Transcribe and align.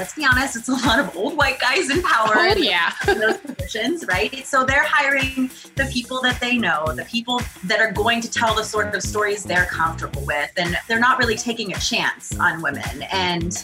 let's 0.00 0.14
be 0.14 0.24
honest, 0.24 0.56
it's 0.56 0.68
a 0.70 0.86
lot 0.86 0.98
of 0.98 1.14
old 1.14 1.36
white 1.36 1.60
guys 1.60 1.90
in 1.90 2.00
power. 2.02 2.32
Oh, 2.34 2.54
yeah. 2.56 2.90
in 3.06 3.18
those 3.20 3.36
positions, 3.36 4.06
right? 4.06 4.46
So 4.46 4.64
they're 4.64 4.82
hiring 4.82 5.50
the 5.76 5.90
people 5.92 6.22
that 6.22 6.40
they 6.40 6.56
know, 6.56 6.86
the 6.94 7.04
people 7.04 7.42
that 7.64 7.80
are 7.80 7.92
going 7.92 8.22
to 8.22 8.30
tell 8.30 8.54
the 8.54 8.64
sort 8.64 8.94
of 8.94 9.02
stories 9.02 9.44
they're 9.44 9.66
comfortable 9.66 10.24
with. 10.24 10.50
And 10.56 10.74
they're 10.88 10.98
not 10.98 11.18
really 11.18 11.36
taking 11.36 11.74
a 11.74 11.78
chance 11.78 12.34
on 12.40 12.62
women. 12.62 13.02
And 13.12 13.62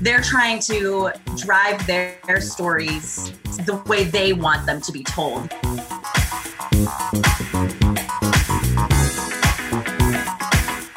they're 0.00 0.22
trying 0.22 0.60
to 0.60 1.10
drive 1.36 1.86
their, 1.86 2.16
their 2.26 2.40
stories 2.40 3.32
the 3.66 3.82
way 3.86 4.04
they 4.04 4.32
want 4.32 4.64
them 4.64 4.80
to 4.80 4.90
be 4.90 5.04
told. 5.04 5.52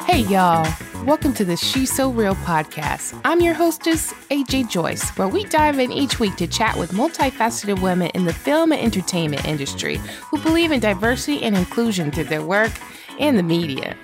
Hey, 0.06 0.20
y'all. 0.20 0.66
Welcome 1.04 1.34
to 1.34 1.44
the 1.44 1.56
She's 1.56 1.92
So 1.92 2.12
Real 2.12 2.36
podcast. 2.36 3.20
I'm 3.24 3.40
your 3.40 3.54
hostess, 3.54 4.12
AJ 4.30 4.70
Joyce, 4.70 5.10
where 5.18 5.26
we 5.26 5.42
dive 5.42 5.80
in 5.80 5.90
each 5.90 6.20
week 6.20 6.36
to 6.36 6.46
chat 6.46 6.76
with 6.76 6.92
multifaceted 6.92 7.82
women 7.82 8.12
in 8.14 8.24
the 8.24 8.32
film 8.32 8.70
and 8.70 8.80
entertainment 8.80 9.44
industry 9.44 9.96
who 10.30 10.38
believe 10.38 10.70
in 10.70 10.78
diversity 10.78 11.42
and 11.42 11.56
inclusion 11.56 12.12
through 12.12 12.24
their 12.24 12.42
work 12.42 12.70
and 13.18 13.36
the 13.36 13.42
media. 13.42 13.96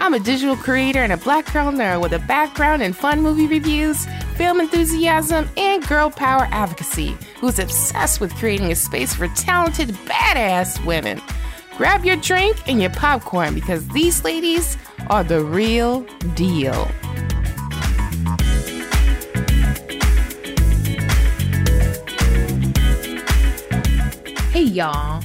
I'm 0.00 0.14
a 0.14 0.18
digital 0.18 0.56
creator 0.56 1.00
and 1.00 1.12
a 1.12 1.18
black 1.18 1.52
girl 1.52 1.70
nerd 1.70 2.00
with 2.00 2.14
a 2.14 2.20
background 2.20 2.82
in 2.82 2.94
fun 2.94 3.20
movie 3.20 3.46
reviews, 3.46 4.06
film 4.36 4.58
enthusiasm, 4.58 5.50
and 5.58 5.86
girl 5.86 6.10
power 6.10 6.48
advocacy 6.50 7.18
who's 7.38 7.58
obsessed 7.58 8.18
with 8.18 8.34
creating 8.34 8.72
a 8.72 8.76
space 8.76 9.14
for 9.14 9.28
talented, 9.28 9.90
badass 9.90 10.82
women. 10.86 11.20
Grab 11.76 12.06
your 12.06 12.16
drink 12.16 12.56
and 12.66 12.80
your 12.80 12.90
popcorn 12.90 13.54
because 13.54 13.86
these 13.88 14.24
ladies 14.24 14.78
are 15.08 15.22
the 15.22 15.44
real 15.44 16.06
deal. 16.34 16.86
Hey, 24.52 24.62
y'all. 24.62 25.22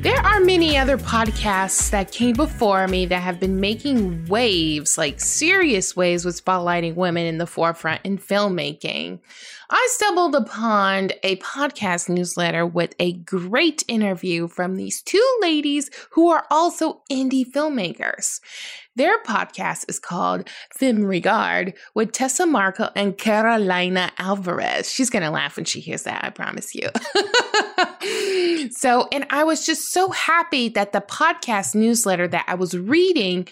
There 0.00 0.16
are 0.20 0.40
many 0.40 0.78
other 0.78 0.96
podcasts 0.96 1.90
that 1.90 2.12
came 2.12 2.34
before 2.34 2.86
me 2.86 3.04
that 3.06 3.20
have 3.20 3.40
been 3.40 3.60
making 3.60 4.26
waves, 4.28 4.96
like 4.96 5.20
serious 5.20 5.96
waves, 5.96 6.24
with 6.24 6.42
spotlighting 6.42 6.94
women 6.94 7.26
in 7.26 7.38
the 7.38 7.46
forefront 7.46 8.00
in 8.04 8.16
filmmaking. 8.16 9.18
I 9.72 9.88
stumbled 9.92 10.34
upon 10.34 11.10
a 11.22 11.36
podcast 11.36 12.08
newsletter 12.08 12.66
with 12.66 12.96
a 12.98 13.12
great 13.12 13.84
interview 13.86 14.48
from 14.48 14.74
these 14.74 15.00
two 15.00 15.24
ladies 15.40 15.90
who 16.10 16.28
are 16.28 16.44
also 16.50 17.02
indie 17.08 17.48
filmmakers. 17.48 18.40
Their 18.96 19.22
podcast 19.22 19.88
is 19.88 20.00
called 20.00 20.48
Film 20.74 21.04
Regard 21.04 21.74
with 21.94 22.10
Tessa 22.10 22.46
Marco 22.46 22.88
and 22.96 23.16
Carolina 23.16 24.10
Alvarez. 24.18 24.90
She's 24.90 25.08
going 25.08 25.22
to 25.22 25.30
laugh 25.30 25.54
when 25.54 25.64
she 25.64 25.78
hears 25.78 26.02
that, 26.02 26.24
I 26.24 26.30
promise 26.30 26.74
you. 26.74 26.88
so, 28.72 29.06
and 29.12 29.24
I 29.30 29.44
was 29.44 29.64
just 29.64 29.92
so 29.92 30.10
happy 30.10 30.68
that 30.70 30.90
the 30.90 31.00
podcast 31.00 31.76
newsletter 31.76 32.26
that 32.26 32.44
I 32.48 32.56
was 32.56 32.76
reading 32.76 33.46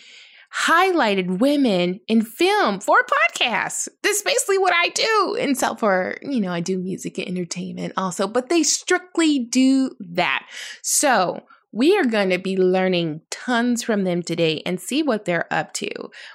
highlighted 0.55 1.39
women 1.39 2.01
in 2.09 2.23
film 2.23 2.81
for 2.81 2.99
podcasts. 3.03 3.89
That's 4.03 4.23
basically 4.23 4.59
what 4.59 4.75
I 4.75 4.89
do. 4.91 5.37
And 5.41 5.57
so 5.57 5.75
for, 5.75 6.19
you 6.23 6.41
know, 6.41 6.53
I 6.53 6.61
do 6.61 6.79
music 6.79 7.19
and 7.19 7.29
entertainment 7.29 7.93
also, 7.97 8.27
but 8.27 8.49
they 8.49 8.63
strictly 8.63 9.39
do 9.39 9.91
that. 10.01 10.47
So 10.83 11.43
we 11.71 11.99
are 11.99 12.05
going 12.05 12.31
to 12.31 12.39
be 12.39 12.57
learning 12.57 13.21
tons 13.31 13.83
from 13.83 14.05
them 14.05 14.23
today 14.23 14.63
and 14.65 14.81
see 14.81 15.03
what 15.03 15.27
they're 15.27 15.53
up 15.53 15.75
to. 15.75 15.91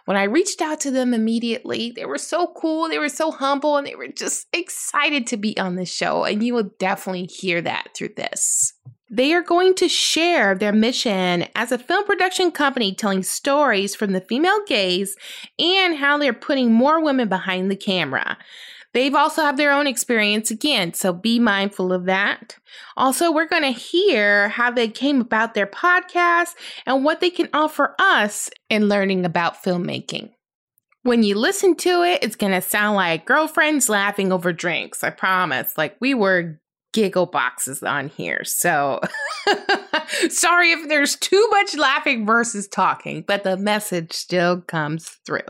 When 0.05 0.15
I 0.15 0.23
reached 0.23 0.61
out 0.61 0.79
to 0.81 0.91
them 0.91 1.13
immediately, 1.13 1.91
they 1.95 2.05
were 2.05 2.19
so 2.19 2.53
cool, 2.55 2.87
they 2.87 2.99
were 2.99 3.09
so 3.09 3.31
humble, 3.31 3.77
and 3.77 3.87
they 3.87 3.95
were 3.95 4.07
just 4.07 4.45
excited 4.53 5.25
to 5.27 5.37
be 5.37 5.57
on 5.57 5.75
the 5.75 5.85
show. 5.85 6.23
And 6.23 6.43
you 6.43 6.53
will 6.53 6.71
definitely 6.77 7.25
hear 7.25 7.61
that 7.61 7.89
through 7.95 8.13
this. 8.15 8.73
They 9.15 9.31
are 9.35 9.43
going 9.43 9.75
to 9.75 9.87
share 9.87 10.55
their 10.55 10.71
mission 10.73 11.45
as 11.53 11.71
a 11.71 11.77
film 11.77 12.03
production 12.03 12.49
company 12.49 12.95
telling 12.95 13.21
stories 13.21 13.93
from 13.93 14.11
the 14.11 14.21
female 14.21 14.65
gaze 14.65 15.15
and 15.59 15.95
how 15.95 16.17
they're 16.17 16.33
putting 16.33 16.73
more 16.73 16.99
women 16.99 17.29
behind 17.29 17.69
the 17.69 17.75
camera. 17.75 18.39
They've 18.95 19.13
also 19.13 19.43
have 19.43 19.55
their 19.55 19.71
own 19.71 19.85
experience 19.85 20.49
again, 20.49 20.95
so 20.95 21.13
be 21.13 21.37
mindful 21.37 21.93
of 21.93 22.05
that. 22.05 22.57
Also, 22.97 23.31
we're 23.31 23.47
going 23.47 23.61
to 23.61 23.69
hear 23.69 24.49
how 24.49 24.71
they 24.71 24.87
came 24.87 25.21
about 25.21 25.53
their 25.53 25.67
podcast 25.67 26.55
and 26.87 27.05
what 27.05 27.21
they 27.21 27.29
can 27.29 27.49
offer 27.53 27.93
us 27.99 28.49
in 28.71 28.89
learning 28.89 29.25
about 29.25 29.61
filmmaking. 29.61 30.31
When 31.03 31.21
you 31.21 31.35
listen 31.35 31.75
to 31.77 32.01
it, 32.01 32.23
it's 32.23 32.35
going 32.35 32.53
to 32.53 32.61
sound 32.61 32.95
like 32.95 33.27
girlfriends 33.27 33.89
laughing 33.89 34.31
over 34.31 34.51
drinks. 34.51 35.03
I 35.03 35.11
promise. 35.11 35.77
Like 35.77 35.97
we 35.99 36.15
were 36.15 36.59
giggle 36.93 37.25
boxes 37.25 37.83
on 37.83 38.07
here. 38.07 38.43
So 38.45 39.01
sorry 40.29 40.71
if 40.71 40.87
there's 40.87 41.17
too 41.17 41.45
much 41.51 41.75
laughing 41.75 42.25
versus 42.25 42.67
talking, 42.67 43.25
but 43.27 43.43
the 43.43 43.57
message 43.57 44.13
still 44.13 44.61
comes 44.61 45.09
through. 45.25 45.41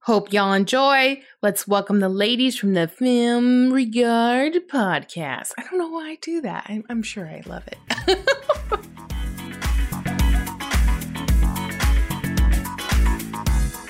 Hope 0.00 0.34
y'all 0.34 0.52
enjoy. 0.52 1.22
Let's 1.40 1.66
welcome 1.66 2.00
the 2.00 2.10
ladies 2.10 2.58
from 2.58 2.74
the 2.74 2.88
Film 2.88 3.72
Regard 3.72 4.52
podcast. 4.70 5.52
I 5.56 5.62
don't 5.62 5.78
know 5.78 5.88
why 5.88 6.10
I 6.10 6.18
do 6.20 6.42
that. 6.42 6.66
I'm, 6.68 6.84
I'm 6.90 7.02
sure 7.02 7.26
I 7.26 7.42
love 7.46 7.64
it. 7.66 7.78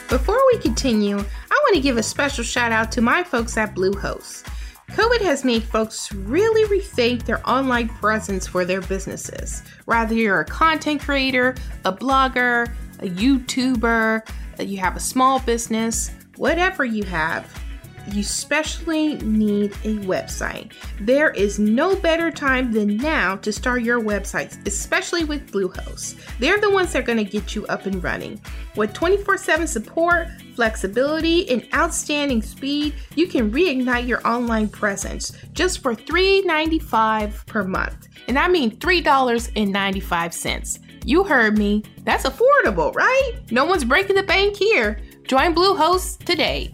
Before 0.08 0.40
we 0.52 0.58
continue, 0.60 1.18
I 1.18 1.60
want 1.64 1.74
to 1.74 1.80
give 1.80 1.96
a 1.96 2.02
special 2.04 2.44
shout 2.44 2.70
out 2.70 2.92
to 2.92 3.00
my 3.00 3.24
folks 3.24 3.56
at 3.56 3.74
Bluehost. 3.74 4.48
COVID 4.90 5.22
has 5.22 5.44
made 5.44 5.62
folks 5.64 6.12
really 6.12 6.68
rethink 6.68 7.24
their 7.24 7.46
online 7.48 7.88
presence 7.88 8.46
for 8.46 8.64
their 8.64 8.80
businesses. 8.82 9.62
Whether 9.86 10.14
you're 10.14 10.40
a 10.40 10.44
content 10.44 11.00
creator, 11.00 11.54
a 11.84 11.92
blogger, 11.92 12.72
a 13.00 13.08
YouTuber, 13.08 14.28
you 14.60 14.78
have 14.78 14.96
a 14.96 15.00
small 15.00 15.40
business, 15.40 16.10
whatever 16.36 16.84
you 16.84 17.02
have, 17.04 17.63
you 18.12 18.20
especially 18.20 19.16
need 19.16 19.72
a 19.84 19.98
website. 20.04 20.72
There 21.00 21.30
is 21.30 21.58
no 21.58 21.96
better 21.96 22.30
time 22.30 22.72
than 22.72 22.96
now 22.96 23.36
to 23.36 23.52
start 23.52 23.82
your 23.82 24.00
websites, 24.00 24.64
especially 24.66 25.24
with 25.24 25.50
Bluehost. 25.50 26.16
They're 26.38 26.60
the 26.60 26.70
ones 26.70 26.92
that 26.92 27.00
are 27.00 27.06
going 27.06 27.18
to 27.18 27.24
get 27.24 27.54
you 27.54 27.66
up 27.66 27.86
and 27.86 28.02
running. 28.02 28.40
With 28.76 28.92
24 28.92 29.38
7 29.38 29.66
support, 29.66 30.28
flexibility, 30.54 31.48
and 31.50 31.66
outstanding 31.74 32.42
speed, 32.42 32.94
you 33.14 33.26
can 33.26 33.50
reignite 33.50 34.06
your 34.06 34.26
online 34.26 34.68
presence 34.68 35.32
just 35.52 35.82
for 35.82 35.94
$3.95 35.94 37.46
per 37.46 37.64
month. 37.64 38.08
And 38.28 38.38
I 38.38 38.48
mean 38.48 38.78
$3.95. 38.78 40.78
You 41.04 41.24
heard 41.24 41.58
me. 41.58 41.82
That's 42.04 42.24
affordable, 42.24 42.94
right? 42.94 43.32
No 43.50 43.66
one's 43.66 43.84
breaking 43.84 44.16
the 44.16 44.22
bank 44.22 44.56
here. 44.56 44.98
Join 45.24 45.54
Bluehost 45.54 46.24
today. 46.24 46.72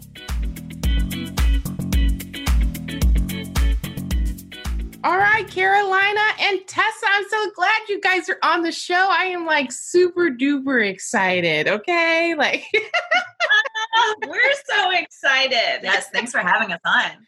All 5.03 5.17
right, 5.17 5.47
Carolina 5.49 6.19
and 6.39 6.59
Tessa, 6.67 7.05
I'm 7.09 7.23
so 7.27 7.49
glad 7.55 7.81
you 7.89 7.99
guys 7.99 8.29
are 8.29 8.37
on 8.43 8.61
the 8.61 8.71
show. 8.71 9.07
I 9.09 9.25
am 9.25 9.47
like 9.47 9.71
super 9.71 10.29
duper 10.29 10.87
excited. 10.87 11.67
Okay, 11.67 12.35
like 12.37 12.63
we're 14.27 14.53
so 14.69 14.91
excited. 14.91 15.79
Yes, 15.81 16.09
thanks 16.09 16.31
for 16.31 16.37
having 16.37 16.71
us 16.71 16.79
on. 16.85 17.25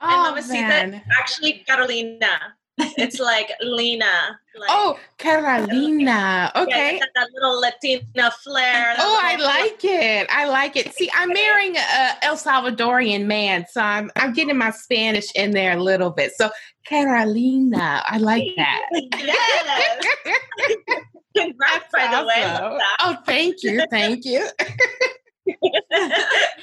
Oh, 0.00 0.36
and 0.36 0.48
man. 0.48 0.90
That, 0.92 1.04
actually, 1.18 1.64
Carolina 1.66 2.54
it's 2.78 3.18
like 3.18 3.50
Lena. 3.60 4.38
Like, 4.58 4.68
oh, 4.70 4.98
Carolina. 5.18 6.50
Okay. 6.56 6.98
Yeah, 6.98 7.04
that 7.14 7.28
little 7.32 7.60
Latina 7.60 8.30
flair. 8.42 8.94
Oh, 8.98 9.20
I 9.22 9.36
like 9.36 9.84
it. 9.84 10.26
I 10.30 10.46
like 10.46 10.76
it. 10.76 10.92
See, 10.94 11.10
I'm 11.14 11.28
marrying 11.28 11.76
a 11.76 12.24
El 12.24 12.36
Salvadorian 12.36 13.26
man, 13.26 13.66
so 13.70 13.80
I'm 13.80 14.10
I'm 14.16 14.32
getting 14.32 14.56
my 14.56 14.70
Spanish 14.70 15.30
in 15.32 15.52
there 15.52 15.76
a 15.76 15.82
little 15.82 16.10
bit. 16.10 16.32
So 16.36 16.50
Carolina, 16.84 18.02
I 18.06 18.18
like 18.18 18.44
that. 18.56 18.82
yes. 18.92 20.06
Congrats, 21.36 21.84
That's 21.92 22.10
by 22.10 22.16
awesome. 22.16 22.24
the 22.24 22.70
way. 22.74 22.80
Oh, 23.00 23.16
thank 23.24 23.62
you. 23.62 23.84
Thank 23.90 24.24
you. 24.24 24.48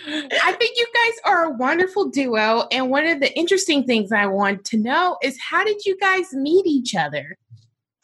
I 0.07 0.55
think 0.57 0.77
you 0.77 0.87
guys 0.93 1.13
are 1.25 1.45
a 1.45 1.49
wonderful 1.51 2.09
duo. 2.09 2.67
And 2.71 2.89
one 2.89 3.07
of 3.07 3.19
the 3.19 3.35
interesting 3.37 3.83
things 3.83 4.11
I 4.11 4.25
want 4.25 4.65
to 4.65 4.77
know 4.77 5.17
is 5.23 5.37
how 5.39 5.63
did 5.63 5.85
you 5.85 5.97
guys 5.97 6.33
meet 6.33 6.65
each 6.65 6.95
other? 6.95 7.37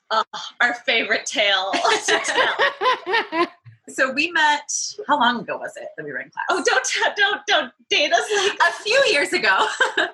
Oh, 0.09 0.23
our 0.59 0.73
favorite 0.73 1.25
tale. 1.25 1.71
So 3.89 4.11
we 4.11 4.31
met. 4.31 4.71
How 5.07 5.19
long 5.19 5.41
ago 5.41 5.57
was 5.57 5.75
it 5.75 5.89
that 5.97 6.03
we 6.03 6.11
were 6.11 6.19
in 6.19 6.29
class? 6.29 6.45
Oh, 6.49 6.63
don't 6.65 7.15
don't 7.17 7.41
don't 7.47 7.73
date 7.89 8.13
us 8.13 8.25
like 8.37 8.57
a 8.69 8.83
few 8.83 9.03
years 9.09 9.33
ago. 9.33 9.49
uh, 9.97 10.07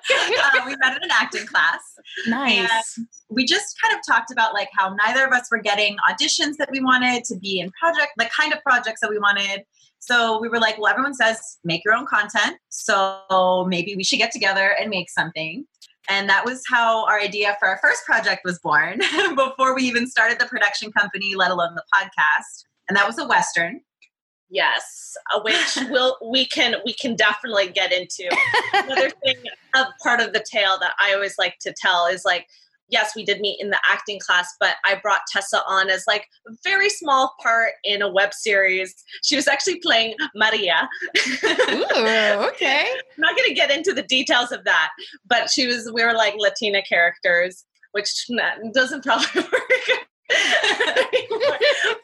we 0.66 0.76
met 0.76 0.96
in 0.96 1.02
an 1.02 1.10
acting 1.12 1.46
class. 1.46 1.80
Nice. 2.26 2.96
And 2.96 3.06
we 3.28 3.44
just 3.44 3.76
kind 3.80 3.94
of 3.94 4.00
talked 4.06 4.30
about 4.30 4.54
like 4.54 4.68
how 4.76 4.94
neither 5.06 5.24
of 5.26 5.32
us 5.32 5.48
were 5.50 5.60
getting 5.60 5.96
auditions 6.10 6.56
that 6.58 6.70
we 6.70 6.80
wanted 6.80 7.24
to 7.24 7.36
be 7.36 7.60
in 7.60 7.70
project, 7.72 8.12
the 8.16 8.28
kind 8.36 8.52
of 8.52 8.62
projects 8.62 9.00
that 9.00 9.10
we 9.10 9.18
wanted. 9.18 9.64
So 9.98 10.40
we 10.40 10.48
were 10.48 10.60
like, 10.60 10.78
well, 10.78 10.90
everyone 10.90 11.14
says 11.14 11.58
make 11.64 11.84
your 11.84 11.94
own 11.94 12.06
content. 12.06 12.56
So 12.68 13.66
maybe 13.68 13.94
we 13.96 14.04
should 14.04 14.18
get 14.18 14.32
together 14.32 14.74
and 14.80 14.90
make 14.90 15.10
something. 15.10 15.66
And 16.08 16.28
that 16.28 16.44
was 16.44 16.62
how 16.70 17.04
our 17.06 17.20
idea 17.20 17.56
for 17.58 17.68
our 17.68 17.78
first 17.82 18.04
project 18.06 18.42
was 18.44 18.58
born 18.60 19.00
before 19.36 19.74
we 19.74 19.82
even 19.82 20.06
started 20.06 20.38
the 20.38 20.46
production 20.46 20.90
company, 20.92 21.34
let 21.34 21.50
alone 21.50 21.74
the 21.74 21.84
podcast. 21.94 22.64
And 22.88 22.96
that 22.96 23.06
was 23.06 23.18
a 23.18 23.26
Western. 23.26 23.80
Yes, 24.50 25.14
uh, 25.34 25.40
which 25.42 25.76
will 25.90 26.16
we 26.24 26.46
can 26.46 26.76
we 26.84 26.94
can 26.94 27.14
definitely 27.14 27.68
get 27.68 27.92
into. 27.92 28.34
Another 28.72 29.10
thing, 29.24 29.36
a 29.74 29.86
part 30.02 30.20
of 30.20 30.32
the 30.32 30.44
tale 30.50 30.78
that 30.80 30.92
I 30.98 31.12
always 31.12 31.36
like 31.38 31.58
to 31.60 31.74
tell 31.78 32.06
is 32.06 32.24
like 32.24 32.46
yes, 32.88 33.14
we 33.14 33.24
did 33.24 33.40
meet 33.40 33.60
in 33.60 33.70
the 33.70 33.78
acting 33.88 34.18
class, 34.18 34.54
but 34.58 34.76
I 34.84 34.96
brought 34.96 35.20
Tessa 35.30 35.62
on 35.66 35.90
as 35.90 36.04
like 36.06 36.26
a 36.46 36.52
very 36.64 36.88
small 36.88 37.34
part 37.42 37.72
in 37.84 38.02
a 38.02 38.10
web 38.10 38.32
series. 38.32 38.94
She 39.22 39.36
was 39.36 39.48
actually 39.48 39.80
playing 39.80 40.14
Maria. 40.34 40.88
Ooh, 41.16 41.84
okay. 42.48 42.86
I'm 42.90 43.20
not 43.20 43.36
going 43.36 43.48
to 43.48 43.54
get 43.54 43.70
into 43.70 43.92
the 43.92 44.02
details 44.02 44.52
of 44.52 44.64
that, 44.64 44.90
but 45.26 45.50
she 45.50 45.66
was, 45.66 45.90
we 45.92 46.04
were 46.04 46.14
like 46.14 46.34
Latina 46.38 46.82
characters, 46.82 47.64
which 47.92 48.26
doesn't 48.72 49.04
probably 49.04 49.42
work. 49.42 49.98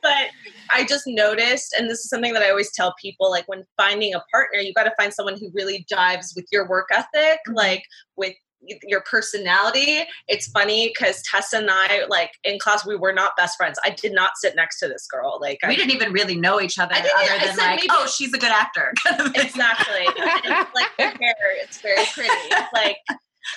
but 0.02 0.28
I 0.70 0.84
just 0.88 1.04
noticed, 1.06 1.74
and 1.78 1.90
this 1.90 2.00
is 2.00 2.08
something 2.08 2.32
that 2.32 2.42
I 2.42 2.50
always 2.50 2.72
tell 2.72 2.94
people 3.00 3.30
like 3.30 3.46
when 3.48 3.64
finding 3.76 4.14
a 4.14 4.22
partner, 4.30 4.60
you 4.60 4.72
got 4.72 4.84
to 4.84 4.94
find 4.98 5.12
someone 5.12 5.38
who 5.38 5.50
really 5.52 5.86
jives 5.92 6.34
with 6.34 6.46
your 6.50 6.68
work 6.68 6.88
ethic, 6.90 7.40
mm-hmm. 7.46 7.54
like 7.54 7.84
with 8.16 8.34
your 8.82 9.02
personality. 9.02 10.04
It's 10.28 10.48
funny 10.48 10.88
because 10.88 11.22
Tessa 11.22 11.58
and 11.58 11.70
I, 11.70 12.04
like 12.08 12.32
in 12.44 12.58
class, 12.58 12.86
we 12.86 12.96
were 12.96 13.12
not 13.12 13.36
best 13.36 13.56
friends. 13.56 13.78
I 13.84 13.90
did 13.90 14.12
not 14.12 14.32
sit 14.36 14.56
next 14.56 14.78
to 14.80 14.88
this 14.88 15.06
girl. 15.06 15.38
Like 15.40 15.58
we 15.62 15.74
I, 15.74 15.76
didn't 15.76 15.92
even 15.92 16.12
really 16.12 16.36
know 16.36 16.60
each 16.60 16.78
other 16.78 16.94
other 16.94 17.46
than 17.46 17.56
like, 17.56 17.76
maybe, 17.76 17.88
oh, 17.90 18.06
she's 18.06 18.32
a 18.32 18.38
good 18.38 18.52
actor. 18.52 18.92
exactly. 19.34 20.06
and, 20.44 20.66
like 20.74 20.90
her 20.98 21.10
hair, 21.20 21.34
it's 21.62 21.80
very 21.80 22.04
pretty. 22.12 22.30
Like 22.72 22.96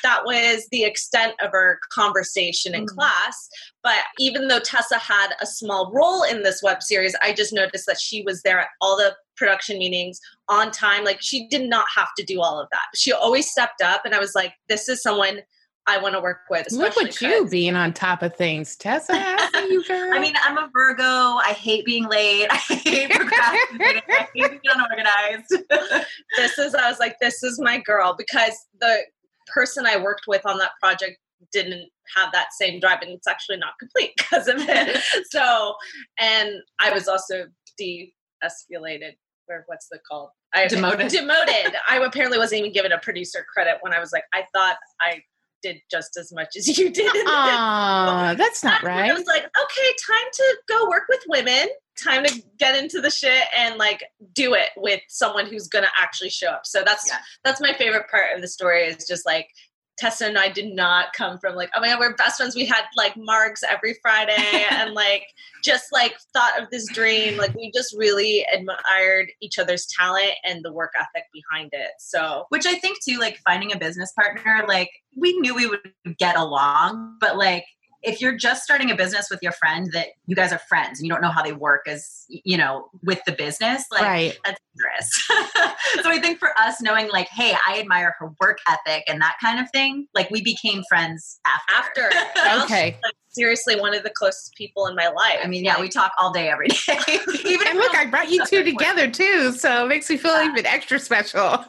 that 0.04 0.24
was 0.26 0.68
the 0.72 0.84
extent 0.84 1.34
of 1.42 1.52
our 1.54 1.80
conversation 1.92 2.76
in 2.76 2.86
mm. 2.86 2.88
class. 2.88 3.50
But 3.84 4.04
even 4.20 4.48
though 4.48 4.60
Tessa 4.60 4.98
had 4.98 5.30
a 5.42 5.46
small 5.46 5.92
role 5.94 6.24
in 6.24 6.44
this 6.44 6.62
web 6.62 6.84
series, 6.84 7.16
I 7.22 7.34
just 7.34 7.54
noticed 7.54 7.86
that 7.88 8.00
she 8.00 8.22
was 8.24 8.42
there 8.42 8.60
at 8.60 8.70
all 8.82 8.98
the 8.98 9.16
production 9.36 9.78
meetings 9.78 10.20
on 10.50 10.72
time. 10.72 11.06
Like 11.06 11.22
she 11.22 11.48
did 11.48 11.70
not 11.70 11.86
have 11.96 12.10
to 12.18 12.24
do 12.24 12.42
all 12.42 12.60
of 12.60 12.68
that. 12.72 12.86
She 12.96 13.12
always 13.12 13.50
stepped 13.50 13.82
up, 13.82 14.02
and 14.06 14.14
I 14.14 14.20
was 14.20 14.36
like, 14.36 14.54
this 14.68 14.90
is 14.90 15.02
someone 15.02 15.42
I 15.88 15.98
want 15.98 16.16
to 16.16 16.22
work 16.22 16.42
with. 16.50 16.70
Look 16.72 16.98
at 16.98 17.22
you 17.22 17.48
being 17.48 17.76
on 17.76 17.94
top 17.94 18.22
of 18.22 18.36
things, 18.36 18.76
Tessa. 18.76 19.14
you 19.70 19.84
girl. 19.88 20.14
I 20.14 20.20
mean, 20.20 20.34
I'm 20.44 20.58
a 20.58 20.70
Virgo. 20.74 21.04
I 21.04 21.56
hate 21.58 21.86
being 21.86 22.06
late. 22.08 22.48
I 22.52 22.56
hate 22.58 23.10
procrastinating. 23.10 24.02
I 24.10 24.28
hate 24.36 24.50
being 24.50 24.60
unorganized. 24.66 25.64
this 26.38 26.58
is. 26.60 26.76
I 26.76 26.90
was 26.90 27.00
like, 27.00 27.16
this 27.22 27.42
is 27.42 27.58
my 27.62 27.80
girl 27.80 28.16
because 28.18 28.54
the 28.82 29.00
person 29.54 29.86
I 29.86 29.98
worked 29.98 30.26
with 30.28 30.46
on 30.46 30.58
that 30.60 30.72
project 30.82 31.18
didn't 31.52 31.90
have 32.16 32.32
that 32.34 32.48
same 32.54 32.80
drive 32.80 33.02
and 33.02 33.12
it's 33.12 33.28
actually 33.28 33.58
not 33.58 33.74
complete 33.80 34.14
because 34.18 34.48
of 34.48 34.58
it. 34.60 35.02
so, 35.30 35.76
and 36.20 36.56
I 36.80 36.92
was 36.92 37.08
also 37.08 37.46
de-escalated 37.78 39.14
or 39.50 39.64
what's 39.68 39.88
the 39.90 40.00
called? 40.10 40.30
I 40.54 40.68
demoted. 40.68 41.10
Demoted. 41.10 41.74
I 41.90 42.00
apparently 42.00 42.38
wasn't 42.38 42.60
even 42.60 42.74
given 42.74 42.92
a 42.92 43.00
producer 43.00 43.46
credit 43.54 43.78
when 43.82 43.94
I 43.94 44.00
was 44.00 44.12
like, 44.12 44.24
I 44.34 44.44
thought 44.54 44.78
I 45.00 45.22
did 45.64 45.78
just 45.90 46.18
as 46.18 46.32
much 46.32 46.50
as 46.58 46.78
you 46.78 46.90
did. 46.92 47.12
Oh, 47.16 48.36
that's 48.38 48.64
not 48.64 48.84
right. 48.84 49.10
I 49.10 49.14
was 49.14 49.26
like, 49.26 49.44
okay, 49.44 49.96
time 50.08 50.28
to 50.34 50.58
go 50.68 50.88
work 50.90 51.04
with 51.10 51.22
women. 51.28 51.68
Time 52.04 52.24
to 52.24 52.42
get 52.60 52.82
into 52.82 53.02
the 53.02 53.10
shit 53.10 53.46
and 53.58 53.78
like 53.78 54.04
do 54.34 54.54
it 54.54 54.70
with 54.78 55.02
someone 55.08 55.48
who's 55.48 55.68
gonna 55.68 55.88
actually 56.00 56.30
show 56.30 56.50
up. 56.50 56.66
So 56.66 56.84
that's 56.86 57.08
yeah. 57.08 57.18
that's 57.44 57.62
my 57.62 57.74
favorite 57.74 58.10
part 58.10 58.36
of 58.36 58.42
the 58.42 58.48
story 58.48 58.84
is 58.84 59.08
just 59.08 59.26
like 59.26 59.50
Tessa 59.98 60.28
and 60.28 60.38
I 60.38 60.50
did 60.50 60.74
not 60.76 61.14
come 61.14 61.40
from 61.40 61.56
like, 61.56 61.72
oh 61.76 61.82
my 61.82 61.88
god, 61.88 62.00
we're 62.00 62.16
best 62.16 62.38
friends. 62.38 62.56
We 62.56 62.66
had 62.66 62.84
like 62.96 63.18
marks 63.18 63.64
every 63.64 63.96
Friday 64.02 64.66
and 64.72 64.94
like 64.94 65.26
just 65.64 65.86
like 65.92 66.16
thought 66.34 66.62
of 66.62 66.70
this 66.70 66.88
dream. 66.94 67.36
Like 67.36 67.56
we 67.56 67.72
just 67.74 67.96
really 67.98 68.46
admired 68.54 69.32
each 69.42 69.58
other's 69.58 69.88
talent 69.88 70.34
and 70.46 70.64
the 70.64 70.72
work 70.72 70.94
ethic 71.00 71.24
behind 71.34 71.72
it. 71.74 71.92
So 72.00 72.46
which 72.50 72.68
I 72.68 72.76
think 72.76 73.00
too, 73.04 73.18
like 73.18 73.40
finding 73.44 73.74
a 73.74 73.78
business 73.78 74.14
partner, 74.14 74.66
like 74.68 74.92
we 75.16 75.38
knew 75.40 75.56
we 75.56 75.68
would 75.68 75.80
get 76.20 76.38
along, 76.38 77.18
but 77.20 77.38
like 77.38 77.66
if 78.04 78.22
you're 78.22 78.36
just 78.36 78.64
starting 78.64 78.92
a 78.92 78.96
business 78.96 79.30
with 79.30 79.40
your 79.42 79.52
friend 79.52 79.90
that 79.94 80.08
you 80.28 80.36
guys 80.36 80.54
are 80.54 80.60
friends 80.60 81.00
and 81.00 81.08
you 81.08 81.12
don't 81.12 81.22
know 81.22 81.32
how 81.32 81.42
they 81.42 81.54
work 81.54 81.88
as 81.88 82.26
you 82.30 82.58
know 82.58 82.88
with 83.04 83.20
the 83.26 83.32
business 83.32 83.86
like 83.92 84.02
right. 84.02 84.38
that's 84.44 84.60
dangerous. 84.76 85.12
So 86.04 86.10
i 86.10 86.20
think 86.20 86.38
for 86.40 86.50
us 86.60 86.82
knowing 86.82 87.10
like 87.10 87.28
hey 87.30 87.56
i 87.68 87.80
admire 87.80 88.16
her 88.20 88.32
work 88.42 88.60
ethic 88.70 89.04
and 89.08 89.22
that 89.22 89.36
kind 89.42 89.60
of 89.60 89.70
thing 89.72 90.08
like 90.14 90.30
we 90.30 90.42
became 90.42 90.84
friends 90.90 91.40
after. 91.46 92.10
After. 92.12 92.64
Okay. 92.64 92.98
like, 93.04 93.14
seriously 93.30 93.80
one 93.80 93.96
of 93.96 94.04
the 94.04 94.10
closest 94.10 94.56
people 94.56 94.88
in 94.88 94.96
my 94.96 95.08
life. 95.08 95.40
I 95.44 95.48
mean 95.48 95.64
yeah 95.64 95.74
like, 95.74 95.84
we 95.84 95.90
talk 95.90 96.12
all 96.20 96.32
day 96.32 96.50
every 96.50 96.68
day. 96.88 97.20
Even 97.46 97.68
and 97.68 97.78
look 97.78 97.96
i 97.96 98.06
brought 98.06 98.30
you 98.30 98.46
two 98.46 98.64
together 98.64 99.10
too 99.10 99.54
so 99.54 99.86
it 99.86 99.90
makes 99.90 100.10
me 100.10 100.18
feel 100.18 100.36
yeah. 100.36 100.52
even 100.52 100.66
extra 100.66 101.00
special 101.00 101.64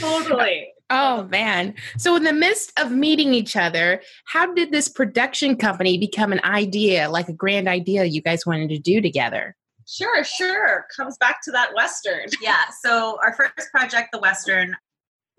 totally 0.00 0.68
Oh 0.90 1.24
man. 1.24 1.74
So 1.96 2.14
in 2.14 2.24
the 2.24 2.32
midst 2.32 2.72
of 2.78 2.92
meeting 2.92 3.32
each 3.32 3.56
other, 3.56 4.02
how 4.26 4.52
did 4.52 4.70
this 4.70 4.88
production 4.88 5.56
company 5.56 5.96
become 5.96 6.30
an 6.30 6.40
idea, 6.44 7.08
like 7.08 7.28
a 7.28 7.32
grand 7.32 7.68
idea 7.68 8.04
you 8.04 8.20
guys 8.20 8.44
wanted 8.46 8.68
to 8.68 8.78
do 8.78 9.00
together? 9.00 9.56
Sure, 9.86 10.22
sure. 10.24 10.86
Comes 10.94 11.16
back 11.18 11.42
to 11.44 11.50
that 11.52 11.74
Western. 11.74 12.28
yeah. 12.42 12.64
So 12.82 13.18
our 13.22 13.34
first 13.34 13.70
project, 13.70 14.10
the 14.12 14.18
Western, 14.18 14.76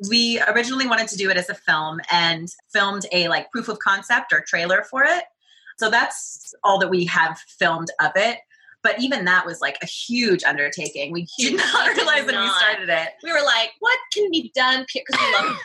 we 0.09 0.41
originally 0.41 0.87
wanted 0.87 1.07
to 1.09 1.17
do 1.17 1.29
it 1.29 1.37
as 1.37 1.49
a 1.49 1.55
film 1.55 1.99
and 2.11 2.47
filmed 2.73 3.05
a 3.11 3.27
like 3.27 3.49
proof 3.51 3.69
of 3.69 3.79
concept 3.79 4.33
or 4.33 4.43
trailer 4.47 4.83
for 4.89 5.03
it. 5.03 5.23
So 5.77 5.89
that's 5.89 6.53
all 6.63 6.79
that 6.79 6.89
we 6.89 7.05
have 7.05 7.37
filmed 7.59 7.91
of 8.01 8.11
it. 8.15 8.39
But 8.85 8.99
even 8.99 9.25
that 9.25 9.47
was 9.47 9.61
like 9.61 9.79
a 9.81 9.87
huge 9.87 10.43
undertaking. 10.43 11.11
We 11.11 11.27
did 11.39 11.57
not 11.57 11.95
realize 11.97 12.23
when 12.23 12.39
we 12.39 12.49
started 12.49 12.87
it. 12.87 13.13
We 13.23 13.31
were 13.31 13.41
like, 13.43 13.71
what 13.79 13.97
can 14.13 14.29
be 14.29 14.51
done? 14.53 14.85
Because 14.93 15.19
we 15.19 15.33
love 15.33 15.57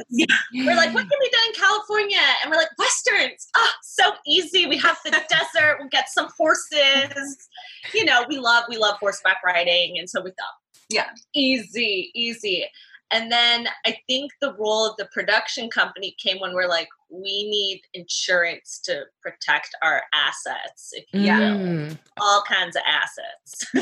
yeah. 0.10 0.26
We're 0.52 0.74
like, 0.74 0.92
what 0.92 1.08
can 1.08 1.18
be 1.20 1.30
done 1.30 1.46
in 1.46 1.52
California? 1.54 2.18
And 2.42 2.50
we're 2.50 2.56
like, 2.56 2.76
Westerns. 2.76 3.46
Oh, 3.56 3.70
so 3.82 4.10
easy. 4.26 4.66
We 4.66 4.78
have 4.78 4.98
the 5.04 5.12
desert. 5.30 5.76
We'll 5.78 5.90
get 5.90 6.08
some 6.08 6.26
horses. 6.36 7.48
You 7.94 8.04
know, 8.04 8.24
we 8.28 8.38
love, 8.38 8.64
we 8.68 8.78
love 8.78 8.96
horseback 8.98 9.36
riding. 9.44 10.00
And 10.00 10.10
so 10.10 10.20
we 10.20 10.30
thought, 10.30 10.56
yeah, 10.88 11.10
easy, 11.36 12.10
easy. 12.16 12.66
And 13.10 13.32
then 13.32 13.68
I 13.86 13.96
think 14.06 14.32
the 14.40 14.54
role 14.54 14.86
of 14.86 14.96
the 14.96 15.06
production 15.06 15.70
company 15.70 16.14
came 16.18 16.40
when 16.40 16.52
we're 16.52 16.68
like, 16.68 16.88
we 17.10 17.48
need 17.48 17.82
insurance 17.94 18.80
to 18.84 19.04
protect 19.22 19.74
our 19.82 20.02
assets. 20.12 20.92
If 20.92 21.06
you 21.12 21.30
mm. 21.30 21.88
will. 21.88 21.96
all 22.20 22.42
kinds 22.42 22.76
of 22.76 22.82
assets. 22.86 23.64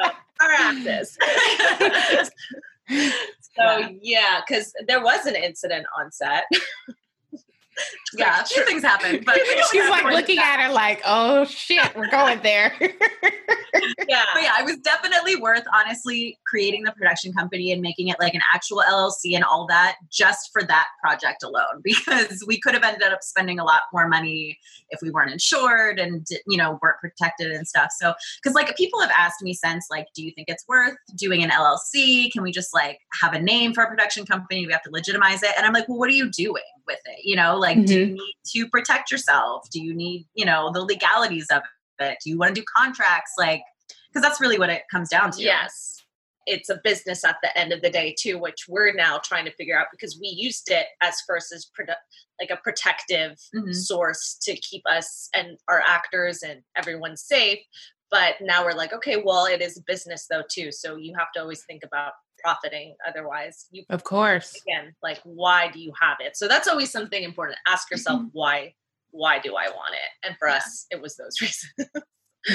so, 0.00 0.10
our 0.40 0.50
assets. 0.52 1.18
so 3.56 3.88
yeah, 4.00 4.40
because 4.46 4.72
there 4.86 5.02
was 5.02 5.26
an 5.26 5.36
incident 5.36 5.86
on 5.98 6.10
set 6.10 6.44
yeah, 8.14 8.44
sure. 8.44 8.64
things 8.64 8.82
happen. 8.82 9.22
But 9.24 9.38
she's 9.70 9.88
like 9.88 10.04
looking 10.04 10.38
at 10.38 10.60
her 10.60 10.72
like, 10.72 11.02
oh 11.04 11.44
shit, 11.44 11.96
we're 11.96 12.10
going 12.10 12.40
there. 12.42 12.72
yeah. 12.80 14.24
But 14.34 14.42
yeah, 14.42 14.60
it 14.60 14.64
was 14.64 14.76
definitely 14.78 15.36
worth 15.36 15.64
honestly 15.74 16.38
creating 16.46 16.84
the 16.84 16.92
production 16.92 17.32
company 17.32 17.72
and 17.72 17.82
making 17.82 18.08
it 18.08 18.16
like 18.20 18.34
an 18.34 18.40
actual 18.52 18.82
LLC 18.88 19.34
and 19.34 19.44
all 19.44 19.66
that 19.66 19.96
just 20.10 20.50
for 20.52 20.62
that 20.64 20.86
project 21.02 21.42
alone 21.42 21.64
because 21.84 22.42
we 22.46 22.58
could 22.60 22.74
have 22.74 22.82
ended 22.82 23.12
up 23.12 23.22
spending 23.22 23.58
a 23.58 23.64
lot 23.64 23.82
more 23.92 24.08
money 24.08 24.58
if 24.90 25.00
we 25.02 25.10
weren't 25.10 25.30
insured 25.30 25.98
and 25.98 26.26
you 26.46 26.56
know 26.56 26.78
weren't 26.82 26.98
protected 27.00 27.52
and 27.52 27.66
stuff. 27.66 27.90
So 27.98 28.14
because 28.42 28.54
like 28.54 28.74
people 28.76 29.00
have 29.00 29.10
asked 29.16 29.42
me 29.42 29.54
since 29.54 29.86
like, 29.90 30.06
do 30.14 30.22
you 30.22 30.32
think 30.32 30.48
it's 30.48 30.64
worth 30.68 30.96
doing 31.16 31.42
an 31.42 31.50
LLC? 31.50 32.30
Can 32.32 32.42
we 32.42 32.52
just 32.52 32.74
like 32.74 32.98
have 33.20 33.34
a 33.34 33.40
name 33.40 33.74
for 33.74 33.84
a 33.84 33.88
production 33.88 34.24
company? 34.26 34.66
We 34.66 34.72
have 34.72 34.82
to 34.82 34.90
legitimize 34.90 35.42
it. 35.42 35.50
And 35.56 35.66
I'm 35.66 35.72
like, 35.72 35.88
well, 35.88 35.98
what 35.98 36.08
are 36.08 36.14
you 36.14 36.30
doing 36.30 36.62
with 36.88 36.98
it? 37.04 37.20
You 37.24 37.36
know, 37.36 37.56
like 37.56 37.76
mm-hmm. 37.76 37.84
do 37.86 38.00
you 38.00 38.06
mm-hmm. 38.06 38.14
need 38.14 38.36
to 38.64 38.68
protect 38.68 39.12
yourself? 39.12 39.68
Do 39.70 39.80
you 39.80 39.94
need, 39.94 40.26
you 40.34 40.44
know, 40.44 40.72
the 40.72 40.82
legalities 40.82 41.46
of 41.52 41.62
it? 42.00 42.18
Do 42.24 42.30
you 42.30 42.38
want 42.38 42.54
to 42.54 42.60
do 42.60 42.64
contracts? 42.76 43.32
Like, 43.38 43.62
because 44.08 44.22
that's 44.22 44.40
really 44.40 44.58
what 44.58 44.70
it 44.70 44.82
comes 44.90 45.08
down 45.08 45.30
to. 45.32 45.42
Yes. 45.42 45.94
it's 46.50 46.70
a 46.70 46.80
business 46.82 47.24
at 47.26 47.36
the 47.42 47.58
end 47.58 47.74
of 47.74 47.82
the 47.82 47.90
day 47.90 48.14
too 48.18 48.38
which 48.38 48.64
we're 48.70 48.94
now 48.94 49.20
trying 49.22 49.44
to 49.44 49.52
figure 49.52 49.78
out 49.78 49.88
because 49.90 50.18
we 50.18 50.28
used 50.28 50.70
it 50.70 50.86
as 51.02 51.14
first 51.26 51.52
as 51.52 51.66
produ- 51.78 51.94
like 52.40 52.48
a 52.48 52.56
protective 52.56 53.38
Mhm. 53.54 53.74
source 53.74 54.34
to 54.44 54.56
keep 54.56 54.82
us 54.86 55.28
and 55.34 55.58
our 55.68 55.82
actors 55.86 56.42
and 56.42 56.62
everyone 56.74 57.18
safe 57.18 57.58
but 58.10 58.36
now 58.40 58.64
we're 58.64 58.72
like 58.72 58.94
okay 58.94 59.20
well 59.22 59.44
it 59.44 59.60
is 59.60 59.76
a 59.76 59.82
business 59.82 60.26
though 60.30 60.44
too 60.50 60.72
so 60.72 60.96
you 60.96 61.12
have 61.18 61.30
to 61.34 61.40
always 61.42 61.62
think 61.66 61.84
about 61.84 62.14
profiting 62.42 62.94
otherwise 63.06 63.66
you 63.70 63.84
Of 63.90 64.04
course. 64.04 64.54
again 64.66 64.94
like 65.02 65.20
why 65.24 65.70
do 65.70 65.80
you 65.80 65.92
have 66.00 66.18
it 66.20 66.36
so 66.36 66.48
that's 66.48 66.68
always 66.68 66.90
something 66.90 67.22
important 67.22 67.58
ask 67.66 67.90
yourself 67.90 68.20
mm-hmm. 68.20 68.28
why 68.32 68.74
why 69.10 69.38
do 69.38 69.56
i 69.56 69.68
want 69.68 69.94
it 69.94 70.26
and 70.26 70.36
for 70.38 70.48
Yeah. 70.48 70.56
us 70.56 70.86
it 70.90 71.00
was 71.00 71.16
those 71.16 71.40
reasons 71.40 72.04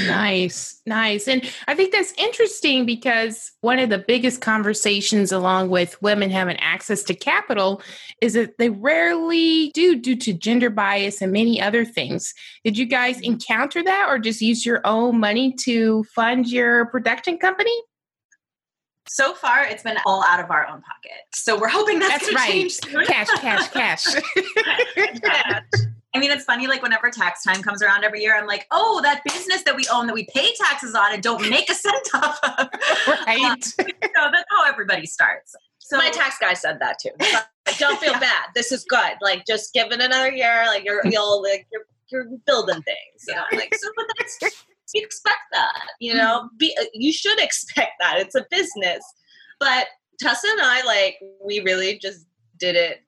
Nice, 0.08 0.82
nice. 0.86 1.28
And 1.28 1.48
I 1.68 1.76
think 1.76 1.92
that's 1.92 2.14
interesting 2.18 2.86
because 2.86 3.52
one 3.62 3.80
of 3.80 3.90
the 3.90 4.00
biggest 4.00 4.42
conversations, 4.42 5.32
along 5.32 5.70
with 5.70 6.02
women 6.02 6.32
having 6.32 6.58
access 6.58 7.04
to 7.04 7.14
capital, 7.14 7.82
is 8.22 8.34
that 8.34 8.58
they 8.58 8.70
rarely 8.70 9.72
do 9.74 9.96
due 9.96 10.16
to 10.16 10.34
gender 10.34 10.70
bias 10.70 11.22
and 11.22 11.32
many 11.32 11.62
other 11.62 11.86
things. 11.86 12.34
Did 12.64 12.78
you 12.78 12.86
guys 12.86 13.18
mm-hmm. 13.18 13.34
encounter 13.34 13.84
that 13.84 14.08
or 14.10 14.18
just 14.18 14.42
use 14.42 14.66
your 14.66 14.82
own 14.86 15.20
money 15.20 15.54
to 15.66 16.04
fund 16.16 16.48
your 16.48 16.88
production 16.88 17.38
company? 17.38 17.76
So 19.08 19.34
far, 19.34 19.64
it's 19.66 19.84
been 19.84 19.98
all 20.06 20.24
out 20.26 20.40
of 20.40 20.50
our 20.50 20.66
own 20.68 20.82
pocket. 20.82 21.12
So 21.34 21.60
we're 21.60 21.68
hoping 21.68 22.00
that's, 22.00 22.12
That's 22.14 22.26
gonna 22.28 22.38
right. 22.38 22.52
change 22.52 22.72
soon. 22.74 23.06
Cash, 23.06 23.28
cash, 23.40 23.68
cash. 23.70 24.06
Yeah. 25.24 25.60
I 26.16 26.20
mean, 26.20 26.30
it's 26.30 26.44
funny, 26.46 26.68
like 26.68 26.84
whenever 26.84 27.10
tax 27.10 27.44
time 27.44 27.64
comes 27.64 27.82
around 27.82 28.04
every 28.04 28.22
year, 28.22 28.38
I'm 28.38 28.46
like, 28.46 28.68
oh, 28.70 29.02
that 29.02 29.24
business 29.26 29.64
that 29.64 29.76
we 29.76 29.84
own 29.92 30.06
that 30.08 30.14
we 30.14 30.28
pay 30.34 30.54
taxes 30.56 30.94
on 30.94 31.12
and 31.12 31.24
don't 31.24 31.42
make 31.50 31.70
a 31.72 31.74
cent 31.74 32.08
off 32.14 32.40
of. 32.44 32.70
right. 33.26 33.40
Um, 33.44 33.60
so 33.62 33.84
that's 34.14 34.46
how 34.52 34.64
everybody 34.68 35.08
starts. 35.08 35.56
So 35.80 35.98
my 35.98 36.12
tax 36.12 36.38
guy 36.40 36.54
said 36.54 36.78
that 36.82 36.98
too. 37.00 37.10
Like, 37.20 37.78
don't 37.80 38.00
feel 38.00 38.12
Yeah. 38.14 38.20
bad. 38.20 38.46
This 38.56 38.72
is 38.72 38.86
good. 38.88 39.14
Like, 39.22 39.46
just 39.48 39.74
give 39.74 39.92
it 39.92 40.00
another 40.02 40.32
year. 40.32 40.64
Like, 40.68 40.86
you're 40.86 41.02
you'll 41.06 41.42
like 41.42 41.68
you're 41.74 41.84
you're 42.10 42.26
building 42.46 42.82
things. 42.84 43.28
And 43.28 43.38
I'm 43.40 43.58
like, 43.58 43.74
so, 43.76 43.90
but 43.98 44.06
that's 44.18 44.38
you 44.94 45.04
expect 45.04 45.42
that. 45.52 45.74
You 46.00 46.16
know, 46.16 46.50
be 46.58 46.76
uh, 46.80 46.86
you 46.94 47.12
should 47.14 47.40
expect 47.40 47.94
that. 48.00 48.20
It's 48.20 48.36
a 48.36 48.46
business. 48.50 49.04
But 49.60 49.88
Tessa 50.20 50.48
and 50.52 50.62
I, 50.62 50.84
like, 50.84 51.18
we 51.44 51.60
really 51.62 51.98
just 52.00 52.26
did 52.58 52.76
it 52.76 53.02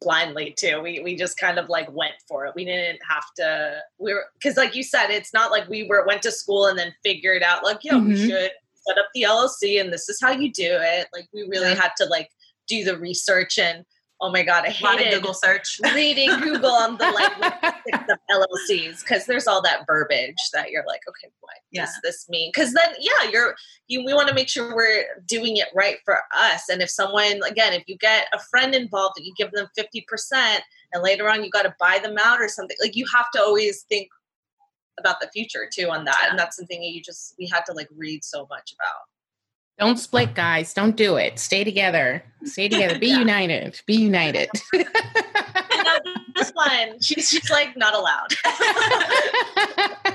blindly 0.00 0.54
too. 0.58 0.80
We 0.82 1.00
we 1.00 1.16
just 1.16 1.38
kind 1.38 1.58
of 1.58 1.68
like 1.68 1.90
went 1.92 2.14
for 2.28 2.44
it. 2.46 2.52
We 2.54 2.64
didn't 2.64 2.98
have 3.08 3.24
to. 3.36 3.80
We 3.98 4.12
were 4.12 4.26
because, 4.34 4.56
like 4.56 4.74
you 4.74 4.82
said, 4.82 5.10
it's 5.10 5.32
not 5.32 5.50
like 5.50 5.68
we 5.68 5.84
were 5.84 6.04
went 6.06 6.22
to 6.22 6.30
school 6.32 6.66
and 6.66 6.78
then 6.78 6.92
figured 7.02 7.42
out 7.42 7.64
like, 7.64 7.78
yo, 7.82 7.98
we 7.98 8.14
Mhm. 8.14 8.26
should 8.26 8.50
set 8.86 8.98
up 8.98 9.06
the 9.14 9.22
LLC 9.22 9.80
and 9.80 9.92
this 9.92 10.08
is 10.10 10.18
how 10.20 10.30
you 10.32 10.52
do 10.52 10.68
it. 10.80 11.08
Like, 11.14 11.26
we 11.32 11.42
really 11.42 11.70
Yeah. 11.70 11.80
had 11.80 11.92
to 11.98 12.04
like 12.06 12.30
do 12.66 12.84
the 12.84 12.98
research 12.98 13.58
and 13.58 13.84
oh 14.20 14.30
my 14.30 14.42
god, 14.42 14.64
I 14.64 14.68
a 14.68 14.84
lot 14.84 14.94
of 14.94 15.00
hated 15.00 15.14
Google 15.16 15.34
search. 15.34 15.80
reading 15.94 16.30
Google 16.40 16.70
on 16.70 16.96
the 16.96 17.06
of 18.10 18.18
LLCs 18.30 19.00
because 19.00 19.26
there's 19.26 19.46
all 19.46 19.60
that 19.62 19.84
verbiage 19.86 20.36
that 20.52 20.70
you're 20.70 20.84
like, 20.86 21.00
okay, 21.08 21.32
what 21.40 21.54
Yeah. 21.70 21.84
does 21.84 21.98
this 22.02 22.28
mean? 22.28 22.50
Because 22.54 22.72
then, 22.72 22.94
yeah, 23.00 23.30
you're 23.30 23.54
you. 23.88 24.04
We 24.04 24.14
want 24.14 24.28
to 24.28 24.34
make 24.34 24.48
sure 24.48 24.74
we're 24.74 25.04
doing 25.26 25.56
it 25.56 25.68
right 25.74 25.96
for 26.04 26.18
us. 26.34 26.68
And 26.68 26.80
if 26.80 26.90
someone, 26.90 27.40
again, 27.46 27.72
if 27.72 27.84
you 27.86 27.96
get 27.98 28.28
a 28.32 28.38
friend 28.50 28.74
involved, 28.74 29.14
and 29.18 29.26
you 29.26 29.34
give 29.36 29.50
them 29.52 29.68
fifty 29.76 30.02
percent, 30.08 30.62
and 30.92 31.02
later 31.02 31.28
on 31.28 31.44
you 31.44 31.50
got 31.50 31.62
to 31.62 31.74
buy 31.78 31.98
them 32.02 32.16
out 32.18 32.40
or 32.40 32.48
something. 32.48 32.76
Like 32.80 32.96
you 32.96 33.06
have 33.14 33.30
to 33.32 33.40
always 33.40 33.82
think 33.82 34.08
about 34.98 35.20
the 35.20 35.28
future 35.32 35.68
too 35.72 35.90
on 35.90 36.04
that, 36.04 36.28
and 36.30 36.38
that's 36.38 36.56
something 36.56 36.80
that 36.80 36.90
you 36.90 37.02
just 37.02 37.34
we 37.38 37.46
had 37.46 37.64
to 37.66 37.72
like 37.72 37.88
read 37.96 38.24
so 38.24 38.46
much 38.48 38.72
about. 38.78 39.02
Don't 39.78 39.96
split, 39.98 40.34
guys. 40.34 40.72
Don't 40.72 40.96
do 40.96 41.16
it. 41.16 41.38
Stay 41.38 41.64
together. 41.64 42.22
Stay 42.44 42.68
together. 42.68 42.98
Be 42.98 43.06
Yeah. 43.10 43.18
united. 43.18 43.80
Be 43.86 43.94
united. 43.96 44.48
This 46.36 46.50
one, 46.50 47.00
she's 47.00 47.30
just 47.30 47.48
like 47.48 47.76
not 47.76 47.94
allowed. 47.94 48.34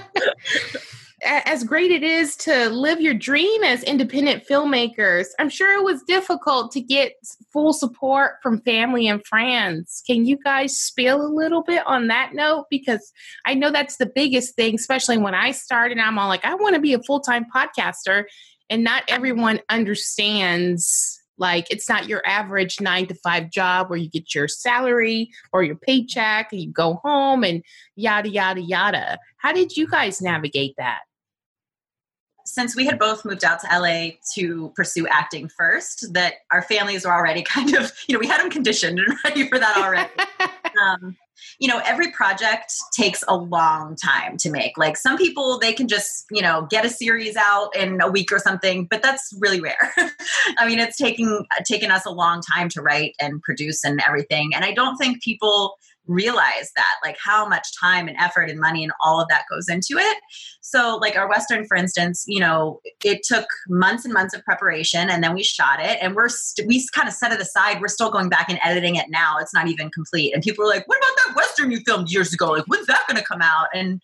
As 1.26 1.64
great 1.66 1.92
it 1.92 2.02
is 2.04 2.36
to 2.38 2.70
live 2.70 3.00
your 3.02 3.14
dream 3.14 3.64
as 3.64 3.84
independent 3.84 4.46
filmmakers, 4.48 5.28
I'm 5.38 5.50
sure 5.50 5.78
it 5.78 5.84
was 5.84 6.02
difficult 6.04 6.72
to 6.74 6.82
get 6.82 7.14
full 7.52 7.74
support 7.74 8.36
from 8.42 8.62
family 8.62 9.08
and 9.08 9.26
friends. 9.26 10.02
Can 10.08 10.26
you 10.26 10.38
guys 10.44 10.78
spill 10.80 11.22
a 11.22 11.28
little 11.28 11.62
bit 11.64 11.84
on 11.86 12.08
that 12.08 12.34
note? 12.34 12.66
Because 12.70 13.12
I 13.46 13.54
know 13.54 13.70
that's 13.70 13.98
the 13.98 14.06
biggest 14.06 14.56
thing, 14.56 14.76
especially 14.76 15.18
when 15.18 15.36
I 15.36 15.52
started. 15.52 16.00
I'm 16.00 16.18
all 16.18 16.30
like, 16.30 16.46
I 16.46 16.56
want 16.56 16.76
to 16.76 16.82
be 16.82 16.94
a 16.94 17.04
full 17.04 17.20
time 17.20 17.46
podcaster, 17.54 18.24
and 18.70 18.84
not 18.84 19.04
everyone 19.08 19.60
understands. 19.70 21.18
Like, 21.38 21.68
it's 21.72 21.88
not 21.88 22.10
your 22.10 22.22
average 22.26 22.82
nine 22.82 23.08
to 23.08 23.16
five 23.16 23.50
job 23.50 23.90
where 23.90 23.98
you 23.98 24.10
get 24.10 24.36
your 24.36 24.50
salary 24.50 25.32
or 25.54 25.64
your 25.64 25.78
paycheck 25.78 26.52
and 26.52 26.62
you 26.62 26.70
go 26.70 27.00
home 27.04 27.46
and 27.46 27.64
yada, 27.96 28.30
yada, 28.30 28.60
yada. 28.62 29.18
How 29.38 29.54
did 29.54 29.78
you 29.78 29.88
guys 29.88 30.22
navigate 30.22 30.76
that? 30.78 31.00
since 32.50 32.76
we 32.76 32.86
had 32.86 32.98
both 32.98 33.24
moved 33.26 33.44
out 33.44 33.60
to 33.62 33.68
LA 33.72 34.10
to 34.34 34.72
pursue 34.76 35.08
acting 35.08 35.50
first, 35.50 36.14
that 36.14 36.36
our 36.52 36.62
families 36.64 37.06
were 37.06 37.14
already 37.14 37.44
kind 37.48 37.76
of, 37.76 37.92
you 38.08 38.14
know, 38.14 38.20
we 38.20 38.28
had 38.28 38.42
them 38.42 38.50
conditioned 38.50 39.00
and 39.00 39.18
ready 39.24 39.48
for 39.48 39.60
that 39.60 39.78
already. 39.78 40.10
um, 40.84 41.16
you 41.60 41.68
know, 41.68 41.82
every 41.86 42.12
project 42.12 42.74
takes 42.96 43.24
a 43.28 43.36
long 43.36 43.96
time 43.96 44.38
to 44.38 44.50
make. 44.50 44.78
Like 44.78 44.98
some 44.98 45.18
people, 45.18 45.60
they 45.60 45.74
can 45.74 45.88
just, 45.88 46.26
you 46.32 46.42
know, 46.42 46.68
get 46.70 46.86
a 46.86 46.90
series 46.90 47.36
out 47.36 47.76
in 47.76 48.02
a 48.02 48.10
week 48.10 48.32
or 48.32 48.40
something, 48.40 48.86
but 48.86 49.02
that's 49.02 49.34
really 49.40 49.60
rare. 49.60 49.94
I 50.58 50.68
mean, 50.68 50.80
it's 50.80 50.98
taking 50.98 51.46
taken 51.66 51.92
us 51.92 52.06
a 52.06 52.12
long 52.12 52.42
time 52.42 52.70
to 52.70 52.82
write 52.82 53.16
and 53.20 53.42
produce 53.42 53.84
and 53.84 54.02
everything. 54.08 54.52
And 54.54 54.64
I 54.64 54.74
don't 54.74 54.98
think 54.98 55.22
people 55.22 55.78
realize 56.10 56.72
that, 56.76 56.96
like 57.04 57.18
how 57.24 57.48
much 57.48 57.68
time 57.80 58.08
and 58.08 58.18
effort 58.18 58.50
and 58.50 58.60
money 58.60 58.84
and 58.84 58.92
all 59.04 59.22
of 59.22 59.28
that 59.30 59.44
goes 59.50 59.70
into 59.70 59.94
it. 59.98 60.18
So, 60.62 60.98
like 60.98 61.16
our 61.16 61.30
Western, 61.30 61.66
for 61.66 61.78
instance, 61.78 62.26
you 62.28 62.40
know, 62.40 62.82
it 63.06 63.22
took 63.24 63.46
months 63.70 64.04
and 64.04 64.14
months 64.14 64.36
of 64.36 64.44
preparation, 64.44 65.10
and 65.10 65.24
then 65.24 65.34
we 65.34 65.44
shot 65.44 65.80
it, 65.80 66.00
and 66.02 66.16
we're 66.16 66.30
st- 66.30 66.68
we 66.68 66.86
kind 66.94 67.08
of 67.08 67.14
set 67.14 67.32
it 67.32 67.40
aside. 67.40 67.80
We're 67.80 67.88
still 67.88 68.12
going 68.12 68.30
back 68.30 68.50
and 68.50 68.60
editing 68.64 68.96
it 68.96 69.06
now. 69.10 69.38
It's 69.40 69.54
not 69.54 69.68
even 69.68 69.90
complete, 69.92 70.34
and 70.34 70.44
people 70.44 70.66
are 70.66 70.70
like, 70.70 70.88
"What 70.88 70.98
about 70.98 71.16
that 71.26 71.36
Western 71.36 71.72
you 71.72 71.80
filmed 71.86 72.12
years 72.12 72.34
ago? 72.34 72.52
Like, 72.52 72.66
when's 72.66 72.88
that 72.88 73.06
going 73.08 73.18
to 73.18 73.24
come 73.24 73.42
out?" 73.42 73.68
And 73.74 74.02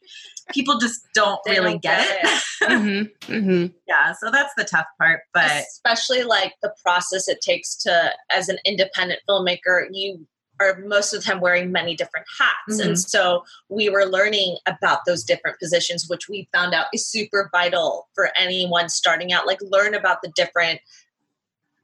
people 0.51 0.77
just 0.77 1.01
don't 1.13 1.39
really 1.47 1.71
don't 1.71 1.81
get, 1.81 2.07
get 2.07 2.23
it. 2.23 2.69
mm-hmm, 2.69 3.33
mm-hmm. 3.33 3.65
yeah, 3.87 4.13
so 4.13 4.29
that's 4.31 4.53
the 4.55 4.63
tough 4.63 4.85
part. 4.99 5.21
But 5.33 5.51
especially 5.51 6.23
like 6.23 6.53
the 6.61 6.73
process 6.83 7.27
it 7.27 7.41
takes 7.41 7.75
to 7.83 8.11
as 8.31 8.49
an 8.49 8.57
independent 8.65 9.21
filmmaker 9.27 9.87
you 9.91 10.25
are 10.59 10.79
most 10.85 11.13
of 11.13 11.21
the 11.21 11.25
time 11.25 11.41
wearing 11.41 11.71
many 11.71 11.95
different 11.95 12.25
hats. 12.39 12.79
And 12.79 12.91
mm-hmm. 12.91 12.95
so 12.95 13.43
we 13.69 13.89
were 13.89 14.05
learning 14.05 14.57
about 14.65 14.99
those 15.05 15.23
different 15.23 15.59
positions 15.59 16.07
which 16.09 16.29
we 16.29 16.47
found 16.53 16.73
out 16.73 16.87
is 16.93 17.07
super 17.07 17.49
vital 17.51 18.07
for 18.13 18.31
anyone 18.37 18.89
starting 18.89 19.33
out. 19.33 19.47
Like 19.47 19.59
learn 19.61 19.93
about 19.93 20.21
the 20.21 20.31
different 20.35 20.79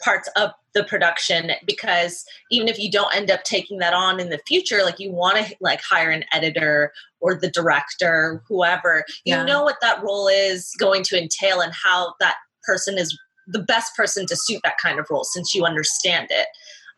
parts 0.02 0.30
of 0.36 0.52
the 0.74 0.84
production 0.84 1.52
because 1.66 2.26
even 2.50 2.68
if 2.68 2.80
you 2.80 2.90
don't 2.90 3.14
end 3.16 3.30
up 3.30 3.44
taking 3.44 3.80
that 3.80 3.94
on 3.94 4.20
in 4.20 4.30
the 4.30 4.40
future 4.48 4.84
like 4.84 5.00
you 5.00 5.12
want 5.12 5.38
to 5.38 5.56
like 5.62 5.82
hire 5.82 6.10
an 6.10 6.24
editor 6.34 6.92
or 7.20 7.36
the 7.36 7.52
director 7.52 8.42
whoever 8.48 9.06
you 9.26 9.36
Yeah. 9.36 9.44
know 9.44 9.64
what 9.64 9.78
that 9.82 10.02
role 10.02 10.28
is 10.28 10.72
going 10.80 11.04
to 11.04 11.22
entail 11.22 11.62
and 11.62 11.74
how 11.74 12.16
that 12.20 12.38
person 12.64 12.98
is 12.98 13.18
the 13.48 13.62
best 13.62 13.96
person 13.96 14.26
to 14.28 14.36
suit 14.36 14.62
that 14.64 14.78
kind 14.82 15.00
of 15.00 15.08
role 15.10 15.24
since 15.24 15.54
you 15.54 15.66
understand 15.66 16.28
it 16.30 16.48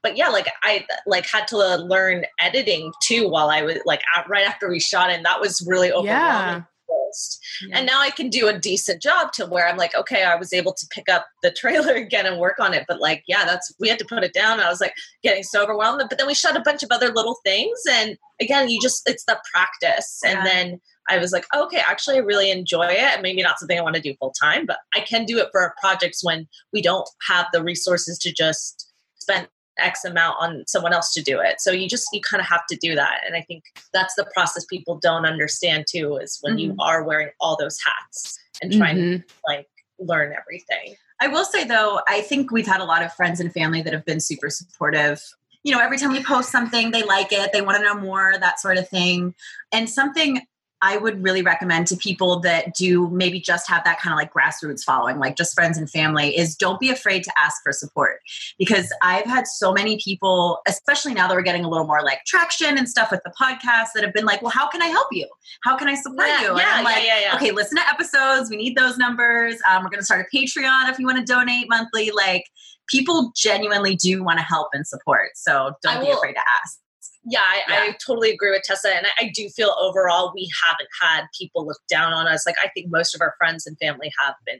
but 0.03 0.15
yeah 0.17 0.27
like 0.27 0.47
i 0.63 0.85
like 1.07 1.25
had 1.25 1.47
to 1.47 1.57
learn 1.77 2.25
editing 2.39 2.91
too 3.01 3.27
while 3.29 3.49
i 3.49 3.61
was 3.61 3.77
like 3.85 4.01
right 4.29 4.45
after 4.47 4.69
we 4.69 4.79
shot 4.79 5.09
and 5.09 5.25
that 5.25 5.39
was 5.41 5.65
really 5.67 5.91
overwhelming 5.91 6.05
Yeah. 6.07 6.61
first. 6.87 7.39
and 7.71 7.85
now 7.87 7.99
i 8.01 8.09
can 8.11 8.29
do 8.29 8.47
a 8.47 8.57
decent 8.59 9.01
job 9.01 9.31
to 9.33 9.45
where 9.45 9.67
i'm 9.67 9.77
like 9.77 9.95
okay 9.95 10.23
i 10.23 10.35
was 10.35 10.53
able 10.53 10.73
to 10.73 10.85
pick 10.93 11.09
up 11.09 11.25
the 11.41 11.51
trailer 11.51 11.93
again 12.05 12.25
and 12.25 12.39
work 12.39 12.59
on 12.59 12.73
it. 12.73 12.85
But 12.87 12.99
like 13.01 13.23
yeah 13.27 13.45
that's 13.45 13.73
we 13.79 13.89
had 13.89 13.99
to 13.99 14.05
put 14.05 14.23
it 14.23 14.33
down. 14.33 14.59
I 14.59 14.69
was 14.69 14.79
like 14.81 14.93
getting 15.23 15.43
so 15.43 15.61
overwhelmed. 15.63 16.01
But 16.09 16.17
then 16.17 16.27
we 16.27 16.33
shot 16.33 16.55
a 16.55 16.61
bunch 16.61 16.83
of 16.83 16.89
other 16.91 17.09
little 17.11 17.37
things. 17.43 17.79
And 17.89 18.17
again 18.39 18.69
you 18.69 18.79
just 18.81 19.01
it's 19.09 19.25
the 19.25 19.37
practice. 19.51 20.21
And 20.25 20.45
then 20.45 20.79
I 21.09 21.17
was 21.17 21.33
like, 21.33 21.45
okay, 21.53 21.81
actually, 21.85 22.15
I 22.15 22.19
really 22.19 22.49
enjoy 22.49 22.85
it. 22.85 22.97
And 22.97 23.21
maybe 23.21 23.43
not 23.43 23.59
something 23.59 23.77
I 23.77 23.81
want 23.81 23.95
to 23.97 24.01
do 24.01 24.15
full 24.21 24.31
time, 24.41 24.65
but 24.65 24.77
I 24.95 25.01
can 25.01 25.25
do 25.25 25.37
it 25.37 25.49
for 25.51 25.75
projects 25.81 26.23
when 26.23 26.47
we 26.71 26.81
don't 26.81 27.07
have 27.27 27.47
the 27.51 27.61
resources 27.61 28.17
to 28.19 28.31
just 28.31 28.89
spend 29.19 29.49
X 29.79 30.05
amount 30.05 30.35
on 30.39 30.63
someone 30.67 30.93
else 30.93 31.13
to 31.13 31.21
do 31.21 31.39
it. 31.39 31.59
So 31.59 31.71
you 31.71 31.87
just, 31.89 32.07
you 32.13 32.21
kind 32.21 32.41
of 32.41 32.47
have 32.47 32.65
to 32.67 32.75
do 32.75 32.95
that. 32.95 33.21
And 33.25 33.35
I 33.35 33.41
think 33.41 33.63
that's 33.93 34.15
the 34.15 34.25
process 34.33 34.65
people 34.65 34.99
don't 34.99 35.25
understand 35.25 35.85
too, 35.89 36.17
is 36.17 36.37
when 36.41 36.57
you 36.57 36.73
Mhm. 36.73 36.77
are 36.79 37.03
wearing 37.03 37.29
all 37.39 37.57
those 37.57 37.79
hats 37.85 38.39
and 38.61 38.71
trying 38.71 38.95
to 38.95 39.01
Mhm. 39.01 39.23
like 39.47 39.67
learn 39.99 40.33
everything. 40.39 40.95
I 41.19 41.27
will 41.27 41.45
say 41.45 41.63
though, 41.63 42.01
I 42.07 42.21
think 42.21 42.51
we've 42.51 42.67
had 42.67 42.81
a 42.81 42.85
lot 42.85 43.01
of 43.03 43.13
friends 43.13 43.39
and 43.39 43.53
family 43.53 43.81
that 43.81 43.93
have 43.93 44.05
been 44.05 44.19
super 44.19 44.49
supportive. 44.49 45.21
You 45.63 45.73
know, 45.73 45.79
every 45.79 45.97
time 45.97 46.11
we 46.11 46.23
post 46.23 46.51
something, 46.51 46.91
they 46.91 47.03
like 47.03 47.31
it, 47.31 47.53
they 47.53 47.61
want 47.61 47.77
to 47.77 47.83
know 47.83 47.95
more, 47.95 48.35
that 48.39 48.59
sort 48.59 48.77
of 48.77 48.89
thing. 48.89 49.33
And 49.71 49.89
something 49.89 50.45
I 50.83 50.97
would 50.97 51.23
really 51.23 51.41
recommend 51.41 51.87
to 51.87 51.95
people 51.95 52.41
that 52.41 52.75
do 52.75 53.07
maybe 53.09 53.39
just 53.39 53.69
have 53.69 53.85
that 53.85 53.99
kind 54.01 54.13
of 54.13 54.17
like 54.17 54.33
grassroots 54.33 54.83
following, 54.83 55.17
like 55.17 55.37
just 55.37 55.53
friends 55.55 55.77
and 55.77 55.89
family, 55.89 56.37
is 56.37 56.55
don't 56.57 56.79
be 56.79 56.89
afraid 56.89 57.23
to 57.23 57.31
ask 57.37 57.63
for 57.63 57.71
support. 57.71 58.19
Because 58.59 58.93
I've 59.01 59.25
had 59.25 59.47
so 59.47 59.71
many 59.71 59.97
people, 60.03 60.59
especially 60.67 61.13
now 61.13 61.27
that 61.29 61.35
we're 61.35 61.41
getting 61.41 61.63
a 61.63 61.69
little 61.69 61.87
more 61.87 62.03
like 62.03 62.19
traction 62.27 62.77
and 62.77 62.87
stuff 62.89 63.11
with 63.11 63.21
the 63.23 63.31
podcast, 63.41 63.87
that 63.95 64.03
have 64.03 64.13
been 64.13 64.25
like, 64.25 64.41
well, 64.41 64.51
how 64.51 64.67
can 64.69 64.81
I 64.81 64.87
help 64.87 65.07
you? 65.13 65.25
How 65.63 65.77
can 65.77 65.87
I 65.87 65.95
support 65.95 66.27
Yeah, 66.27 66.41
you? 66.41 66.49
And 66.49 66.57
yeah, 66.59 66.81
like, 66.83 66.97
yeah, 66.97 67.19
yeah, 67.19 67.19
yeah. 67.27 67.35
okay, 67.35 67.51
listen 67.51 67.77
to 67.77 67.87
episodes. 67.87 68.49
We 68.49 68.57
need 68.57 68.75
those 68.75 68.97
numbers. 68.97 69.55
Um, 69.69 69.83
we're 69.83 69.89
going 69.89 70.01
to 70.01 70.05
start 70.05 70.25
a 70.31 70.35
Patreon 70.35 70.89
if 70.89 70.99
you 70.99 71.05
want 71.05 71.17
to 71.17 71.23
donate 71.25 71.69
monthly. 71.69 72.11
Like, 72.11 72.43
people 72.89 73.31
genuinely 73.35 73.95
do 73.95 74.21
want 74.21 74.37
to 74.39 74.43
help 74.43 74.67
and 74.73 74.85
support. 74.85 75.29
So 75.35 75.71
don't 75.81 75.97
I 75.97 75.99
be 76.01 76.07
will- 76.07 76.17
afraid 76.17 76.33
to 76.33 76.41
ask. 76.61 76.79
Yeah, 77.25 77.39
I, 77.41 77.61
I 77.89 77.95
totally 78.05 78.31
agree 78.31 78.51
with 78.51 78.63
Tessa. 78.63 78.89
And 78.95 79.05
I, 79.05 79.25
I 79.25 79.31
do 79.33 79.47
feel 79.49 79.75
overall 79.79 80.31
we 80.35 80.49
haven't 80.65 80.89
had 81.01 81.25
people 81.37 81.65
look 81.65 81.79
down 81.89 82.13
on 82.13 82.27
us. 82.27 82.45
Like 82.45 82.55
I 82.63 82.69
think 82.69 82.91
most 82.91 83.15
of 83.15 83.21
our 83.21 83.33
friends 83.37 83.65
and 83.67 83.77
family 83.79 84.11
have 84.23 84.35
been 84.45 84.59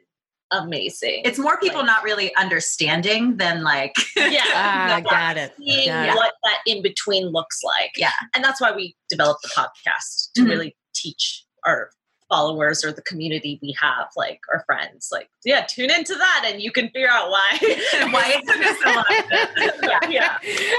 amazing. 0.51 1.21
It's 1.25 1.39
more 1.39 1.57
people 1.59 1.79
Like- 1.79 1.87
not 1.87 2.03
really 2.03 2.35
understanding 2.35 3.37
than 3.37 3.63
like, 3.63 3.93
yeah. 4.15 4.41
Ah, 4.53 5.01
no, 5.03 5.09
got 5.09 5.37
it. 5.37 5.53
seeing 5.57 5.87
Got 5.87 6.09
it. 6.09 6.15
what 6.15 6.33
that 6.43 6.59
in 6.67 6.81
between 6.83 7.27
looks 7.27 7.59
like. 7.63 7.91
Yeah. 7.97 8.11
And 8.35 8.43
that's 8.43 8.61
why 8.61 8.71
we 8.71 8.95
developed 9.09 9.41
the 9.41 9.49
podcast 9.49 10.31
to 10.35 10.41
Mhm. 10.43 10.49
really 10.49 10.77
teach 10.93 11.43
our 11.65 11.89
followers 12.33 12.83
or 12.83 12.91
the 12.91 13.01
community 13.03 13.59
we 13.61 13.75
have, 13.79 14.07
like 14.15 14.41
our 14.51 14.63
friends, 14.65 15.09
like, 15.11 15.29
yeah, 15.45 15.63
tune 15.69 15.91
into 15.91 16.15
that 16.15 16.45
and 16.47 16.63
you 16.63 16.71
can 16.71 16.85
figure 16.89 17.07
out 17.07 17.29
why. 17.29 17.57
why 18.09 18.33
it 18.35 18.47
took 18.47 18.65
us 18.65 18.77
so 18.81 18.89
long. 18.91 20.01
yeah. 20.09 20.09
yeah. 20.09 20.37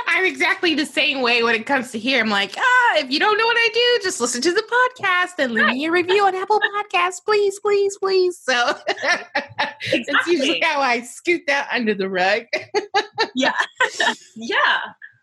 I'm 0.08 0.24
exactly 0.24 0.74
the 0.74 0.84
same 0.84 1.22
way 1.22 1.44
when 1.44 1.54
it 1.54 1.64
comes 1.64 1.92
to 1.92 1.98
here. 2.00 2.20
I'm 2.20 2.28
like, 2.28 2.56
ah, 2.58 2.96
if 2.96 3.08
you 3.08 3.20
don't 3.20 3.38
know 3.38 3.46
what 3.46 3.56
I 3.56 3.68
do, 3.72 4.02
just 4.02 4.20
listen 4.20 4.42
to 4.42 4.50
the 4.50 4.64
podcast 4.98 5.38
and 5.38 5.54
leave 5.54 5.66
me 5.66 5.84
a 5.84 5.92
review 5.92 6.26
on 6.26 6.34
Apple 6.34 6.60
Podcasts, 6.60 7.24
please, 7.24 7.60
please, 7.60 7.96
please. 7.98 8.36
So 8.36 8.52
that's 8.88 10.26
usually 10.26 10.60
how 10.60 10.80
I 10.80 11.02
scoot 11.02 11.42
that 11.46 11.68
under 11.70 11.94
the 11.94 12.08
rug. 12.08 12.46
yeah. 13.36 13.54
Yeah. 14.34 14.78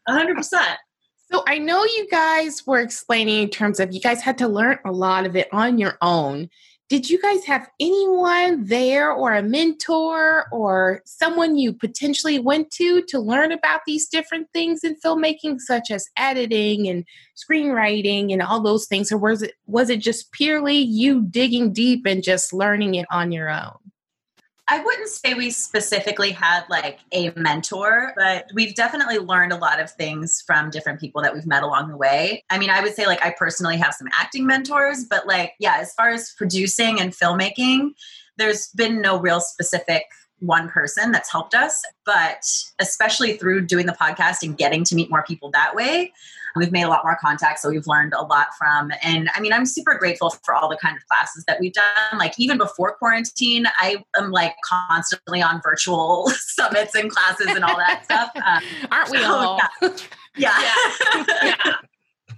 hundred 0.08 0.38
percent. 0.38 0.78
So 1.32 1.44
I 1.48 1.60
know 1.60 1.86
you 1.86 2.08
guys 2.12 2.68
were 2.68 2.82
explaining 2.82 3.44
in 3.44 3.50
terms 3.50 3.80
of 3.80 3.94
you 3.94 4.02
guys 4.02 4.22
had 4.22 4.38
to 4.40 4.50
learn 4.50 4.80
a 4.86 4.92
lot 4.92 5.26
of 5.26 5.38
it 5.38 5.48
on 5.54 5.78
your 5.78 5.98
own. 6.02 6.50
Did 6.90 7.10
you 7.10 7.22
guys 7.22 7.46
have 7.46 7.70
anyone 7.80 8.66
there 8.66 9.14
or 9.14 9.34
a 9.34 9.42
mentor 9.42 10.48
or 10.52 11.02
someone 11.06 11.56
you 11.56 11.72
potentially 11.72 12.38
went 12.38 12.70
to 12.72 13.02
to 13.04 13.18
learn 13.18 13.54
about 13.54 13.80
these 13.88 14.10
different 14.10 14.48
things 14.52 14.84
in 14.84 14.98
filmmaking 15.00 15.62
such 15.62 15.90
as 15.90 16.06
editing 16.18 16.90
and 16.90 17.06
screenwriting 17.38 18.34
and 18.34 18.42
all 18.42 18.62
those 18.62 18.88
things 18.88 19.10
or 19.10 19.18
was 19.18 19.42
it 19.42 19.54
was 19.68 19.90
it 19.90 20.02
just 20.02 20.34
purely 20.34 20.80
you 20.80 21.22
digging 21.22 21.72
deep 21.72 22.06
and 22.06 22.24
just 22.24 22.52
learning 22.52 22.96
it 22.96 23.06
on 23.10 23.32
your 23.32 23.50
own? 23.50 23.78
I 24.68 24.82
wouldn't 24.84 25.10
say 25.10 25.34
we 25.34 25.50
specifically 25.50 26.32
had 26.32 26.64
like 26.70 27.00
a 27.12 27.32
mentor, 27.36 28.14
but 28.16 28.46
we've 28.54 28.74
definitely 28.76 29.18
learned 29.18 29.52
a 29.52 29.58
lot 29.58 29.82
of 29.82 29.92
things 29.92 30.42
from 30.46 30.70
different 30.70 31.00
people 31.00 31.22
that 31.24 31.34
we've 31.34 31.46
met 31.46 31.64
along 31.64 31.90
the 31.90 31.98
way. 31.98 32.44
I 32.50 32.58
mean, 32.58 32.70
I 32.70 32.82
would 32.82 32.96
say 32.96 33.06
like 33.06 33.24
I 33.24 33.32
personally 33.38 33.78
have 33.78 33.94
some 33.94 34.08
acting 34.18 34.46
mentors, 34.46 35.04
but 35.04 35.28
like, 35.28 35.54
yeah, 35.60 35.78
as 35.80 35.94
far 35.94 36.10
as 36.10 36.34
producing 36.38 37.02
and 37.02 37.12
filmmaking, 37.12 37.92
there's 38.38 38.70
been 38.70 39.02
no 39.02 39.20
real 39.20 39.42
specific 39.42 40.06
one 40.42 40.68
person 40.70 41.12
that's 41.12 41.32
helped 41.32 41.54
us, 41.56 41.82
but 42.06 42.46
especially 42.80 43.38
through 43.38 43.62
doing 43.62 43.86
the 43.86 43.94
podcast 43.94 44.44
and 44.44 44.58
getting 44.58 44.84
to 44.86 44.96
meet 44.96 45.10
more 45.10 45.24
people 45.24 45.50
that 45.52 45.76
way, 45.76 46.12
we've 46.56 46.72
made 46.72 46.84
a 46.84 46.90
lot 46.90 47.04
more 47.04 47.18
contacts. 47.22 47.62
So 47.62 47.70
we've 47.70 47.88
learned 47.88 48.14
a 48.14 48.24
lot 48.24 48.48
from. 48.58 48.92
And 49.02 49.30
I 49.36 49.40
mean, 49.40 49.54
I'm 49.54 49.66
super 49.66 49.96
grateful 49.96 50.32
for 50.44 50.54
all 50.54 50.68
the 50.68 50.78
kind 50.78 50.98
of 50.98 51.06
classes 51.08 51.46
that 51.46 51.60
we've 51.60 51.74
done. 51.74 52.18
Like 52.18 52.34
even 52.38 52.58
before 52.58 52.94
quarantine, 52.94 53.66
I 53.80 54.04
am 54.18 54.32
like 54.32 54.56
constantly 54.66 55.42
on 55.42 55.62
virtual 55.64 56.30
summits 56.36 56.96
and 56.96 57.10
classes 57.10 57.48
and 57.48 57.64
all 57.64 57.78
that 57.78 58.04
stuff. 58.06 58.32
Um, 58.36 58.64
Aren't 58.92 59.10
we 59.12 59.20
So, 59.20 59.32
all? 59.34 59.60
yeah. 60.36 60.54
yeah. 61.44 61.56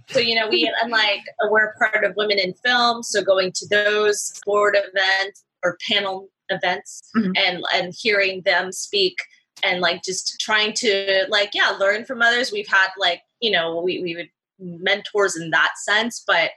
So 0.09 0.19
you 0.19 0.35
know, 0.35 0.47
we 0.49 0.71
and 0.81 0.91
like 0.91 1.21
we're 1.49 1.73
part 1.75 2.03
of 2.03 2.15
Women 2.15 2.37
in 2.37 2.53
Film, 2.53 3.01
so 3.03 3.23
going 3.23 3.51
to 3.53 3.67
those 3.69 4.39
board 4.45 4.75
events 4.77 5.43
or 5.63 5.77
panel 5.89 6.27
events 6.49 7.01
Mhm. 7.15 7.33
and 7.37 7.63
and 7.73 7.93
hearing 7.97 8.41
them 8.41 8.71
speak 8.71 9.17
and 9.63 9.79
like 9.81 10.03
just 10.03 10.35
trying 10.39 10.73
to 10.73 11.25
like 11.29 11.51
yeah 11.53 11.69
learn 11.79 12.05
from 12.05 12.21
others. 12.21 12.51
We've 12.51 12.67
had 12.67 12.87
like 12.97 13.21
you 13.39 13.51
know 13.51 13.79
we 13.81 14.01
we 14.01 14.15
would 14.15 14.29
mentors 14.59 15.35
in 15.35 15.49
that 15.51 15.71
sense, 15.83 16.23
but 16.25 16.51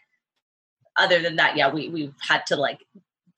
other 0.99 1.21
than 1.21 1.37
that, 1.37 1.57
yeah, 1.57 1.73
we 1.73 1.88
we've 1.88 2.14
had 2.21 2.47
to 2.47 2.57
like 2.57 2.78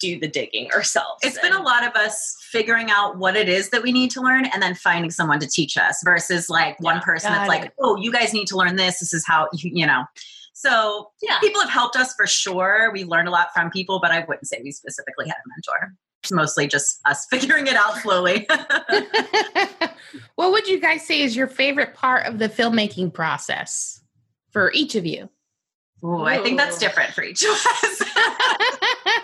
do 0.00 0.17
the 0.19 0.28
digging 0.28 0.71
ourselves. 0.73 1.19
It's 1.25 1.40
been 1.40 1.52
a 1.52 1.61
lot 1.62 1.85
of 1.85 1.93
us 1.97 2.37
figuring 2.52 2.88
out 2.88 3.19
what 3.19 3.35
it 3.35 3.49
is 3.49 3.71
that 3.71 3.83
we 3.83 3.90
need 3.90 4.12
to 4.12 4.21
learn 4.21 4.45
and 4.47 4.62
then 4.62 4.76
finding 4.76 5.11
someone 5.11 5.40
to 5.40 5.46
teach 5.49 5.77
us 5.77 6.01
versus 6.05 6.49
like 6.49 6.79
one 6.81 7.01
person 7.01 7.33
that's 7.33 7.49
like, 7.49 7.73
oh, 7.81 7.96
you 7.96 8.12
guys 8.12 8.33
need 8.33 8.46
to 8.46 8.57
learn 8.57 8.77
this. 8.77 9.01
This 9.01 9.12
is 9.12 9.27
how, 9.27 9.49
you, 9.53 9.73
you 9.75 9.85
know. 9.85 10.05
So 10.55 11.11
Yeah. 11.20 11.40
people 11.40 11.61
have 11.61 11.70
helped 11.70 11.96
us 11.96 12.14
for 12.14 12.29
sure. 12.29 12.92
We 12.92 13.03
learned 13.03 13.27
a 13.27 13.33
lot 13.33 13.49
from 13.53 13.73
people, 13.73 13.99
but 14.01 14.12
I 14.12 14.20
wouldn't 14.20 14.46
say 14.46 14.61
we 14.62 14.70
specifically 14.70 15.27
had 15.27 15.35
a 15.44 15.49
mentor. 15.49 15.94
It's 16.22 16.33
mostly 16.33 16.66
just 16.66 17.00
us 17.04 17.26
figuring 17.31 17.66
it 17.66 17.76
out 17.76 17.96
slowly. 17.98 18.46
what 20.35 20.52
would 20.52 20.66
you 20.66 20.81
guys 20.81 21.07
say 21.07 21.22
is 21.22 21.37
your 21.37 21.46
favorite 21.46 21.94
part 21.94 22.26
of 22.26 22.38
the 22.38 22.48
filmmaking 22.48 23.12
process 23.12 24.00
for 24.50 24.72
each 24.72 24.94
of 24.94 25.07
you? 25.07 25.28
Ooh, 26.04 26.22
I 26.22 26.38
think 26.38 26.59
that's 26.59 26.78
different 26.78 27.12
for 27.12 27.22
each 27.22 27.42
of 27.42 27.50
us. 27.50 28.02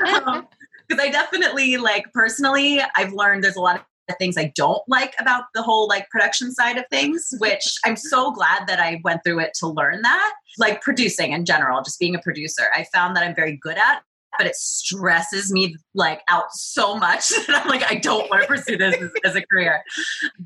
Um, 0.04 0.46
because 0.86 1.02
I 1.02 1.10
definitely 1.10 1.76
like 1.76 2.12
personally, 2.12 2.80
I've 2.96 3.12
learned 3.12 3.42
there's 3.44 3.56
a 3.56 3.60
lot 3.60 3.76
of 3.76 4.16
things 4.18 4.36
I 4.36 4.52
don't 4.54 4.82
like 4.88 5.14
about 5.18 5.44
the 5.54 5.62
whole 5.62 5.88
like 5.88 6.08
production 6.10 6.52
side 6.52 6.76
of 6.76 6.84
things, 6.90 7.32
which 7.38 7.78
I'm 7.84 7.96
so 7.96 8.32
glad 8.32 8.66
that 8.66 8.80
I 8.80 9.00
went 9.04 9.22
through 9.24 9.40
it 9.40 9.54
to 9.60 9.68
learn 9.68 10.02
that. 10.02 10.34
Like 10.58 10.82
producing 10.82 11.32
in 11.32 11.44
general, 11.44 11.82
just 11.82 11.98
being 11.98 12.14
a 12.14 12.18
producer, 12.18 12.64
I 12.74 12.84
found 12.92 13.16
that 13.16 13.24
I'm 13.24 13.34
very 13.34 13.56
good 13.56 13.78
at. 13.78 14.02
But 14.38 14.46
it 14.46 14.56
stresses 14.56 15.52
me 15.52 15.76
like 15.94 16.22
out 16.28 16.52
so 16.52 16.96
much 16.96 17.28
that 17.46 17.62
I'm 17.62 17.68
like, 17.68 17.84
I 17.90 17.96
don't 17.96 18.28
want 18.30 18.42
to 18.42 18.48
pursue 18.48 18.76
this 18.76 18.96
as, 19.00 19.10
as 19.24 19.36
a 19.36 19.42
career. 19.46 19.82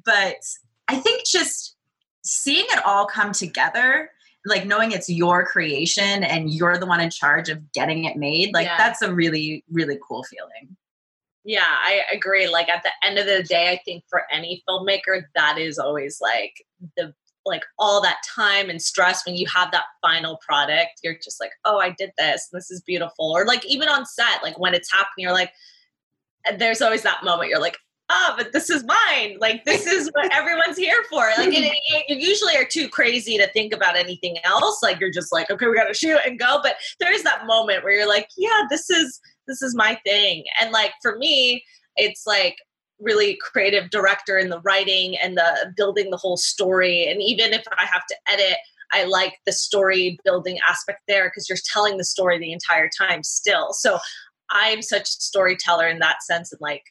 But 0.05 0.37
I 0.89 0.97
think 0.97 1.27
just 1.27 1.77
seeing 2.25 2.67
it 2.69 2.85
all 2.85 3.07
come 3.07 3.33
together 3.33 4.11
like 4.47 4.67
knowing 4.67 4.93
it's 4.93 5.09
your 5.11 5.45
creation 5.45 6.25
and 6.25 6.51
you're 6.51 6.79
the 6.79 6.87
one 6.87 7.01
in 7.01 7.11
charge 7.11 7.49
of 7.49 7.73
getting 7.73 8.05
it 8.05 8.17
made 8.17 8.53
like 8.55 8.67
Yeah. 8.67 8.77
that's 8.79 9.03
a 9.03 9.13
really 9.13 9.65
really 9.71 9.99
cool 10.07 10.25
feeling 10.25 10.77
Yeah, 11.45 11.65
I 11.67 12.03
agree. 12.13 12.47
Like 12.49 12.69
at 12.69 12.83
the 12.83 12.91
end 13.03 13.19
of 13.19 13.25
the 13.25 13.43
day, 13.43 13.71
I 13.73 13.81
think 13.85 14.05
for 14.11 14.25
any 14.31 14.63
filmmaker, 14.69 15.23
that 15.35 15.57
is 15.57 15.79
always 15.79 16.21
like 16.21 16.53
the 16.97 17.15
like 17.45 17.63
all 17.79 18.01
that 18.03 18.19
time 18.35 18.71
and 18.71 18.81
stress 18.81 19.25
when 19.27 19.37
you 19.37 19.47
have 19.47 19.71
that 19.73 19.85
final 20.03 20.39
product. 20.47 21.01
You're 21.03 21.17
just 21.23 21.41
like, 21.41 21.53
oh, 21.65 21.79
I 21.79 21.95
did 21.99 22.11
this. 22.19 22.49
This 22.53 22.71
is 22.71 22.83
beautiful. 22.83 23.31
Or 23.33 23.45
like 23.45 23.65
even 23.67 23.89
on 23.89 24.07
set, 24.07 24.43
like 24.43 24.59
when 24.59 24.75
it's 24.75 24.93
happening, 24.93 25.25
you're 25.25 25.33
like, 25.33 25.53
eh, 26.47 26.57
there's 26.57 26.83
always 26.83 27.03
that 27.03 27.25
moment. 27.25 27.51
You're 27.51 27.61
like, 27.61 27.77
oh, 28.11 28.35
but 28.37 28.53
this 28.53 28.71
is 28.71 28.85
mine. 28.85 29.39
Like 29.41 29.65
this 29.65 29.87
is 29.87 30.11
what 30.15 30.33
everyone's 30.35 30.77
here 30.77 31.05
for. 31.11 31.31
Like 31.37 31.55
and 31.55 31.65
it, 31.89 32.05
you 32.09 32.17
usually 32.17 32.57
are 32.57 32.65
too 32.65 32.89
crazy 32.89 33.39
to 33.39 33.47
think 33.49 33.75
about 33.75 33.97
anything 33.97 34.37
else. 34.45 34.83
Like 34.83 35.01
you're 35.01 35.13
just 35.13 35.33
like, 35.33 35.51
okay, 35.51 35.67
we 35.67 35.77
got 35.77 35.89
to 35.89 35.95
shoot 35.95 36.19
and 36.27 36.39
go. 36.39 36.61
But 36.63 36.77
there 37.01 37.13
is 37.13 37.23
that 37.25 37.47
moment 37.47 37.85
where 37.85 37.95
you're 37.95 38.09
like, 38.09 38.29
yeah, 38.37 38.65
this 38.71 38.91
is 38.91 39.21
this 39.47 39.63
is 39.63 39.75
my 39.75 39.99
thing. 40.05 40.45
And 40.61 40.73
like 40.73 40.93
for 41.03 41.17
me, 41.17 41.65
it's 41.97 42.27
like 42.27 42.57
really 43.01 43.39
creative 43.41 43.91
director 43.91 44.39
in 44.39 44.49
the 44.49 44.61
writing 44.61 45.17
and 45.17 45.37
the 45.37 45.73
building 45.77 46.11
the 46.11 46.17
whole 46.17 46.37
story. 46.37 47.07
And 47.07 47.23
even 47.23 47.53
if 47.53 47.65
I 47.77 47.85
have 47.85 48.07
to 48.07 48.17
edit, 48.29 48.59
I 48.93 49.05
like 49.05 49.39
the 49.47 49.53
story 49.53 50.19
building 50.25 50.59
aspect 50.69 51.03
there 51.09 51.29
because 51.29 51.49
you're 51.49 51.59
telling 51.73 51.99
the 51.99 52.05
story 52.05 52.39
the 52.39 52.53
entire 52.53 52.89
time 52.89 53.23
still. 53.23 53.73
So 53.73 53.99
I'm 54.51 54.83
such 54.83 55.03
a 55.03 55.13
storyteller 55.13 55.87
in 55.87 55.99
that 55.99 56.23
sense 56.23 56.53
and 56.53 56.61
like 56.61 56.85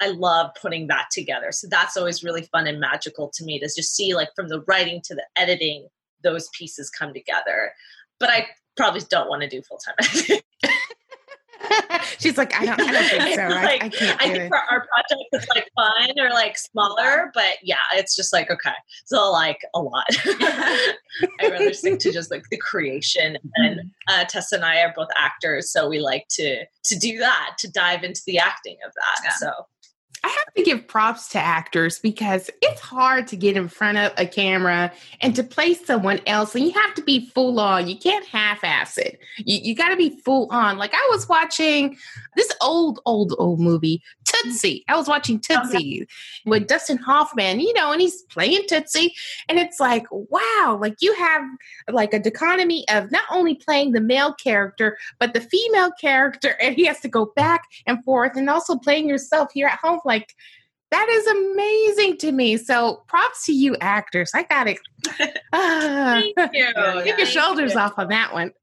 I 0.00 0.08
love 0.08 0.50
putting 0.60 0.88
that 0.88 1.06
together. 1.12 1.52
So 1.52 1.68
that's 1.70 1.96
always 1.96 2.24
really 2.24 2.42
fun 2.42 2.66
and 2.66 2.80
magical 2.80 3.30
to 3.34 3.44
me 3.44 3.58
to 3.60 3.66
just 3.66 3.94
see 3.94 4.14
like 4.14 4.30
from 4.34 4.48
the 4.48 4.62
writing 4.66 5.00
to 5.04 5.14
the 5.14 5.24
editing 5.36 5.88
those 6.22 6.48
pieces 6.48 6.90
come 6.90 7.12
together. 7.12 7.72
But 8.18 8.30
I 8.30 8.46
probably 8.76 9.02
don't 9.08 9.28
want 9.28 9.42
to 9.42 9.48
do 9.48 9.62
full 9.62 9.78
time. 9.78 10.40
She's 12.18 12.36
like, 12.36 12.54
I 12.54 12.66
don't, 12.66 12.80
I 12.80 12.92
don't 12.92 13.08
think 13.08 13.34
so. 13.34 13.42
I, 13.42 13.64
Like, 13.64 13.84
I 13.84 13.88
can't 13.88 14.22
I 14.22 14.30
think 14.30 14.48
for 14.48 14.56
our 14.56 14.86
project 14.86 15.28
it's 15.32 15.46
like 15.54 15.70
fun 15.74 16.10
or 16.18 16.30
like 16.30 16.58
smaller, 16.58 17.30
but 17.34 17.58
yeah, 17.62 17.76
it's 17.94 18.14
just 18.16 18.32
like 18.32 18.50
okay, 18.50 18.74
so 19.04 19.30
like 19.30 19.60
a 19.74 19.80
lot. 19.80 20.06
I 20.28 20.96
rather 21.42 21.72
stick 21.72 21.98
to 22.00 22.12
just 22.12 22.30
like 22.30 22.44
the 22.50 22.58
creation, 22.58 23.38
and 23.56 23.80
uh, 24.08 24.24
Tessa 24.24 24.56
and 24.56 24.64
I 24.64 24.82
are 24.82 24.92
both 24.94 25.08
actors, 25.16 25.70
so 25.70 25.88
we 25.88 26.00
like 26.00 26.26
to 26.30 26.64
to 26.84 26.98
do 26.98 27.18
that, 27.18 27.56
to 27.58 27.70
dive 27.70 28.04
into 28.04 28.22
the 28.26 28.38
acting 28.38 28.76
of 28.86 28.92
that. 28.94 29.24
Yeah. 29.24 29.30
So 29.38 29.52
I 30.24 30.28
have 30.28 30.54
to 30.54 30.62
give 30.62 30.88
props 30.88 31.28
to 31.28 31.38
actors 31.38 31.98
because 31.98 32.48
it's 32.62 32.80
hard 32.80 33.26
to 33.26 33.36
get 33.36 33.58
in 33.58 33.68
front 33.68 33.98
of 33.98 34.10
a 34.16 34.24
camera 34.24 34.90
and 35.20 35.36
to 35.36 35.42
play 35.42 35.74
someone 35.74 36.18
else. 36.26 36.54
And 36.54 36.64
you 36.64 36.72
have 36.72 36.94
to 36.94 37.02
be 37.02 37.28
full 37.28 37.60
on. 37.60 37.88
You 37.88 37.98
can't 37.98 38.24
half 38.24 38.64
ass 38.64 38.96
it. 38.96 39.18
You, 39.36 39.58
you 39.62 39.74
got 39.74 39.90
to 39.90 39.96
be 39.96 40.18
full 40.24 40.48
on. 40.50 40.78
Like 40.78 40.94
I 40.94 41.08
was 41.10 41.28
watching 41.28 41.98
this 42.36 42.50
old, 42.62 43.00
old, 43.04 43.34
old 43.36 43.60
movie, 43.60 44.02
Tootsie. 44.42 44.84
I 44.88 44.96
was 44.96 45.08
watching 45.08 45.40
Tootsie 45.40 46.06
with 46.46 46.66
Dustin 46.66 46.98
Hoffman, 46.98 47.60
you 47.60 47.72
know, 47.74 47.92
and 47.92 48.00
he's 48.00 48.22
playing 48.22 48.64
Tootsie. 48.68 49.14
And 49.48 49.58
it's 49.58 49.80
like, 49.80 50.06
wow, 50.10 50.78
like 50.80 50.96
you 51.00 51.14
have 51.14 51.42
like 51.88 52.14
a 52.14 52.18
dichotomy 52.18 52.86
of 52.88 53.10
not 53.10 53.24
only 53.30 53.54
playing 53.54 53.92
the 53.92 54.00
male 54.00 54.34
character, 54.34 54.98
but 55.18 55.34
the 55.34 55.40
female 55.40 55.90
character. 56.00 56.56
And 56.60 56.74
he 56.74 56.84
has 56.86 57.00
to 57.00 57.08
go 57.08 57.32
back 57.36 57.62
and 57.86 58.02
forth 58.04 58.36
and 58.36 58.48
also 58.50 58.76
playing 58.76 59.08
yourself 59.08 59.50
here 59.52 59.66
at 59.66 59.78
home. 59.78 60.00
Like, 60.04 60.34
that 60.90 61.08
is 61.08 61.26
amazing 61.26 62.18
to 62.18 62.30
me. 62.30 62.56
So 62.56 63.02
props 63.08 63.46
to 63.46 63.52
you 63.52 63.76
actors. 63.80 64.30
I 64.32 64.44
got 64.44 64.68
it. 64.68 64.78
Uh, 65.52 66.22
Thank 66.36 66.54
you. 66.54 66.72
Keep 67.04 67.18
your 67.18 67.26
shoulders 67.26 67.74
off 67.74 67.94
on 67.98 68.08
that 68.08 68.32
one. 68.32 68.52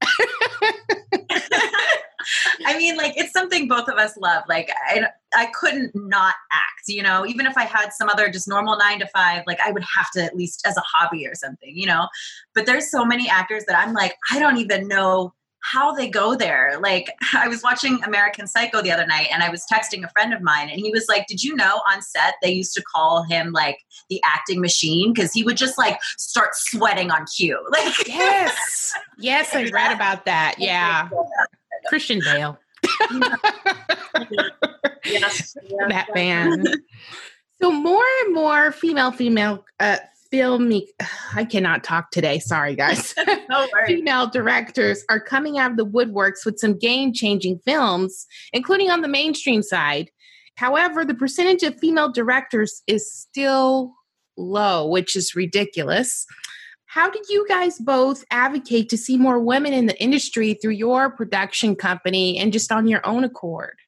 I 2.66 2.76
mean, 2.76 2.96
like 2.96 3.14
it's 3.16 3.32
something 3.32 3.68
both 3.68 3.88
of 3.88 3.96
us 3.98 4.16
love. 4.16 4.44
Like 4.48 4.70
I, 4.88 5.06
I 5.34 5.46
couldn't 5.46 5.94
not 5.94 6.34
act. 6.52 6.88
You 6.88 7.02
know, 7.02 7.26
even 7.26 7.46
if 7.46 7.56
I 7.56 7.64
had 7.64 7.92
some 7.92 8.08
other 8.08 8.28
just 8.28 8.48
normal 8.48 8.76
nine 8.76 8.98
to 9.00 9.06
five, 9.08 9.44
like 9.46 9.60
I 9.64 9.70
would 9.70 9.84
have 9.84 10.10
to 10.12 10.22
at 10.22 10.36
least 10.36 10.62
as 10.66 10.76
a 10.76 10.82
hobby 10.82 11.26
or 11.26 11.34
something. 11.34 11.76
You 11.76 11.86
know, 11.86 12.08
but 12.54 12.66
there's 12.66 12.90
so 12.90 13.04
many 13.04 13.28
actors 13.28 13.64
that 13.66 13.78
I'm 13.78 13.94
like, 13.94 14.16
I 14.30 14.38
don't 14.38 14.58
even 14.58 14.88
know 14.88 15.34
how 15.62 15.92
they 15.92 16.08
go 16.08 16.34
there. 16.36 16.78
Like 16.80 17.10
I 17.34 17.48
was 17.48 17.62
watching 17.62 18.02
American 18.04 18.46
Psycho 18.46 18.82
the 18.82 18.92
other 18.92 19.06
night 19.06 19.28
and 19.32 19.42
I 19.42 19.48
was 19.48 19.64
texting 19.72 20.04
a 20.04 20.10
friend 20.10 20.34
of 20.34 20.42
mine 20.42 20.68
and 20.68 20.78
he 20.78 20.90
was 20.90 21.06
like, 21.08 21.26
"Did 21.26 21.42
you 21.42 21.56
know 21.56 21.80
on 21.90 22.02
set 22.02 22.34
they 22.42 22.52
used 22.52 22.74
to 22.74 22.82
call 22.82 23.22
him 23.22 23.52
like 23.52 23.78
the 24.10 24.20
acting 24.26 24.60
machine 24.60 25.12
because 25.12 25.32
he 25.32 25.42
would 25.42 25.56
just 25.56 25.78
like 25.78 25.98
start 26.18 26.50
sweating 26.54 27.10
on 27.10 27.24
cue." 27.34 27.58
Like 27.72 28.06
yes. 28.06 28.92
Yes, 29.18 29.54
I 29.54 29.64
read 29.64 29.92
about 29.92 30.26
that. 30.26 30.56
Yeah. 30.58 31.08
Christian 31.92 32.20
Bale. 32.24 32.58
Yes. 35.04 35.56
that 35.88 36.06
band. 36.14 36.68
So 37.60 37.70
more 37.72 38.02
and 38.24 38.34
more 38.34 38.72
female 38.72 39.10
female 39.10 39.64
uh 39.78 39.98
film 40.30 40.72
I 41.34 41.44
cannot 41.44 41.84
talk 41.84 42.10
today. 42.12 42.38
Sorry 42.38 42.74
guys. 42.74 43.14
no 43.50 43.66
female 43.86 44.28
directors 44.28 45.04
are 45.10 45.20
coming 45.20 45.58
out 45.58 45.72
of 45.72 45.76
the 45.76 45.84
woodworks 45.84 46.46
with 46.46 46.58
some 46.58 46.78
game-changing 46.78 47.58
films, 47.66 48.26
including 48.54 48.90
on 48.90 49.02
the 49.02 49.08
mainstream 49.08 49.62
side. 49.62 50.10
However, 50.54 51.04
the 51.04 51.14
percentage 51.14 51.62
of 51.62 51.78
female 51.78 52.10
directors 52.10 52.82
is 52.86 53.12
still 53.12 53.92
low, 54.38 54.86
which 54.86 55.14
is 55.14 55.34
ridiculous. 55.34 56.26
How 56.92 57.08
did 57.08 57.26
you 57.30 57.48
guys 57.48 57.78
both 57.78 58.22
advocate 58.30 58.90
to 58.90 58.98
see 58.98 59.16
more 59.16 59.38
women 59.38 59.72
in 59.72 59.86
the 59.86 59.98
industry 59.98 60.52
through 60.52 60.72
your 60.72 61.08
production 61.08 61.74
company 61.74 62.36
and 62.36 62.52
just 62.52 62.70
on 62.70 62.86
your 62.86 63.00
own 63.06 63.24
accord? 63.24 63.78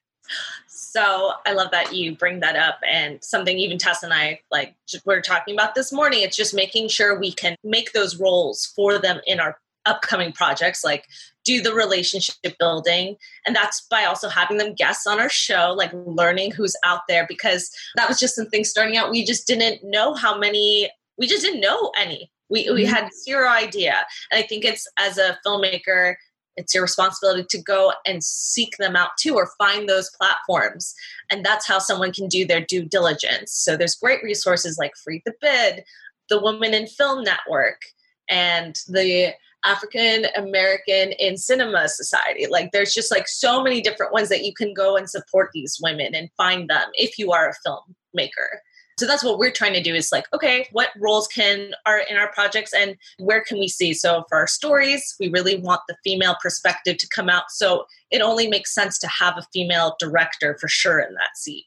So 0.65 1.33
I 1.45 1.53
love 1.53 1.69
that 1.69 1.93
you 1.93 2.15
bring 2.15 2.39
that 2.39 2.55
up, 2.55 2.79
and 2.83 3.23
something 3.23 3.59
even 3.59 3.77
Tess 3.77 4.01
and 4.01 4.11
I 4.11 4.39
like 4.49 4.73
we're 5.05 5.21
talking 5.21 5.53
about 5.53 5.75
this 5.75 5.93
morning. 5.93 6.23
It's 6.23 6.35
just 6.35 6.55
making 6.55 6.87
sure 6.87 7.19
we 7.19 7.31
can 7.31 7.55
make 7.63 7.93
those 7.93 8.19
roles 8.19 8.65
for 8.75 8.97
them 8.97 9.21
in 9.27 9.39
our 9.39 9.59
upcoming 9.85 10.31
projects, 10.31 10.83
like 10.83 11.05
do 11.43 11.61
the 11.61 11.75
relationship 11.75 12.57
building, 12.57 13.17
and 13.45 13.55
that's 13.55 13.81
by 13.81 14.05
also 14.05 14.29
having 14.29 14.57
them 14.57 14.73
guests 14.73 15.05
on 15.05 15.19
our 15.19 15.29
show, 15.29 15.75
like 15.77 15.91
learning 15.93 16.53
who's 16.53 16.75
out 16.83 17.01
there. 17.07 17.27
Because 17.29 17.69
that 17.97 18.09
was 18.09 18.17
just 18.17 18.33
something 18.33 18.63
starting 18.63 18.97
out. 18.97 19.11
We 19.11 19.23
just 19.23 19.45
didn't 19.45 19.81
know 19.83 20.15
how 20.15 20.35
many. 20.35 20.89
We 21.19 21.27
just 21.27 21.43
didn't 21.43 21.61
know 21.61 21.91
any. 21.95 22.31
We 22.49 22.69
we 22.71 22.83
mm-hmm. 22.83 22.93
had 22.93 23.13
zero 23.13 23.49
idea, 23.49 24.05
and 24.31 24.43
I 24.43 24.47
think 24.47 24.65
it's 24.65 24.87
as 24.97 25.17
a 25.17 25.37
filmmaker 25.45 26.15
it's 26.57 26.73
your 26.73 26.83
responsibility 26.83 27.45
to 27.49 27.61
go 27.61 27.93
and 28.05 28.23
seek 28.23 28.77
them 28.77 28.95
out 28.95 29.09
too 29.19 29.35
or 29.35 29.51
find 29.57 29.87
those 29.89 30.11
platforms. 30.11 30.93
And 31.29 31.45
that's 31.45 31.67
how 31.67 31.79
someone 31.79 32.13
can 32.13 32.27
do 32.27 32.45
their 32.45 32.61
due 32.61 32.85
diligence. 32.85 33.51
So 33.51 33.75
there's 33.75 33.95
great 33.95 34.23
resources 34.23 34.77
like 34.77 34.95
free 34.95 35.21
the 35.25 35.33
bid 35.41 35.83
the 36.27 36.41
women 36.41 36.73
in 36.73 36.87
film 36.87 37.23
network 37.23 37.81
and 38.29 38.75
the 38.87 39.31
african 39.63 40.25
american 40.35 41.11
in 41.19 41.37
cinema 41.37 41.87
society. 41.87 42.47
Like 42.49 42.71
there's 42.71 42.93
just 42.93 43.11
like 43.11 43.27
so 43.27 43.61
many 43.61 43.81
different 43.81 44.13
ones 44.13 44.29
that 44.29 44.43
you 44.43 44.53
can 44.53 44.73
go 44.73 44.97
and 44.97 45.09
support 45.09 45.51
these 45.53 45.79
women 45.81 46.15
and 46.15 46.29
find 46.35 46.69
them 46.69 46.89
if 46.93 47.19
you 47.19 47.31
are 47.31 47.49
a 47.49 47.67
filmmaker 47.67 48.59
so 48.97 49.05
that's 49.05 49.23
what 49.23 49.37
we're 49.37 49.51
trying 49.51 49.73
to 49.73 49.81
do 49.81 49.93
is 49.93 50.11
like 50.11 50.25
okay 50.33 50.67
what 50.71 50.89
roles 50.99 51.27
can 51.27 51.71
are 51.85 51.99
in 52.09 52.17
our 52.17 52.31
projects 52.31 52.73
and 52.73 52.95
where 53.19 53.43
can 53.43 53.59
we 53.59 53.67
see? 53.67 53.93
So 53.93 54.23
for 54.29 54.37
our 54.37 54.47
stories 54.47 55.15
we 55.19 55.29
really 55.29 55.57
want 55.57 55.81
the 55.87 55.97
female 56.03 56.35
perspective 56.41 56.97
to 56.97 57.07
come 57.09 57.29
out. 57.29 57.45
So 57.49 57.85
it 58.11 58.21
only 58.21 58.47
makes 58.47 58.73
sense 58.73 58.97
to 58.99 59.07
have 59.07 59.37
a 59.37 59.47
female 59.53 59.95
director 59.99 60.57
for 60.59 60.67
sure 60.67 60.99
in 60.99 61.13
that 61.15 61.37
seat 61.37 61.65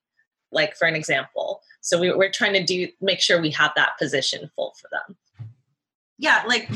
like 0.51 0.77
for 0.77 0.89
an 0.89 0.97
example. 0.97 1.61
So 1.83 2.01
we, 2.01 2.13
we're 2.13 2.33
trying 2.33 2.55
to 2.55 2.65
do 2.65 2.89
make 3.01 3.21
sure 3.21 3.41
we 3.41 3.51
have 3.51 3.73
that 3.77 3.99
position 3.99 4.51
full 4.55 4.75
for 4.81 4.89
them 4.91 5.17
yeah 6.19 6.43
like 6.47 6.69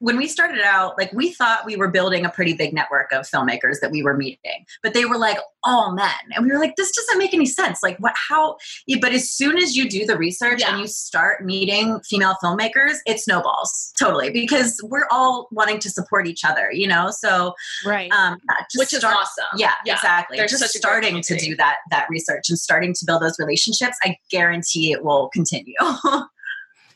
when 0.00 0.16
we 0.16 0.26
started 0.26 0.60
out 0.62 0.96
like 0.98 1.12
we 1.12 1.32
thought 1.32 1.64
we 1.66 1.76
were 1.76 1.88
building 1.88 2.24
a 2.24 2.30
pretty 2.30 2.52
big 2.54 2.72
network 2.72 3.10
of 3.12 3.28
filmmakers 3.28 3.80
that 3.80 3.90
we 3.90 4.02
were 4.02 4.16
meeting 4.16 4.64
but 4.82 4.94
they 4.94 5.04
were 5.04 5.18
like 5.18 5.38
all 5.62 5.92
men. 5.92 6.08
And 6.34 6.46
we 6.46 6.50
were 6.52 6.58
like 6.58 6.76
this 6.76 6.90
doesn't 6.90 7.18
make 7.18 7.34
any 7.34 7.44
sense. 7.44 7.82
Like 7.82 7.98
what 7.98 8.14
how 8.16 8.56
yeah, 8.86 8.96
but 8.98 9.12
as 9.12 9.30
soon 9.30 9.58
as 9.58 9.76
you 9.76 9.90
do 9.90 10.06
the 10.06 10.16
research 10.16 10.60
Yeah. 10.60 10.70
and 10.72 10.80
you 10.80 10.86
start 10.86 11.44
meeting 11.44 12.00
female 12.08 12.34
filmmakers 12.42 12.94
it 13.04 13.20
snowballs 13.20 13.92
totally 13.98 14.30
because 14.30 14.80
we're 14.84 15.06
all 15.10 15.48
wanting 15.50 15.78
to 15.80 15.90
support 15.90 16.26
each 16.26 16.44
other 16.46 16.70
you 16.72 16.86
know? 16.88 17.10
So 17.10 17.54
Right. 17.84 18.10
um 18.12 18.38
which 18.76 18.94
is 18.94 19.04
awesome. 19.04 19.44
Yeah, 19.56 19.74
Yeah, 19.84 19.94
exactly. 19.94 20.38
There's 20.38 20.50
just 20.52 20.74
starting 20.74 21.20
to 21.20 21.36
do 21.36 21.54
that 21.56 21.76
that 21.90 22.06
research 22.08 22.48
and 22.48 22.58
starting 22.58 22.94
to 22.94 23.04
build 23.04 23.20
those 23.22 23.38
relationships 23.38 23.96
i 24.02 24.16
guarantee 24.30 24.92
it 24.92 25.04
will 25.04 25.28
continue 25.32 25.74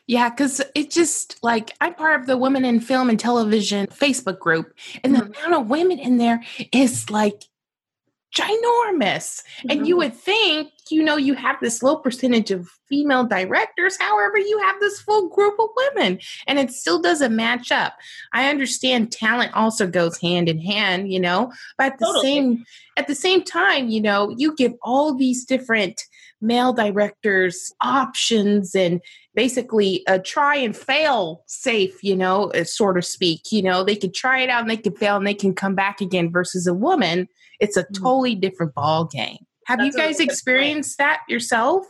Yeah, 0.07 0.29
because 0.29 0.61
it 0.75 0.91
just 0.91 1.43
like 1.43 1.73
I'm 1.81 1.95
part 1.95 2.21
of 2.21 2.27
the 2.27 2.37
Women 2.37 2.65
in 2.65 2.81
Film 2.81 3.09
and 3.09 3.19
Television 3.19 3.87
Facebook 3.87 4.39
group, 4.39 4.75
and 5.03 5.15
the 5.15 5.21
mm-hmm. 5.21 5.47
amount 5.47 5.63
of 5.63 5.71
women 5.71 5.99
in 5.99 6.19
there 6.19 6.43
is 6.73 7.09
like 7.09 7.45
ginormous. 8.35 9.43
And 9.71 9.87
you 9.87 9.95
mm-hmm. 9.95 9.99
would 9.99 10.15
think, 10.15 10.73
you 10.91 11.03
know, 11.03 11.17
you 11.17 11.35
have 11.35 11.57
this 11.61 11.83
low 11.83 11.97
percentage 11.97 12.51
of 12.51 12.69
female 12.89 13.25
directors. 13.25 13.97
However, 13.99 14.39
you 14.39 14.59
have 14.59 14.79
this 14.81 15.01
full 15.01 15.29
group 15.29 15.59
of 15.59 15.71
women, 15.77 16.19
and 16.47 16.59
it 16.59 16.71
still 16.73 17.01
doesn't 17.01 17.35
match 17.35 17.73
up. 17.73 17.95
I 18.33 18.51
understand 18.51 19.13
talent 19.13 19.55
also 19.55 19.87
goes 19.87 20.21
hand 20.21 20.49
in 20.49 20.59
hand, 20.59 21.11
you 21.13 21.21
know, 21.21 21.53
but 21.79 21.93
at 21.93 21.99
the 21.99 22.07
Totally. 22.07 22.23
same 22.23 22.65
at 22.97 23.07
the 23.07 23.15
same 23.15 23.43
time, 23.43 23.89
you 23.89 24.01
know, 24.01 24.35
you 24.37 24.55
give 24.55 24.75
all 24.83 25.15
these 25.15 25.45
different 25.45 26.03
male 26.45 26.73
directors 26.73 27.73
options 27.81 28.75
and 28.75 29.01
basically 29.35 30.03
a 30.07 30.19
try 30.19 30.57
and 30.57 30.77
fail 30.77 31.43
safe, 31.47 32.03
you 32.05 32.15
know, 32.15 32.51
uh, 32.53 32.65
sort 32.65 32.97
of 32.99 33.05
speak. 33.05 33.51
You 33.51 33.63
know, 33.63 33.83
they 33.83 33.97
can 33.97 34.13
try 34.13 34.41
it 34.41 34.51
out 34.51 34.61
and 34.61 34.71
they 34.71 34.77
can 34.77 34.95
fail 34.95 35.17
and 35.17 35.27
they 35.27 35.35
can 35.35 35.55
come 35.55 35.75
back 35.75 36.01
again 36.01 36.31
versus 36.31 36.67
a 36.67 36.75
woman. 36.75 37.29
It's 37.61 37.77
a 37.77 37.85
Mhm. 37.85 38.03
totally 38.03 38.35
different 38.35 38.75
ball 38.75 39.05
game. 39.07 39.39
Have 39.67 39.79
That's 39.79 39.97
you 39.97 40.03
guys 40.03 40.21
experienced 40.21 40.99
that 40.99 41.21
yourself? 41.29 41.87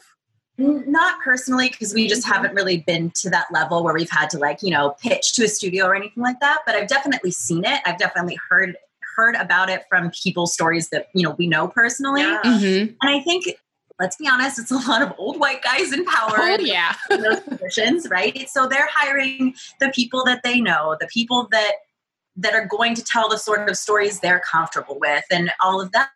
Not 0.56 1.20
personally, 1.24 1.68
because 1.68 1.92
we 1.92 2.06
just 2.06 2.24
haven't 2.24 2.54
really 2.54 2.76
been 2.86 3.10
to 3.16 3.30
that 3.30 3.46
level 3.52 3.82
where 3.82 3.92
we've 3.92 4.08
had 4.08 4.30
to 4.30 4.38
like, 4.38 4.62
you 4.62 4.70
know, 4.70 4.94
pitch 5.02 5.32
to 5.32 5.44
a 5.44 5.48
studio 5.48 5.86
or 5.86 5.96
anything 5.96 6.22
like 6.22 6.38
that. 6.38 6.60
But 6.64 6.76
I've 6.76 6.86
definitely 6.86 7.32
seen 7.32 7.64
it. 7.64 7.80
I've 7.84 7.98
definitely 7.98 8.38
heard 8.48 8.76
heard 9.16 9.34
about 9.36 9.68
it 9.68 9.82
from 9.88 10.10
people's 10.10 10.52
stories 10.52 10.88
that, 10.90 11.06
you 11.14 11.22
know, 11.22 11.36
we 11.38 11.46
know 11.46 11.68
personally. 11.68 12.22
Yeah. 12.22 12.40
Mm-hmm. 12.44 12.94
And 13.00 13.16
I 13.16 13.20
think, 13.20 13.44
let's 14.00 14.16
be 14.16 14.28
honest, 14.28 14.58
it's 14.58 14.70
a 14.70 14.88
lot 14.88 15.02
of 15.02 15.12
old 15.18 15.38
white 15.38 15.62
guys 15.62 15.92
in 15.92 16.04
power 16.04 16.36
Oh, 16.38 16.54
in 16.54 16.66
yeah. 16.66 16.94
those 17.08 17.40
positions, 17.40 18.08
right? 18.10 18.48
So 18.48 18.66
they're 18.66 18.88
hiring 18.90 19.54
the 19.80 19.90
people 19.94 20.24
that 20.24 20.42
they 20.42 20.60
know, 20.60 20.96
the 21.00 21.06
people 21.06 21.48
that 21.52 21.72
that 22.36 22.54
are 22.54 22.66
going 22.66 22.94
to 22.96 23.04
tell 23.04 23.28
the 23.28 23.38
sort 23.38 23.68
of 23.68 23.76
stories 23.76 24.18
they're 24.18 24.40
comfortable 24.40 24.98
with 25.00 25.24
and 25.30 25.52
all 25.62 25.80
of 25.80 25.92
that. 25.92 26.10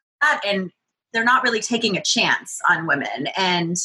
And 0.44 0.72
they're 1.12 1.22
not 1.24 1.44
really 1.44 1.60
taking 1.60 1.96
a 1.96 2.02
chance 2.02 2.58
on 2.68 2.88
women. 2.88 3.28
And 3.36 3.76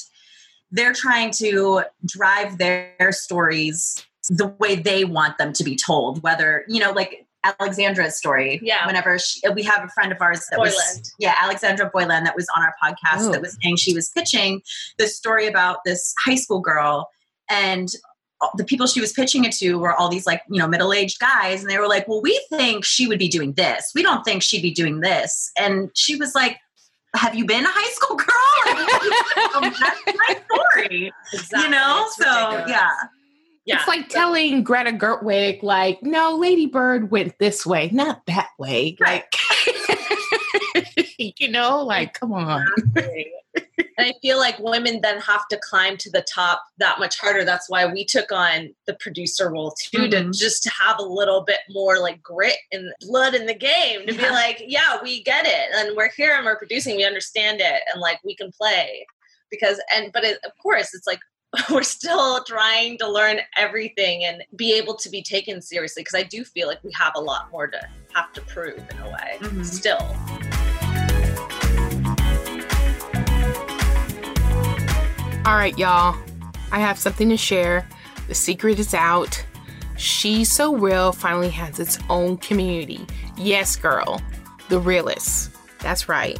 they're 0.72 0.94
trying 0.94 1.32
to 1.34 1.84
drive 2.06 2.58
their 2.58 3.12
stories 3.12 4.04
the 4.30 4.48
way 4.60 4.76
they 4.76 5.06
want 5.06 5.38
them 5.38 5.54
to 5.54 5.64
be 5.64 5.76
told, 5.76 6.24
whether, 6.24 6.66
you 6.68 6.80
know, 6.80 6.92
like 6.92 7.23
Alexandra's 7.60 8.16
story. 8.18 8.60
Yeah. 8.64 8.86
Whenever 8.86 9.20
she, 9.20 9.42
we 9.50 9.64
have 9.64 9.84
a 9.84 9.90
friend 9.90 10.12
of 10.12 10.22
ours 10.22 10.46
that 10.52 10.60
was, 10.60 11.14
yeah, 11.20 11.36
Alexandra 11.42 11.90
Boylan 11.94 12.24
that 12.24 12.36
was 12.36 12.48
on 12.56 12.64
our 12.64 12.74
podcast 12.84 13.28
Oh. 13.28 13.32
that 13.32 13.42
was 13.42 13.58
saying 13.62 13.76
she 13.78 13.94
was 13.94 14.10
pitching 14.10 14.62
this 14.98 15.16
story 15.18 15.48
about 15.48 15.80
this 15.86 16.14
high 16.26 16.36
school 16.36 16.60
girl 16.62 17.10
and 17.50 17.90
the 18.58 18.64
people 18.66 18.88
she 18.88 19.00
was 19.00 19.14
pitching 19.14 19.46
it 19.46 19.54
to 19.54 19.76
were 19.76 19.94
all 19.94 20.10
these 20.10 20.26
like 20.26 20.42
you 20.50 20.60
know 20.60 20.68
middle-aged 20.68 21.18
guys 21.20 21.62
and 21.62 21.70
they 21.70 21.78
were 21.78 21.88
like 21.88 22.06
well 22.10 22.22
we 22.22 22.38
think 22.50 22.84
she 22.84 23.08
would 23.08 23.18
be 23.20 23.30
doing 23.30 23.54
this 23.54 23.92
we 23.96 24.02
don't 24.04 24.24
think 24.26 24.44
she'd 24.44 24.62
be 24.62 24.74
doing 24.74 25.00
this 25.00 25.50
and 25.58 25.90
she 25.96 26.18
was 26.18 26.36
like 26.36 26.58
have 27.16 27.36
you 27.36 27.46
been 27.46 27.64
a 27.64 27.70
high 27.70 27.92
school 27.92 28.18
girl? 28.18 29.62
Like, 29.62 29.74
that's 29.80 30.18
my 30.18 30.42
story. 30.82 31.14
Exactly. 31.32 31.62
You 31.64 31.70
know? 31.70 32.04
It's 32.08 32.18
So 32.18 32.24
ridiculous. 32.52 32.70
yeah. 32.70 32.90
Yeah. 33.66 33.78
It's 33.80 33.88
like 33.88 34.10
telling 34.10 34.64
Greta 34.64 34.92
Gerwig, 34.92 35.64
like, 35.64 36.04
no, 36.04 36.36
Lady 36.36 36.66
Bird 36.66 37.12
went 37.12 37.40
this 37.40 37.66
way, 37.66 37.90
not 37.94 38.26
that 38.26 38.50
way. 38.60 38.98
Like, 39.00 39.34
you 41.18 41.50
know, 41.50 41.82
like, 41.82 42.14
come 42.20 42.34
on. 42.34 42.66
And 42.96 44.08
I 44.08 44.14
feel 44.22 44.38
like 44.40 44.58
women 44.60 45.00
then 45.02 45.20
have 45.22 45.48
to 45.50 45.60
climb 45.70 45.98
to 45.98 46.10
the 46.10 46.26
top 46.34 46.64
that 46.80 47.00
much 47.00 47.20
harder. 47.20 47.46
That's 47.46 47.70
why 47.70 47.86
we 47.86 48.04
took 48.04 48.32
on 48.32 48.74
the 48.88 48.96
producer 48.96 49.52
role 49.52 49.76
too, 49.80 50.10
to 50.10 50.18
Mhm. 50.24 50.38
just 50.38 50.64
to 50.64 50.72
have 50.72 50.98
a 51.00 51.04
little 51.04 51.42
bit 51.44 51.60
more 51.70 52.00
like 52.00 52.22
grit 52.22 52.58
and 52.72 52.92
blood 53.02 53.36
in 53.36 53.46
the 53.46 53.54
game 53.54 54.06
to 54.08 54.14
be 54.14 54.30
like, 54.30 54.64
yeah, 54.68 54.98
we 55.04 55.22
get 55.24 55.46
it, 55.46 55.70
and 55.76 55.96
we're 55.96 56.10
here 56.18 56.36
and 56.36 56.44
we're 56.46 56.58
producing, 56.58 56.96
we 56.98 57.06
understand 57.06 57.62
it, 57.62 57.82
and 57.94 58.02
like 58.02 58.20
we 58.26 58.36
can 58.36 58.52
play 58.52 59.06
because 59.52 59.80
and 59.96 60.12
but 60.12 60.24
it, 60.24 60.40
of 60.44 60.52
course 60.62 60.94
it's 60.94 61.08
like. 61.08 61.20
We're 61.72 61.84
still 61.84 62.44
trying 62.46 62.98
to 62.98 63.08
learn 63.10 63.38
everything 63.58 64.26
and 64.26 64.44
be 64.56 64.74
able 64.74 64.96
to 64.96 65.10
be 65.10 65.22
taken 65.22 65.62
seriously 65.62 66.02
because 66.02 66.16
I 66.20 66.24
do 66.24 66.44
feel 66.44 66.68
like 66.68 66.84
we 66.84 66.92
have 66.94 67.14
a 67.16 67.22
lot 67.22 67.52
more 67.52 67.68
to 67.68 67.80
have 68.14 68.34
to 68.34 68.42
prove 68.42 68.78
in 68.90 68.98
a 69.00 69.08
way 69.10 69.38
Mhm. 69.40 69.66
still. 69.66 70.16
All 75.46 75.56
right, 75.56 75.78
y'all. 75.78 76.16
I 76.72 76.80
have 76.80 76.98
something 76.98 77.28
to 77.30 77.38
share. 77.38 77.88
The 78.28 78.34
secret 78.34 78.80
is 78.80 78.94
out. 78.94 79.44
She's 79.98 80.52
So 80.52 80.76
Real 80.76 81.12
finally 81.12 81.50
has 81.50 81.80
its 81.80 82.00
own 82.10 82.38
community. 82.38 83.06
Yes, 83.38 83.76
girl. 83.76 84.22
The 84.70 84.80
realists. 84.80 85.50
That's 85.80 86.08
right. 86.08 86.40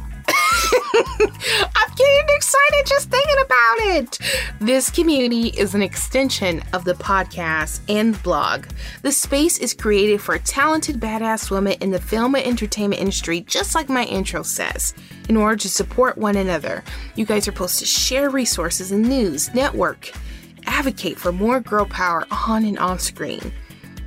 I'm 1.76 1.94
getting 1.96 2.36
excited 2.36 2.86
just 2.86 3.10
thinking 3.10 3.36
about 3.44 3.76
it. 3.78 4.18
This 4.60 4.90
community 4.90 5.48
is 5.48 5.74
an 5.74 5.82
extension 5.82 6.62
of 6.72 6.84
the 6.84 6.94
podcast 6.94 7.80
and 7.88 8.20
blog. 8.22 8.66
The 9.02 9.12
space 9.12 9.58
is 9.58 9.74
created 9.74 10.20
for 10.20 10.38
talented, 10.38 11.00
badass 11.00 11.50
women 11.50 11.74
in 11.80 11.90
the 11.90 12.00
film 12.00 12.34
and 12.34 12.46
entertainment 12.46 13.00
industry, 13.00 13.40
just 13.42 13.74
like 13.74 13.88
my 13.88 14.04
intro 14.04 14.42
says. 14.42 14.94
In 15.28 15.36
order 15.36 15.56
to 15.56 15.68
support 15.68 16.18
one 16.18 16.36
another, 16.36 16.82
you 17.16 17.24
guys 17.24 17.48
are 17.48 17.52
supposed 17.52 17.78
to 17.80 17.86
share 17.86 18.30
resources 18.30 18.92
and 18.92 19.08
news, 19.08 19.52
network, 19.54 20.12
advocate 20.66 21.18
for 21.18 21.32
more 21.32 21.60
girl 21.60 21.86
power 21.86 22.26
on 22.46 22.64
and 22.64 22.78
off 22.78 23.00
screen. 23.00 23.52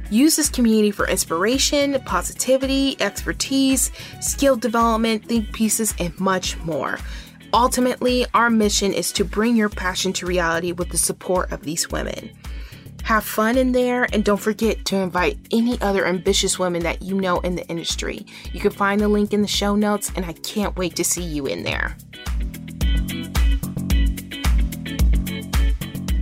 Use 0.09 0.35
this 0.37 0.49
community 0.49 0.91
for 0.91 1.07
inspiration, 1.07 1.99
positivity, 2.05 2.95
expertise, 3.01 3.91
skill 4.21 4.55
development, 4.55 5.25
think 5.25 5.51
pieces, 5.51 5.93
and 5.99 6.17
much 6.19 6.57
more. 6.59 6.97
Ultimately, 7.53 8.25
our 8.33 8.49
mission 8.49 8.93
is 8.93 9.11
to 9.13 9.25
bring 9.25 9.55
your 9.55 9.69
passion 9.69 10.13
to 10.13 10.25
reality 10.25 10.71
with 10.71 10.89
the 10.89 10.97
support 10.97 11.51
of 11.51 11.63
these 11.63 11.89
women. 11.89 12.31
Have 13.03 13.23
fun 13.23 13.57
in 13.57 13.71
there 13.71 14.05
and 14.11 14.23
don't 14.23 14.39
forget 14.39 14.83
to 14.85 14.97
invite 14.97 15.37
any 15.51 15.79
other 15.81 16.05
ambitious 16.05 16.59
women 16.59 16.83
that 16.83 17.01
you 17.01 17.15
know 17.15 17.39
in 17.39 17.55
the 17.55 17.65
industry. 17.67 18.25
You 18.51 18.59
can 18.59 18.71
find 18.71 18.99
the 18.99 19.07
link 19.07 19.33
in 19.33 19.41
the 19.41 19.47
show 19.47 19.75
notes, 19.75 20.11
and 20.15 20.25
I 20.25 20.33
can't 20.33 20.75
wait 20.75 20.97
to 20.97 21.05
see 21.05 21.23
you 21.23 21.45
in 21.45 21.63
there. 21.63 21.95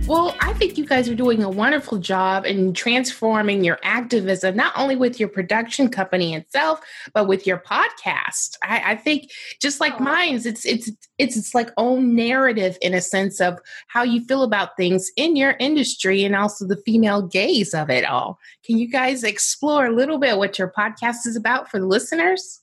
Well, 0.06 0.36
I 0.38 0.52
think 0.52 0.78
you 0.78 0.86
guys 0.86 1.08
are 1.08 1.16
doing 1.16 1.42
a 1.42 1.50
wonderful 1.50 1.98
job 1.98 2.46
in 2.46 2.72
transforming 2.74 3.64
your 3.64 3.80
activism, 3.82 4.54
not 4.54 4.72
only 4.76 4.94
with 4.94 5.18
your 5.18 5.28
production 5.28 5.88
company 5.88 6.32
itself, 6.32 6.80
but 7.12 7.26
with 7.26 7.44
your 7.44 7.58
podcast. 7.58 8.54
I, 8.62 8.92
I 8.92 8.96
think 8.96 9.32
just 9.60 9.80
like 9.80 9.94
Oh. 9.98 10.04
mine's, 10.04 10.46
it's 10.46 10.64
it's 10.64 10.92
it's 11.18 11.36
its 11.36 11.56
like 11.56 11.70
own 11.76 12.14
narrative 12.14 12.78
in 12.80 12.94
a 12.94 13.00
sense 13.00 13.40
of 13.40 13.58
how 13.88 14.04
you 14.04 14.24
feel 14.26 14.44
about 14.44 14.76
things 14.76 15.10
in 15.16 15.34
your 15.34 15.56
industry 15.58 16.22
and 16.22 16.36
also 16.36 16.64
the 16.68 16.80
female 16.86 17.22
gaze 17.22 17.74
of 17.74 17.90
it 17.90 18.04
all. 18.04 18.38
Can 18.64 18.78
you 18.78 18.88
guys 18.88 19.24
explore 19.24 19.86
a 19.86 19.92
little 19.92 20.18
bit 20.18 20.38
what 20.38 20.56
your 20.56 20.72
podcast 20.78 21.26
is 21.26 21.34
about 21.34 21.68
for 21.68 21.80
the 21.80 21.86
listeners? 21.86 22.60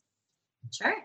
Sure. 0.72 0.96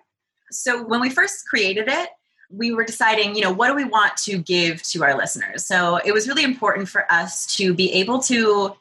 So 0.53 0.85
when 0.85 1.01
we 1.01 1.11
first 1.11 1.44
created 1.48 1.88
it, 1.88 2.11
we 2.50 2.72
were 2.72 2.84
deciding, 2.84 3.34
you 3.34 3.42
know, 3.42 3.52
what 3.52 3.68
do 3.68 3.74
we 3.74 3.84
want 3.84 4.16
to 4.16 4.38
give 4.38 4.82
to 4.84 5.02
our 5.02 5.16
listeners? 5.16 5.66
So 5.66 5.96
it 5.96 6.12
was 6.12 6.26
really 6.26 6.44
important 6.44 6.88
for 6.88 7.11
us 7.12 7.54
to 7.56 7.74
be 7.74 7.92
able 7.92 8.20
to 8.20 8.74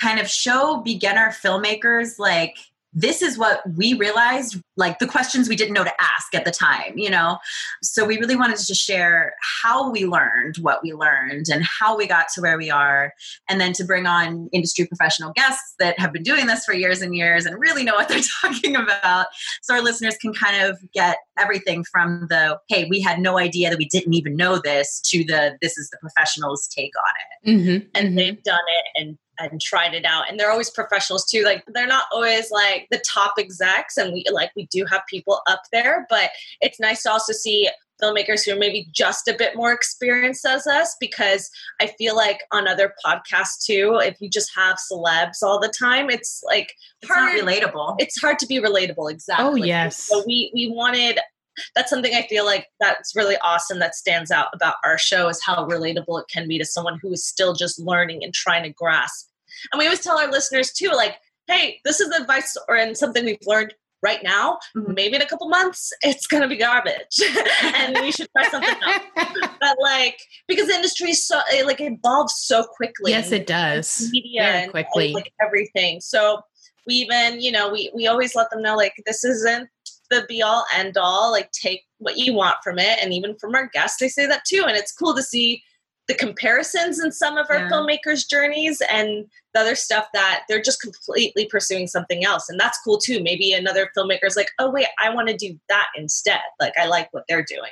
kind 0.00 0.20
of 0.20 0.28
show 0.28 0.80
beginner 0.84 1.28
filmmakers 1.30 2.18
like 2.18 2.56
this 2.92 3.22
is 3.22 3.38
what 3.38 3.62
we 3.76 3.94
realized 3.94 4.60
like 4.76 4.98
the 4.98 5.06
questions 5.06 5.48
we 5.48 5.56
didn't 5.56 5.74
know 5.74 5.84
to 5.84 5.92
ask 6.00 6.34
at 6.34 6.44
the 6.44 6.50
time 6.50 6.98
you 7.00 7.10
know? 7.10 7.38
So 7.82 8.04
we 8.04 8.18
really 8.18 8.36
wanted 8.36 8.58
to 8.58 8.74
share 8.74 9.34
how 9.62 9.90
we 9.90 10.04
learned 10.04 10.56
what 10.60 10.82
we 10.82 10.92
learned 10.92 11.48
and 11.48 11.64
how 11.64 11.96
we 11.96 12.06
got 12.06 12.28
to 12.34 12.40
where 12.40 12.58
we 12.58 12.70
are 12.70 13.12
and 13.48 13.60
then 13.60 13.72
to 13.74 13.84
bring 13.84 14.06
on 14.06 14.48
industry 14.52 14.86
professional 14.86 15.32
guests 15.32 15.74
that 15.78 15.98
have 15.98 16.12
been 16.12 16.22
doing 16.22 16.46
this 16.46 16.64
for 16.64 16.72
years 16.72 17.02
and 17.02 17.16
years 17.16 17.46
and 17.46 17.58
really 17.58 17.84
know 17.84 17.94
what 17.94 18.08
they're 18.08 18.20
talking 18.42 18.76
about. 18.76 19.26
So 19.62 19.74
our 19.74 19.82
listeners 19.82 20.16
can 20.20 20.32
kind 20.32 20.62
of 20.62 20.78
get 20.92 21.18
everything 21.38 21.84
from 21.90 22.26
the 22.28 22.58
hey 22.68 22.86
we 22.90 23.00
had 23.00 23.18
no 23.18 23.38
idea 23.38 23.70
that 23.70 23.78
we 23.78 23.86
didn't 23.86 24.14
even 24.14 24.36
know 24.36 24.60
this 24.62 25.00
to 25.00 25.24
the 25.24 25.56
this 25.62 25.78
is 25.78 25.88
the 25.90 25.98
professionals 25.98 26.68
take 26.68 26.92
on 26.96 27.12
it. 27.16 27.60
Mm-hmm. 27.60 27.88
and 27.94 28.18
they've 28.18 28.42
done 28.42 28.60
it 28.68 29.00
and 29.00 29.18
and 29.40 29.60
tried 29.60 29.94
it 29.94 30.04
out. 30.04 30.28
And 30.28 30.38
they're 30.38 30.50
always 30.50 30.70
professionals 30.70 31.24
too. 31.24 31.44
Like 31.44 31.64
they're 31.68 31.86
not 31.86 32.04
always 32.12 32.50
like 32.50 32.88
the 32.90 33.02
top 33.06 33.34
execs 33.38 33.96
and 33.96 34.12
we 34.12 34.24
like 34.32 34.50
we 34.56 34.66
do 34.66 34.84
have 34.86 35.02
people 35.08 35.40
up 35.46 35.62
there 35.72 36.06
but 36.08 36.30
it's 36.60 36.80
nice 36.80 37.02
to 37.02 37.10
also 37.10 37.32
see 37.32 37.68
filmmakers 38.02 38.44
who 38.44 38.52
are 38.52 38.58
maybe 38.58 38.88
just 38.92 39.28
a 39.28 39.34
bit 39.36 39.54
more 39.54 39.72
experienced 39.72 40.46
as 40.46 40.66
us 40.66 40.96
because 41.00 41.50
i 41.80 41.86
feel 41.86 42.16
like 42.16 42.40
on 42.50 42.66
other 42.66 42.94
podcasts 43.04 43.64
too 43.64 43.98
if 44.02 44.16
you 44.20 44.28
just 44.28 44.50
have 44.56 44.78
celebs 44.90 45.42
all 45.42 45.60
the 45.60 45.72
time 45.78 46.08
it's 46.08 46.42
like 46.46 46.74
it's 47.02 47.10
not 47.10 47.32
relatable. 47.32 47.96
It's 47.98 48.20
hard 48.20 48.38
to 48.40 48.46
be 48.46 48.60
relatable 48.60 49.10
exactly. 49.10 49.46
Oh, 49.46 49.54
yes. 49.54 49.96
so 49.96 50.22
we 50.26 50.50
we 50.54 50.70
wanted 50.70 51.18
that's 51.74 51.90
something 51.90 52.14
i 52.14 52.22
feel 52.28 52.44
like 52.44 52.68
that's 52.78 53.14
really 53.16 53.36
awesome 53.42 53.78
that 53.80 53.94
stands 53.94 54.30
out 54.30 54.48
about 54.54 54.76
our 54.84 54.96
show 54.98 55.28
is 55.28 55.42
how 55.42 55.66
relatable 55.66 56.20
it 56.20 56.26
can 56.32 56.46
be 56.46 56.58
to 56.58 56.64
someone 56.64 56.98
who 57.02 57.12
is 57.12 57.26
still 57.26 57.54
just 57.54 57.78
learning 57.80 58.22
and 58.22 58.32
trying 58.32 58.62
to 58.62 58.70
grasp 58.70 59.29
and 59.72 59.78
we 59.78 59.84
always 59.86 60.00
tell 60.00 60.18
our 60.18 60.30
listeners 60.30 60.72
too 60.72 60.88
like 60.88 61.16
hey 61.48 61.80
this 61.84 62.00
is 62.00 62.08
advice 62.10 62.56
or 62.68 62.76
and 62.76 62.96
something 62.96 63.24
we've 63.24 63.38
learned 63.46 63.74
right 64.02 64.22
now 64.22 64.58
Mhm. 64.76 64.94
maybe 64.94 65.16
in 65.16 65.22
a 65.22 65.26
couple 65.26 65.48
months 65.48 65.92
it's 66.02 66.26
going 66.26 66.42
to 66.42 66.48
be 66.48 66.56
garbage 66.56 67.20
and 67.62 67.98
we 68.00 68.10
should 68.12 68.28
try 68.36 68.48
something 68.48 68.74
else 68.82 69.02
but 69.60 69.76
like 69.80 70.18
because 70.48 70.68
the 70.68 70.74
industry 70.74 71.10
is 71.10 71.26
so 71.26 71.38
it 71.50 71.66
like 71.66 71.80
evolves 71.80 72.34
so 72.38 72.64
quickly 72.64 73.12
yes, 73.12 73.30
it 73.32 73.46
does. 73.46 74.08
media 74.10 74.42
Very 74.42 74.62
and, 74.62 74.70
quickly. 74.70 75.06
and, 75.06 75.14
like 75.16 75.32
everything. 75.42 76.00
So 76.00 76.40
we 76.86 76.94
even, 76.94 77.40
you 77.42 77.52
know, 77.52 77.68
we 77.70 77.90
we 77.94 78.06
always 78.06 78.34
let 78.34 78.48
them 78.50 78.62
know 78.62 78.74
like 78.74 78.94
this 79.04 79.22
isn't 79.22 79.68
the 80.10 80.24
be 80.28 80.40
all 80.42 80.64
end 80.74 80.96
all. 80.96 81.30
Like 81.30 81.50
take 81.52 81.82
what 81.98 82.16
you 82.16 82.32
want 82.32 82.56
from 82.64 82.78
it, 82.78 82.98
and 83.02 83.12
even 83.12 83.36
from 83.38 83.54
our 83.54 83.66
guests, 83.66 83.98
they 84.00 84.08
say 84.08 84.24
that 84.26 84.44
too. 84.48 84.64
And 84.66 84.76
it's 84.78 84.92
cool 84.92 85.14
to 85.14 85.22
see 85.22 85.62
the 86.08 86.14
comparisons 86.14 86.98
in 86.98 87.12
some 87.12 87.36
of 87.36 87.46
our 87.50 87.58
Yeah. 87.58 87.68
filmmakers' 87.70 88.28
journeys 88.28 88.82
and 88.90 89.26
the 89.54 89.60
other 89.60 89.74
stuff 89.74 90.08
that 90.12 90.42
they're 90.48 90.62
just 90.62 90.80
completely 90.80 91.46
pursuing 91.46 91.86
something 91.86 92.24
else, 92.24 92.48
and 92.48 92.58
that's 92.58 92.78
cool 92.82 92.98
too. 92.98 93.22
Maybe 93.22 93.52
another 93.52 93.90
filmmaker's 93.96 94.36
like, 94.36 94.50
oh 94.58 94.70
wait, 94.70 94.86
I 94.98 95.14
want 95.14 95.28
to 95.28 95.36
do 95.36 95.58
that 95.68 95.86
instead. 95.96 96.40
Like 96.58 96.72
I 96.78 96.86
like 96.86 97.08
what 97.12 97.24
they're 97.28 97.44
doing. 97.44 97.70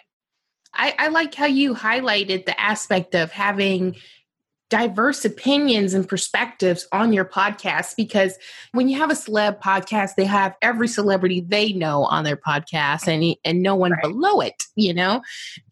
I, 0.74 0.94
I 0.98 1.08
like 1.08 1.34
how 1.34 1.46
you 1.46 1.74
highlighted 1.74 2.44
the 2.44 2.60
aspect 2.60 3.14
of 3.14 3.32
having 3.32 3.96
diverse 4.70 5.24
opinions 5.24 5.94
and 5.94 6.06
perspectives 6.06 6.86
on 6.92 7.12
your 7.12 7.24
podcast 7.24 7.96
because 7.96 8.36
when 8.72 8.86
you 8.88 8.98
have 8.98 9.10
a 9.10 9.14
celeb 9.14 9.58
podcast 9.60 10.10
they 10.16 10.24
have 10.24 10.54
every 10.60 10.86
celebrity 10.88 11.40
they 11.40 11.72
know 11.72 12.04
on 12.04 12.22
their 12.24 12.36
podcast 12.36 13.08
and 13.08 13.34
and 13.44 13.62
no 13.62 13.74
one 13.74 13.92
Right. 13.92 14.02
below 14.02 14.40
it 14.40 14.62
you 14.76 14.92
know 14.92 15.22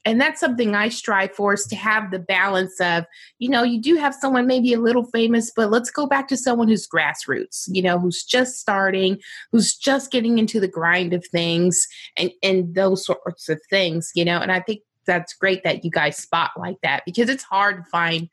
and 0.07 0.19
that's 0.21 0.41
something 0.41 0.75
I 0.75 0.89
strive 0.89 1.35
for 1.35 1.53
is 1.53 1.67
to 1.67 1.77
have 1.77 2.11
the 2.11 2.19
balance 2.19 2.81
of 2.81 3.05
you 3.39 3.51
know 3.51 3.63
you 3.63 3.81
do 3.83 3.97
have 3.97 4.15
someone 4.15 4.47
maybe 4.47 4.73
a 4.73 4.81
little 4.81 5.05
famous 5.05 5.53
but 5.55 5.71
let's 5.71 5.91
go 5.91 6.07
back 6.07 6.29
to 6.29 6.37
someone 6.37 6.69
who's 6.69 6.89
grassroots 6.89 7.65
you 7.69 7.83
know 7.83 7.99
who's 7.99 8.25
just 8.25 8.57
starting 8.59 9.19
who's 9.53 9.75
just 9.75 10.11
getting 10.11 10.39
into 10.39 10.59
the 10.59 10.69
grind 10.69 11.13
of 11.13 11.25
things 11.27 11.87
and 12.17 12.31
and 12.43 12.75
those 12.75 13.05
sorts 13.05 13.51
of 13.51 13.61
things 13.69 14.11
you 14.15 14.25
know 14.25 14.39
and 14.39 14.51
I 14.51 14.61
think 14.61 14.81
that's 15.07 15.35
great 15.35 15.63
that 15.65 15.85
you 15.85 15.91
guys 15.91 16.17
spotlight 16.17 16.77
that 16.83 17.03
because 17.05 17.29
it's 17.29 17.45
hard 17.45 17.85
to 17.85 17.91
find 17.91 18.29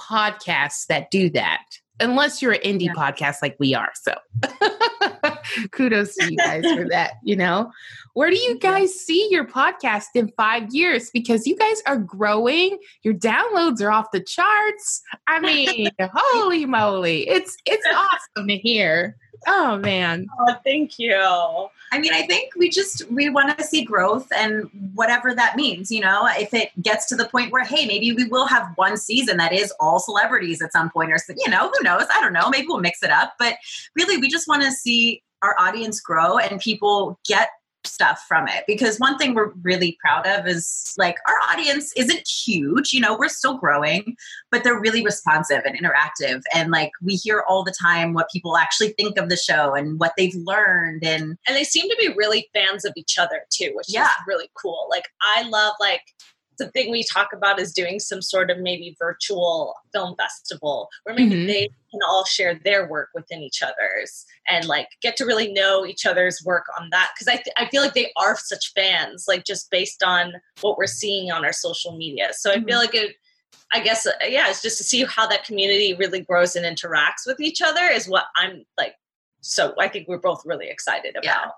podcasts 0.00 0.86
that 0.86 1.10
do 1.10 1.28
that 1.30 1.60
unless 2.00 2.40
you're 2.40 2.52
an 2.52 2.60
indie 2.62 2.86
Yeah. 2.86 2.94
podcast 2.94 3.36
like 3.42 3.56
we 3.58 3.74
are 3.74 3.90
so. 3.94 4.14
Kudos 5.72 6.14
to 6.16 6.30
you 6.30 6.36
guys 6.38 6.64
for 6.64 6.88
that 6.90 7.14
you 7.22 7.36
know? 7.36 7.70
Where 8.14 8.30
do 8.30 8.36
you 8.36 8.58
guys 8.58 8.92
see 8.94 9.28
your 9.30 9.44
podcast 9.46 10.06
in 10.14 10.32
five 10.36 10.68
years? 10.74 11.10
Because 11.10 11.46
you 11.46 11.56
guys 11.56 11.82
are 11.86 11.98
growing. 11.98 12.78
Your 13.02 13.14
downloads 13.14 13.80
are 13.82 13.90
off 13.90 14.10
the 14.12 14.20
charts. 14.20 15.02
I 15.26 15.40
mean 15.40 15.90
holy 16.00 16.66
moly. 16.66 17.28
It's 17.28 17.56
it's 17.66 17.86
awesome 17.86 18.48
to 18.48 18.56
hear 18.56 19.16
Oh 19.46 19.78
man. 19.78 20.26
Oh, 20.38 20.56
thank 20.64 20.98
you. 20.98 21.16
I 21.92 21.98
mean, 21.98 22.12
I 22.12 22.22
think 22.22 22.54
we 22.56 22.70
just 22.70 23.10
we 23.10 23.30
want 23.30 23.56
to 23.56 23.64
see 23.64 23.84
growth 23.84 24.28
and 24.36 24.70
whatever 24.94 25.34
that 25.34 25.56
means, 25.56 25.90
you 25.90 26.00
know, 26.00 26.28
if 26.32 26.54
it 26.54 26.70
gets 26.82 27.06
to 27.06 27.16
the 27.16 27.26
point 27.26 27.52
where 27.52 27.64
hey, 27.64 27.86
maybe 27.86 28.12
we 28.12 28.24
will 28.24 28.46
have 28.46 28.72
one 28.76 28.96
season 28.96 29.38
that 29.38 29.52
is 29.52 29.72
all 29.80 29.98
celebrities 29.98 30.62
at 30.62 30.72
some 30.72 30.90
point 30.90 31.10
or 31.10 31.18
you 31.36 31.50
know, 31.50 31.70
who 31.70 31.82
knows? 31.84 32.04
I 32.14 32.20
don't 32.20 32.32
know, 32.32 32.48
maybe 32.50 32.66
we'll 32.68 32.80
mix 32.80 33.02
it 33.02 33.10
up, 33.10 33.34
but 33.38 33.54
really 33.96 34.18
we 34.18 34.28
just 34.28 34.46
want 34.48 34.62
to 34.62 34.70
see 34.70 35.22
our 35.42 35.56
audience 35.58 36.00
grow 36.00 36.38
and 36.38 36.60
people 36.60 37.18
get 37.26 37.48
stuff 37.84 38.24
from 38.28 38.46
it. 38.48 38.64
Because 38.66 38.98
one 38.98 39.16
thing 39.18 39.34
we're 39.34 39.52
really 39.62 39.96
proud 40.00 40.26
of 40.26 40.46
is 40.46 40.94
like 40.98 41.16
our 41.28 41.36
audience 41.50 41.92
isn't 41.96 42.26
huge 42.28 42.92
you 42.92 43.00
know 43.00 43.16
we're 43.18 43.28
still 43.28 43.56
growing 43.58 44.16
but 44.50 44.64
they're 44.64 44.80
really 44.80 45.04
responsive 45.04 45.62
and 45.64 45.78
interactive. 45.78 46.42
And 46.54 46.70
like 46.70 46.90
we 47.02 47.14
hear 47.14 47.44
all 47.48 47.64
the 47.64 47.74
time 47.80 48.12
what 48.14 48.28
people 48.32 48.56
actually 48.56 48.90
think 48.90 49.16
of 49.18 49.28
the 49.28 49.36
show 49.36 49.74
and 49.74 49.98
what 49.98 50.12
they've 50.16 50.34
learned 50.34 51.04
and 51.04 51.36
and 51.46 51.56
they 51.56 51.64
seem 51.64 51.88
to 51.88 51.96
be 51.98 52.12
really 52.16 52.48
fans 52.52 52.84
of 52.84 52.92
each 52.96 53.18
other 53.18 53.42
too 53.50 53.70
which 53.74 53.86
Yeah. 53.88 54.04
is 54.04 54.10
really 54.26 54.50
cool. 54.60 54.86
Like 54.90 55.08
i 55.36 55.48
love 55.48 55.74
like 55.80 56.02
the 56.60 56.70
thing 56.70 56.90
we 56.92 57.02
talk 57.02 57.28
about 57.34 57.58
is 57.58 57.72
doing 57.72 57.98
some 57.98 58.22
sort 58.22 58.50
of 58.50 58.58
maybe 58.58 58.94
virtual 59.00 59.74
film 59.92 60.14
festival 60.16 60.88
where 61.02 61.14
maybe 61.16 61.34
Mhm. 61.34 61.46
they 61.48 61.68
can 61.90 62.00
all 62.06 62.24
share 62.24 62.54
their 62.64 62.86
work 62.88 63.08
within 63.14 63.40
each 63.40 63.60
other's 63.62 64.24
and 64.48 64.66
like 64.66 64.86
get 65.02 65.16
to 65.16 65.24
really 65.24 65.52
know 65.52 65.84
each 65.84 66.06
other's 66.06 66.40
work 66.44 66.66
on 66.78 66.88
that 66.90 67.10
because 67.14 67.26
I, 67.26 67.36
th- 67.42 67.54
I 67.56 67.68
feel 67.68 67.82
like 67.82 67.94
they 67.94 68.12
are 68.16 68.36
such 68.38 68.72
fans 68.74 69.24
like 69.26 69.44
just 69.44 69.68
based 69.72 70.04
on 70.04 70.34
what 70.60 70.78
we're 70.78 70.86
seeing 70.86 71.32
on 71.32 71.44
our 71.44 71.52
social 71.52 71.96
media 71.96 72.28
so 72.32 72.52
i 72.52 72.60
feel 72.62 72.78
like 72.78 72.94
it 72.94 73.16
i 73.74 73.80
guess 73.80 74.06
uh, 74.06 74.12
yeah 74.28 74.48
it's 74.48 74.62
just 74.62 74.78
to 74.78 74.84
see 74.84 75.04
how 75.04 75.26
that 75.26 75.44
community 75.44 75.94
really 75.94 76.20
grows 76.20 76.54
and 76.54 76.64
interacts 76.64 77.26
with 77.26 77.40
each 77.40 77.60
other 77.60 77.82
is 77.86 78.08
what 78.08 78.26
i'm 78.36 78.64
like 78.78 78.94
so 79.40 79.74
i 79.80 79.88
think 79.88 80.06
we're 80.06 80.18
both 80.18 80.42
really 80.46 80.68
excited 80.68 81.16
about 81.16 81.24
Yeah. 81.24 81.50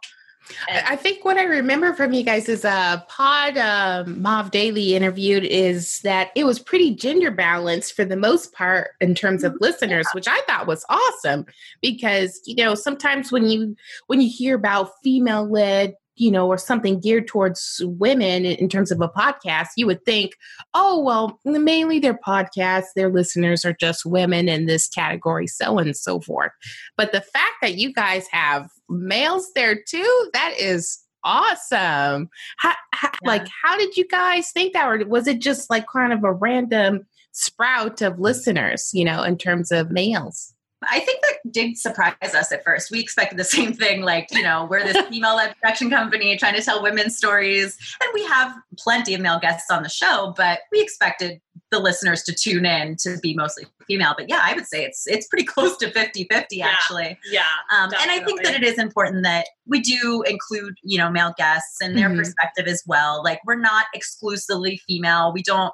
And- 0.68 0.87
I 0.87 0.96
think 0.96 1.24
what 1.24 1.37
I 1.37 1.44
remember 1.44 1.94
from 1.94 2.12
you 2.12 2.22
guys 2.22 2.48
is 2.48 2.64
a 2.64 3.05
pod 3.09 3.57
um, 3.59 4.20
Mav 4.20 4.50
Daily 4.50 4.94
interviewed 4.94 5.44
is 5.44 6.00
that 6.00 6.31
it 6.35 6.44
was 6.44 6.59
pretty 6.59 6.94
gender 6.94 7.31
balanced 7.31 7.94
for 7.94 8.05
the 8.05 8.16
most 8.16 8.52
part 8.52 8.90
in 9.00 9.14
terms 9.14 9.44
of 9.44 9.55
listeners, 9.61 10.07
which 10.12 10.28
I 10.28 10.40
thought 10.46 10.66
was 10.66 10.85
awesome 10.88 11.46
because 11.81 12.40
you 12.44 12.64
know 12.64 12.74
sometimes 12.74 13.33
when 13.33 13.48
you 13.48 13.76
when 14.07 14.20
you 14.20 14.31
hear 14.31 14.57
about 14.57 14.90
female 15.02 15.50
led 15.50 15.94
you 16.16 16.31
know 16.31 16.46
or 16.46 16.59
something 16.59 17.00
geared 17.00 17.26
towards 17.26 17.81
women 17.85 18.44
in 18.44 18.57
in 18.57 18.68
terms 18.68 18.90
of 18.90 19.00
a 19.00 19.09
podcast 19.09 19.68
you 19.76 19.87
would 19.87 20.05
think 20.05 20.37
oh 20.74 21.02
well 21.02 21.40
mainly 21.44 21.98
their 21.98 22.18
podcasts 22.26 22.92
their 22.94 23.11
listeners 23.11 23.64
are 23.64 23.72
just 23.72 24.05
women 24.05 24.48
in 24.48 24.66
this 24.66 24.88
category 24.88 25.46
so 25.46 25.78
and 25.78 25.96
so 25.96 26.20
forth. 26.20 26.52
But 26.96 27.12
the 27.12 27.20
fact 27.20 27.55
that 27.62 27.76
you 27.76 27.92
guys 27.92 28.26
have 28.31 28.68
males 28.92 29.50
there 29.55 29.74
too, 29.76 30.31
that 30.33 30.55
is 30.59 30.98
awesome. 31.24 32.28
How, 32.59 32.74
how, 32.92 33.11
Yeah. 33.22 33.28
Like, 33.28 33.48
how 33.62 33.76
did 33.76 33.96
you 33.96 34.07
guys 34.07 34.50
think 34.50 34.72
that? 34.72 34.87
Or 34.87 35.05
was 35.07 35.26
it 35.26 35.40
just 35.40 35.70
like 35.70 35.87
kind 35.92 36.12
of 36.12 36.24
a 36.24 36.33
random 36.33 37.07
sprout 37.33 38.02
of 38.02 38.18
listeners, 38.18 38.90
you 38.92 39.05
know, 39.05 39.22
in 39.22 39.38
terms 39.38 39.70
of 39.72 39.90
males? 39.90 40.55
I 40.90 41.01
think 41.01 41.21
that 41.23 41.53
did 41.53 41.77
surprise 41.79 42.14
us 42.35 42.51
at 42.53 42.64
first. 42.64 42.90
We 42.90 43.01
expected 43.01 43.38
the 43.38 43.45
same 43.57 43.73
thing, 43.73 44.03
like, 44.03 44.29
you 44.33 44.42
know, 44.42 44.66
we're 44.71 44.85
this 44.85 45.01
female 45.09 45.37
led 45.37 45.55
production 45.61 45.90
company 45.90 46.37
trying 46.37 46.55
to 46.55 46.62
tell 46.62 46.83
women's 46.83 47.16
stories. 47.16 47.77
And 48.01 48.11
we 48.14 48.25
have 48.27 48.55
plenty 48.79 49.14
of 49.14 49.21
male 49.21 49.38
guests 49.40 49.71
on 49.71 49.83
the 49.83 49.88
show, 49.88 50.35
but 50.37 50.61
we 50.71 50.81
expected 50.81 51.40
the 51.71 51.79
listeners 51.79 52.23
to 52.25 52.35
tune 52.35 52.66
in 52.66 52.97
to 52.97 53.16
be 53.23 53.35
mostly 53.35 53.64
female. 53.87 54.14
But 54.16 54.29
yeah, 54.29 54.40
I 54.42 54.53
would 54.55 54.66
say 54.66 54.85
it's 54.85 55.07
it's 55.07 55.27
pretty 55.27 55.45
close 55.55 55.77
to 55.79 55.90
50 55.90 56.27
50 56.31 56.57
Yeah. 56.57 56.66
actually. 56.68 57.18
yeah 57.31 57.42
Um, 57.75 57.90
and 58.01 58.11
I 58.11 58.21
think 58.25 58.42
that 58.45 58.55
it 58.55 58.62
is 58.62 58.79
important 58.79 59.23
that 59.25 59.47
we 59.66 59.81
do 59.81 60.23
include, 60.29 60.75
you 60.83 60.99
know, 60.99 61.11
male 61.11 61.33
guests 61.38 61.79
and 61.81 61.97
their 61.97 62.11
Mhm. 62.11 62.18
perspective 62.18 62.66
as 62.66 62.83
well. 62.87 63.23
Like 63.25 63.40
we're 63.47 63.55
not 63.57 63.87
exclusively 63.95 64.81
female. 64.87 65.33
We 65.33 65.42
don't 65.42 65.73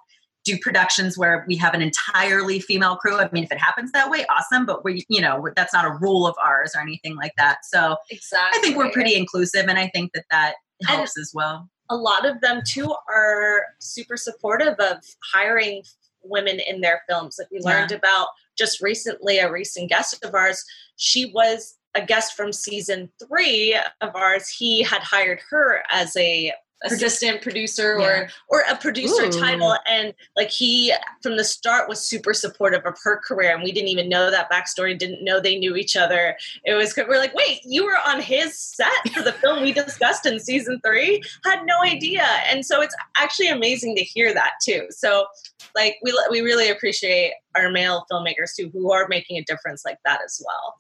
do 0.53 0.59
productions 0.59 1.17
where 1.19 1.45
we 1.49 1.57
have 1.57 1.75
an 1.75 1.83
entirely 1.83 2.61
female 2.61 2.97
crew. 2.97 3.19
I 3.19 3.29
mean, 3.33 3.45
if 3.45 3.53
it 3.53 3.59
happens 3.59 3.93
that 3.93 4.11
way, 4.11 4.25
awesome. 4.29 4.67
But 4.67 4.85
we, 4.85 5.05
you 5.09 5.21
know, 5.21 5.49
that's 5.57 5.73
not 5.73 5.85
a 5.85 5.93
rule 6.01 6.27
of 6.27 6.35
ours 6.45 6.73
or 6.75 6.81
anything 6.81 7.17
like 7.17 7.33
that. 7.37 7.59
So 7.65 7.97
exactly 8.11 8.59
I 8.59 8.63
think 8.63 8.77
we're 8.77 8.91
pretty 8.91 9.15
inclusive, 9.15 9.67
and 9.69 9.79
I 9.79 9.89
think 9.95 10.13
that 10.15 10.25
that 10.31 10.55
helps 10.87 11.17
as 11.19 11.33
well. 11.35 11.69
a 11.91 11.97
lot 11.97 12.27
of 12.27 12.41
them 12.41 12.61
too 12.67 12.93
are 13.09 13.65
super 13.81 14.17
supportive 14.17 14.75
of 14.79 14.99
hiring 15.33 15.83
women 16.23 16.61
in 16.61 16.81
their 16.83 17.03
films. 17.09 17.37
Like 17.39 17.49
we 17.51 17.61
Yeah. 17.65 17.71
learned 17.79 17.93
about 17.93 18.29
just 18.59 18.83
recently, 18.83 19.39
a 19.39 19.51
recent 19.51 19.89
guest 19.89 20.23
of 20.25 20.35
ours, 20.35 20.63
she 20.97 21.33
was 21.33 21.77
a 21.95 22.05
guest 22.05 22.35
from 22.37 22.53
season 22.53 23.11
three 23.27 23.75
of 24.03 24.11
ours. 24.15 24.49
He 24.49 24.83
had 24.83 25.03
hired 25.03 25.41
her 25.51 25.83
as 25.91 26.15
a 26.17 26.53
assistant 26.85 27.43
producer 27.43 28.01
or 28.01 28.29
or 28.49 28.63
a 28.71 28.77
producer 28.77 29.25
Ooh. 29.25 29.33
title 29.33 29.77
and 29.91 30.15
like 30.37 30.51
he 30.51 30.93
from 31.23 31.37
the 31.37 31.45
start 31.45 31.89
was 31.89 32.01
super 32.01 32.33
supportive 32.33 32.83
of 32.85 32.97
her 33.03 33.21
career 33.27 33.55
and 33.55 33.63
we 33.63 33.73
didn't 33.73 33.89
even 33.89 34.09
know 34.09 34.31
that 34.31 34.51
backstory 34.51 34.97
didn't 34.97 35.25
know 35.25 35.41
they 35.41 35.59
knew 35.59 35.77
each 35.77 35.97
other. 35.97 36.37
It 36.65 36.75
was 36.75 36.95
we're 36.97 37.19
like 37.19 37.35
wait 37.35 37.61
you 37.65 37.85
were 37.85 37.99
on 38.07 38.21
his 38.21 38.59
set 38.59 39.13
for 39.13 39.23
the 39.23 39.33
film 39.33 39.63
we 39.63 39.73
discussed 39.73 40.27
in 40.27 40.39
season 40.39 40.81
three? 40.85 41.23
Had 41.45 41.65
no 41.65 41.83
idea. 41.83 42.25
And 42.47 42.65
so 42.65 42.81
it's 42.81 42.95
actually 43.17 43.49
amazing 43.49 43.97
to 43.97 44.03
hear 44.03 44.33
that 44.33 44.53
too. 44.63 44.87
So 44.91 45.27
like 45.75 45.97
we 46.03 46.13
we 46.31 46.41
really 46.41 46.71
appreciate 46.71 47.33
our 47.57 47.71
male 47.71 48.05
filmmakers 48.11 48.55
too 48.57 48.71
who 48.73 48.93
are 48.93 49.09
making 49.09 49.39
a 49.39 49.45
difference 49.45 49.83
like 49.85 49.99
that 50.05 50.21
as 50.25 50.41
well 50.45 50.77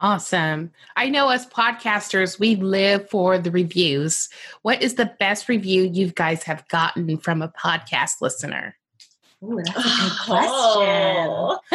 Awesome. 0.00 0.70
I 0.96 1.08
know 1.08 1.28
as 1.30 1.46
podcasters, 1.46 2.38
we 2.38 2.54
live 2.56 3.10
for 3.10 3.36
the 3.36 3.50
reviews. 3.50 4.28
What 4.62 4.80
is 4.82 4.94
the 4.94 5.12
best 5.18 5.48
review 5.48 5.82
you 5.82 6.08
guys 6.12 6.44
have 6.44 6.66
gotten 6.68 7.18
from 7.18 7.42
a 7.42 7.48
podcast 7.48 8.20
listener? 8.20 8.76
Ooh, 9.42 9.60
that's 9.64 9.70
a 9.70 9.82
good 9.82 10.12
question. 10.24 11.58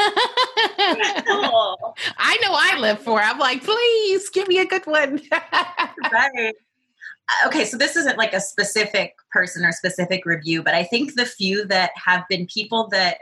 Oh. 1.25 1.93
I 2.17 2.37
Oh. 2.39 2.41
know 2.41 2.53
I 2.53 2.77
live 2.79 2.99
for. 2.99 3.19
it. 3.19 3.23
I'm 3.25 3.39
like, 3.39 3.63
please 3.63 4.29
give 4.29 4.47
me 4.47 4.59
a 4.59 4.65
good 4.65 4.85
one. 4.85 5.21
right. 5.31 6.53
Uh, 6.53 7.47
Okay, 7.47 7.63
so 7.65 7.77
this 7.77 7.95
isn't 7.95 8.17
like 8.17 8.33
a 8.33 8.41
specific 8.41 9.15
person 9.31 9.63
or 9.65 9.71
specific 9.71 10.25
review, 10.25 10.61
but 10.61 10.73
I 10.75 10.83
think 10.83 11.15
the 11.15 11.25
few 11.25 11.65
that 11.67 11.91
have 11.95 12.23
been 12.29 12.45
people 12.47 12.87
that 12.89 13.17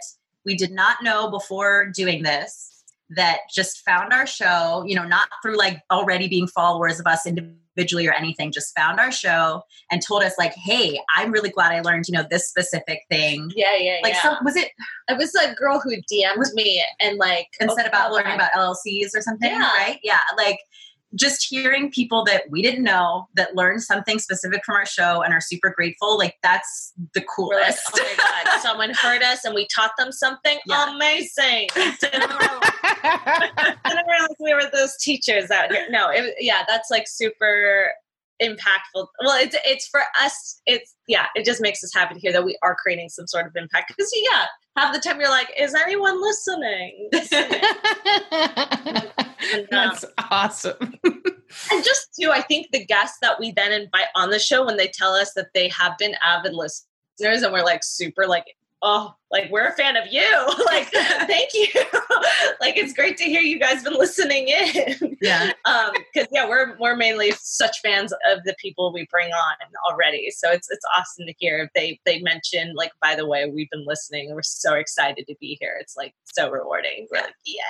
we 0.45 0.55
did 0.55 0.71
not 0.71 1.03
know 1.03 1.29
before 1.29 1.85
doing 1.87 2.23
this 2.23 2.70
that 3.15 3.39
just 3.53 3.83
found 3.85 4.13
our 4.13 4.25
show, 4.25 4.83
you 4.85 4.95
know, 4.95 5.05
not 5.05 5.27
through 5.41 5.57
like 5.57 5.79
already 5.91 6.27
being 6.27 6.47
followers 6.47 6.99
of 6.99 7.07
us 7.07 7.25
individually 7.25 8.07
or 8.07 8.13
anything, 8.13 8.51
just 8.51 8.75
found 8.77 8.99
our 8.99 9.11
show 9.11 9.61
and 9.91 10.01
told 10.01 10.23
us 10.23 10.33
like, 10.37 10.53
"Hey, 10.53 10.99
I'm 11.15 11.31
really 11.31 11.49
glad 11.49 11.71
I 11.71 11.81
learned, 11.81 12.05
you 12.07 12.13
know, 12.13 12.25
this 12.29 12.47
specific 12.49 12.99
thing." 13.09 13.51
yeah 13.55 13.75
yeah 13.77 13.97
Like, 14.03 14.13
yeah. 14.13 14.21
some, 14.21 14.37
was 14.43 14.55
it 14.55 14.69
It 15.09 15.17
was 15.17 15.33
a 15.35 15.53
girl 15.55 15.79
who 15.79 15.91
DM'd 15.91 16.53
me 16.53 16.83
and 17.01 17.17
like 17.17 17.47
and 17.59 17.71
said 17.71 17.85
oh, 17.85 17.89
about 17.89 18.11
learning 18.11 18.33
about 18.35 18.51
LLCs 18.53 19.15
or 19.15 19.21
something, 19.21 19.51
Yeah. 19.51 19.59
right? 19.59 19.99
Yeah, 20.03 20.19
like 20.37 20.59
just 21.15 21.45
hearing 21.49 21.91
people 21.91 22.23
that 22.25 22.43
we 22.49 22.61
didn't 22.61 22.83
know 22.83 23.27
that 23.35 23.55
learned 23.55 23.83
something 23.83 24.17
specific 24.19 24.63
from 24.65 24.75
our 24.75 24.85
show 24.85 25.21
and 25.21 25.33
are 25.33 25.41
super 25.41 25.69
grateful, 25.75 26.17
like 26.17 26.35
that's 26.41 26.93
the 27.13 27.23
We're 27.37 27.55
like, 27.59 27.65
coolest. 27.75 27.81
oh 27.93 28.03
my 28.17 28.43
god, 28.45 28.59
someone 28.61 28.89
heard 28.93 29.21
us 29.23 29.43
and 29.45 29.53
we 29.53 29.67
taught 29.75 29.91
them 29.97 30.11
something 30.11 30.57
Yeah. 30.65 30.95
amazing. 30.95 31.67
Didn't 31.75 32.29
realize, 32.29 32.71
didn't 33.85 34.07
realize 34.07 34.35
we 34.39 34.53
were 34.53 34.69
those 34.71 34.95
teachers 34.97 35.51
out 35.51 35.71
here. 35.71 35.85
No, 35.89 36.09
it, 36.09 36.35
yeah, 36.39 36.63
that's 36.67 36.89
like 36.89 37.07
super 37.07 37.91
impactful. 38.41 39.05
Well, 39.23 39.39
it's 39.39 39.55
it's 39.65 39.87
for 39.87 40.01
us. 40.21 40.61
It's 40.65 40.95
yeah, 41.07 41.25
it 41.35 41.45
just 41.45 41.61
makes 41.61 41.83
us 41.83 41.93
happy 41.93 42.15
to 42.15 42.19
hear 42.19 42.31
that 42.31 42.43
we 42.45 42.57
are 42.63 42.75
creating 42.81 43.09
some 43.09 43.27
sort 43.27 43.45
of 43.47 43.55
impact. 43.55 43.93
Because 43.95 44.11
yeah, 44.31 44.45
half 44.77 44.93
the 44.93 44.99
time 44.99 45.19
you're 45.19 45.29
like, 45.29 45.51
is 45.59 45.75
anyone 45.75 46.21
listening? 46.21 47.09
And, 49.53 49.63
um, 49.63 49.67
That's 49.71 50.05
awesome. 50.29 50.93
And 51.03 51.83
just 51.83 52.13
too, 52.19 52.29
I 52.31 52.40
think 52.51 52.71
the 52.71 52.85
guests 52.85 53.17
that 53.21 53.39
we 53.39 53.53
then 53.53 53.71
invite 53.71 54.07
on 54.13 54.29
the 54.29 54.37
show 54.37 54.65
when 54.65 54.75
they 54.75 54.89
tell 54.89 55.13
us 55.13 55.33
that 55.33 55.53
they 55.53 55.69
have 55.69 55.97
been 55.97 56.15
avid 56.21 56.53
listeners 56.53 57.43
and 57.43 57.53
we're 57.53 57.63
like 57.63 57.81
super 57.81 58.27
like, 58.27 58.57
oh, 58.81 59.15
like 59.31 59.49
we're 59.49 59.67
a 59.67 59.71
fan 59.71 59.95
of 59.95 60.11
you. 60.11 60.29
like, 60.65 60.89
thank 60.89 61.53
you. 61.53 61.67
like 62.61 62.77
it's 62.77 62.93
great 62.93 63.17
to 63.17 63.23
hear 63.23 63.41
you 63.41 63.59
guys 63.59 63.83
been 63.83 63.93
listening 63.93 64.47
in. 64.49 65.17
yeah. 65.21 65.53
Um, 65.65 65.91
because 66.13 66.27
yeah, 66.31 66.47
we're 66.47 66.77
we're 66.79 66.95
mainly 66.95 67.31
such 67.39 67.79
fans 67.81 68.11
of 68.29 68.43
the 68.43 68.55
people 68.59 68.91
we 68.93 69.07
bring 69.09 69.31
on 69.31 69.55
already. 69.89 70.31
So 70.31 70.51
it's 70.51 70.69
it's 70.69 70.85
awesome 70.97 71.25
to 71.27 71.33
hear 71.37 71.59
if 71.59 71.69
they 71.73 71.99
they 72.05 72.21
mention 72.21 72.73
like 72.75 72.91
by 73.01 73.15
the 73.15 73.25
way, 73.25 73.49
we've 73.49 73.69
been 73.69 73.85
listening. 73.85 74.33
We're 74.33 74.41
so 74.41 74.73
excited 74.73 75.25
to 75.27 75.35
be 75.39 75.57
here. 75.59 75.77
It's 75.79 75.95
like 75.95 76.13
so 76.25 76.49
rewarding. 76.49 77.07
We're 77.11 77.21
like, 77.21 77.35
yay, 77.45 77.61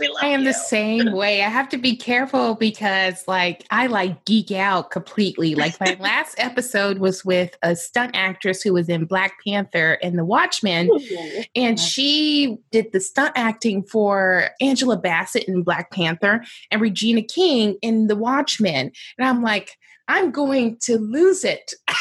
we 0.00 0.08
love 0.08 0.18
I 0.22 0.28
am 0.28 0.40
you. 0.40 0.46
the 0.46 0.54
same 0.54 1.12
way. 1.12 1.42
I 1.42 1.48
have 1.48 1.68
to 1.70 1.78
be 1.78 1.96
careful 1.96 2.54
because, 2.54 3.26
like, 3.26 3.64
I 3.70 3.86
like 3.86 4.24
geek 4.24 4.50
out 4.50 4.90
completely. 4.90 5.54
Like, 5.54 5.78
my 5.80 5.96
last 6.00 6.34
episode 6.38 6.98
was 6.98 7.24
with 7.24 7.56
a 7.62 7.76
stunt 7.76 8.12
actress 8.14 8.62
who 8.62 8.72
was 8.72 8.88
in 8.88 9.04
Black 9.04 9.34
Panther 9.44 9.98
and 10.02 10.18
The 10.18 10.24
Watchmen. 10.24 10.57
Ooh. 10.66 11.42
and 11.54 11.78
she 11.78 12.58
did 12.70 12.92
the 12.92 13.00
stunt 13.00 13.32
acting 13.36 13.82
for 13.82 14.50
Angela 14.60 14.96
Bassett 14.96 15.44
in 15.44 15.62
Black 15.62 15.90
Panther 15.90 16.44
and 16.70 16.80
Regina 16.80 17.22
King 17.22 17.76
in 17.82 18.06
The 18.06 18.16
Watchmen. 18.16 18.90
And 19.18 19.28
I'm 19.28 19.42
like, 19.42 19.76
I'm 20.08 20.30
going 20.30 20.78
to 20.82 20.98
lose 20.98 21.44
it. 21.44 21.72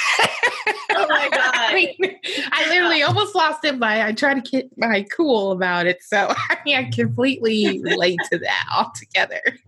Oh 0.89 1.05
my 1.09 1.29
God. 1.29 1.51
I, 1.53 1.73
mean, 1.75 2.15
I 2.51 2.69
literally 2.69 3.03
almost 3.03 3.35
lost 3.35 3.63
it, 3.63 3.79
but 3.79 3.89
I 3.89 4.11
tried 4.13 4.43
to 4.43 4.51
get 4.51 4.69
my 4.77 5.03
cool 5.15 5.51
about 5.51 5.85
it. 5.85 6.01
So 6.01 6.33
I 6.49 6.57
mean, 6.65 6.75
I 6.75 6.89
completely 6.89 7.79
relate 7.83 8.19
to 8.31 8.39
that 8.39 8.65
altogether. 8.75 9.41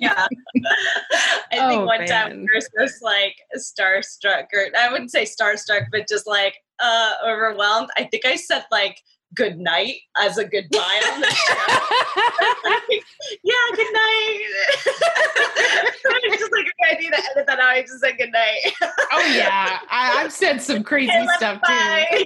yeah. 0.00 0.26
I 1.50 1.68
think 1.68 1.80
Oh, 1.80 1.84
one 1.86 2.06
time 2.06 2.28
man. 2.28 2.38
we 2.40 2.46
were 2.54 2.86
just 2.86 3.02
like 3.02 3.36
starstruck, 3.56 4.46
or 4.52 4.66
I 4.78 4.90
wouldn't 4.92 5.10
say 5.10 5.24
starstruck, 5.24 5.86
but 5.90 6.06
just 6.08 6.26
like 6.26 6.54
uh 6.80 7.12
overwhelmed. 7.26 7.88
I 7.96 8.04
think 8.04 8.24
I 8.24 8.36
said 8.36 8.64
like 8.70 9.00
good 9.34 9.58
night 9.58 9.96
as 10.16 10.38
a 10.38 10.44
goodbye 10.44 11.02
on 11.12 11.20
the 11.20 11.30
show. 11.30 12.70
Like, 12.70 13.04
yeah, 13.44 13.54
good 13.74 13.92
night. 13.92 14.40
It's 16.30 16.38
just 16.40 16.52
like 16.52 16.64
okay, 16.66 16.96
I 16.96 17.00
need 17.00 17.10
to 17.10 17.18
edit 17.32 17.46
that 17.46 17.58
out. 17.58 17.68
I 17.68 17.82
just 17.82 18.00
said 18.00 18.16
good 18.18 18.32
night. 18.32 18.72
oh 19.12 19.32
yeah, 19.34 19.78
I, 19.90 20.22
I've 20.22 20.32
said 20.32 20.60
some 20.62 20.82
crazy 20.82 21.10
Okay, 21.12 21.26
stuff 21.36 21.60
too. 21.66 22.24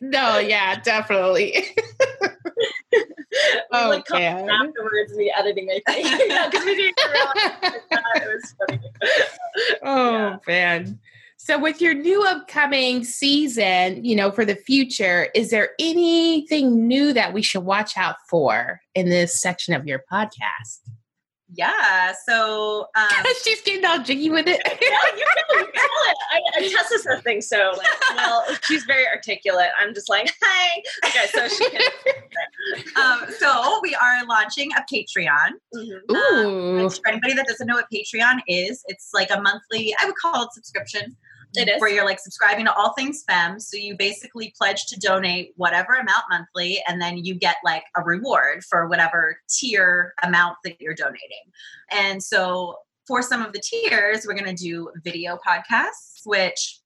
no, 0.00 0.38
yeah, 0.38 0.80
definitely. 0.80 1.64
Oh, 3.72 3.88
like 3.90 4.04
man. 4.10 4.48
afterwards 4.48 5.14
the 5.16 5.30
editing, 5.36 5.68
I 5.70 5.80
think. 5.92 6.08
yeah, 6.28 6.48
because 6.48 6.64
we 6.64 6.74
didn't 6.76 6.98
realize 7.12 7.74
it 8.16 8.28
was 8.28 8.54
funny. 8.68 8.80
Oh 9.82 10.12
Yeah. 10.12 10.36
man. 10.46 10.98
So 11.38 11.58
with 11.58 11.80
your 11.80 11.94
new 11.94 12.24
upcoming 12.26 13.04
season, 13.04 14.04
you 14.04 14.16
know, 14.16 14.30
for 14.30 14.44
the 14.44 14.56
future, 14.56 15.28
is 15.34 15.50
there 15.50 15.70
anything 15.78 16.86
new 16.88 17.12
that 17.12 17.32
we 17.32 17.42
should 17.42 17.62
watch 17.64 17.96
out 17.96 18.16
for 18.28 18.80
in 18.94 19.10
this 19.10 19.40
section 19.40 19.74
of 19.74 19.86
your 19.86 20.02
podcast? 20.10 20.80
Yeah. 21.52 22.12
So 22.28 22.88
um, 22.96 23.08
She's 23.44 23.60
getting 23.62 23.84
all 23.84 24.02
jiggy 24.02 24.30
with 24.30 24.46
it. 24.48 24.60
Yeah, 24.86 24.98
you 25.16 25.24
can, 25.24 25.58
you 25.58 25.64
can 25.64 25.72
tell 25.72 25.84
it. 26.08 26.16
I, 26.32 26.40
I 26.56 26.68
Tessa 26.68 26.98
says 26.98 27.22
things 27.22 27.48
so 27.48 27.72
like, 27.76 28.16
well, 28.16 28.44
she's 28.64 28.84
very 28.84 29.06
articulate. 29.06 29.68
I'm 29.80 29.94
just 29.94 30.08
like, 30.08 30.32
hi. 30.42 30.82
Okay, 31.06 31.26
so 31.32 31.48
she 31.48 31.70
can. 31.70 31.80
um, 32.96 33.30
so 33.38 33.80
we 33.82 33.94
are 33.94 34.24
launching 34.26 34.70
a 34.72 34.84
Patreon. 34.92 35.52
Mhm. 35.74 36.00
Ooh. 36.12 36.78
And 36.78 36.92
for 36.92 37.08
anybody 37.08 37.34
that 37.34 37.46
doesn't 37.46 37.66
know 37.66 37.76
what 37.76 37.86
Patreon 37.92 38.40
is, 38.48 38.82
it's 38.86 39.10
like 39.14 39.30
a 39.30 39.40
monthly, 39.40 39.94
I 40.00 40.06
would 40.06 40.16
call 40.16 40.44
it 40.44 40.52
subscription. 40.52 41.16
It 41.56 41.68
is. 41.68 41.80
Where 41.80 41.90
you're 41.90 42.04
like 42.04 42.20
subscribing 42.20 42.66
to 42.66 42.74
all 42.74 42.92
things 42.92 43.24
fem. 43.26 43.58
So 43.58 43.76
you 43.76 43.96
basically 43.96 44.54
pledge 44.56 44.86
to 44.86 45.00
donate 45.00 45.52
whatever 45.56 45.94
amount 45.94 46.24
monthly, 46.30 46.82
and 46.86 47.00
then 47.00 47.16
you 47.16 47.34
get 47.34 47.56
like 47.64 47.84
a 47.96 48.02
reward 48.02 48.62
for 48.62 48.88
whatever 48.88 49.38
tier 49.48 50.14
amount 50.22 50.58
that 50.64 50.80
you're 50.80 50.94
donating. 50.94 51.44
And 51.90 52.22
so 52.22 52.76
for 53.06 53.22
some 53.22 53.42
of 53.42 53.52
the 53.52 53.60
tiers, 53.60 54.26
we're 54.26 54.34
going 54.34 54.54
to 54.54 54.62
do 54.62 54.90
video 55.02 55.38
podcasts, 55.46 56.20
which 56.24 56.80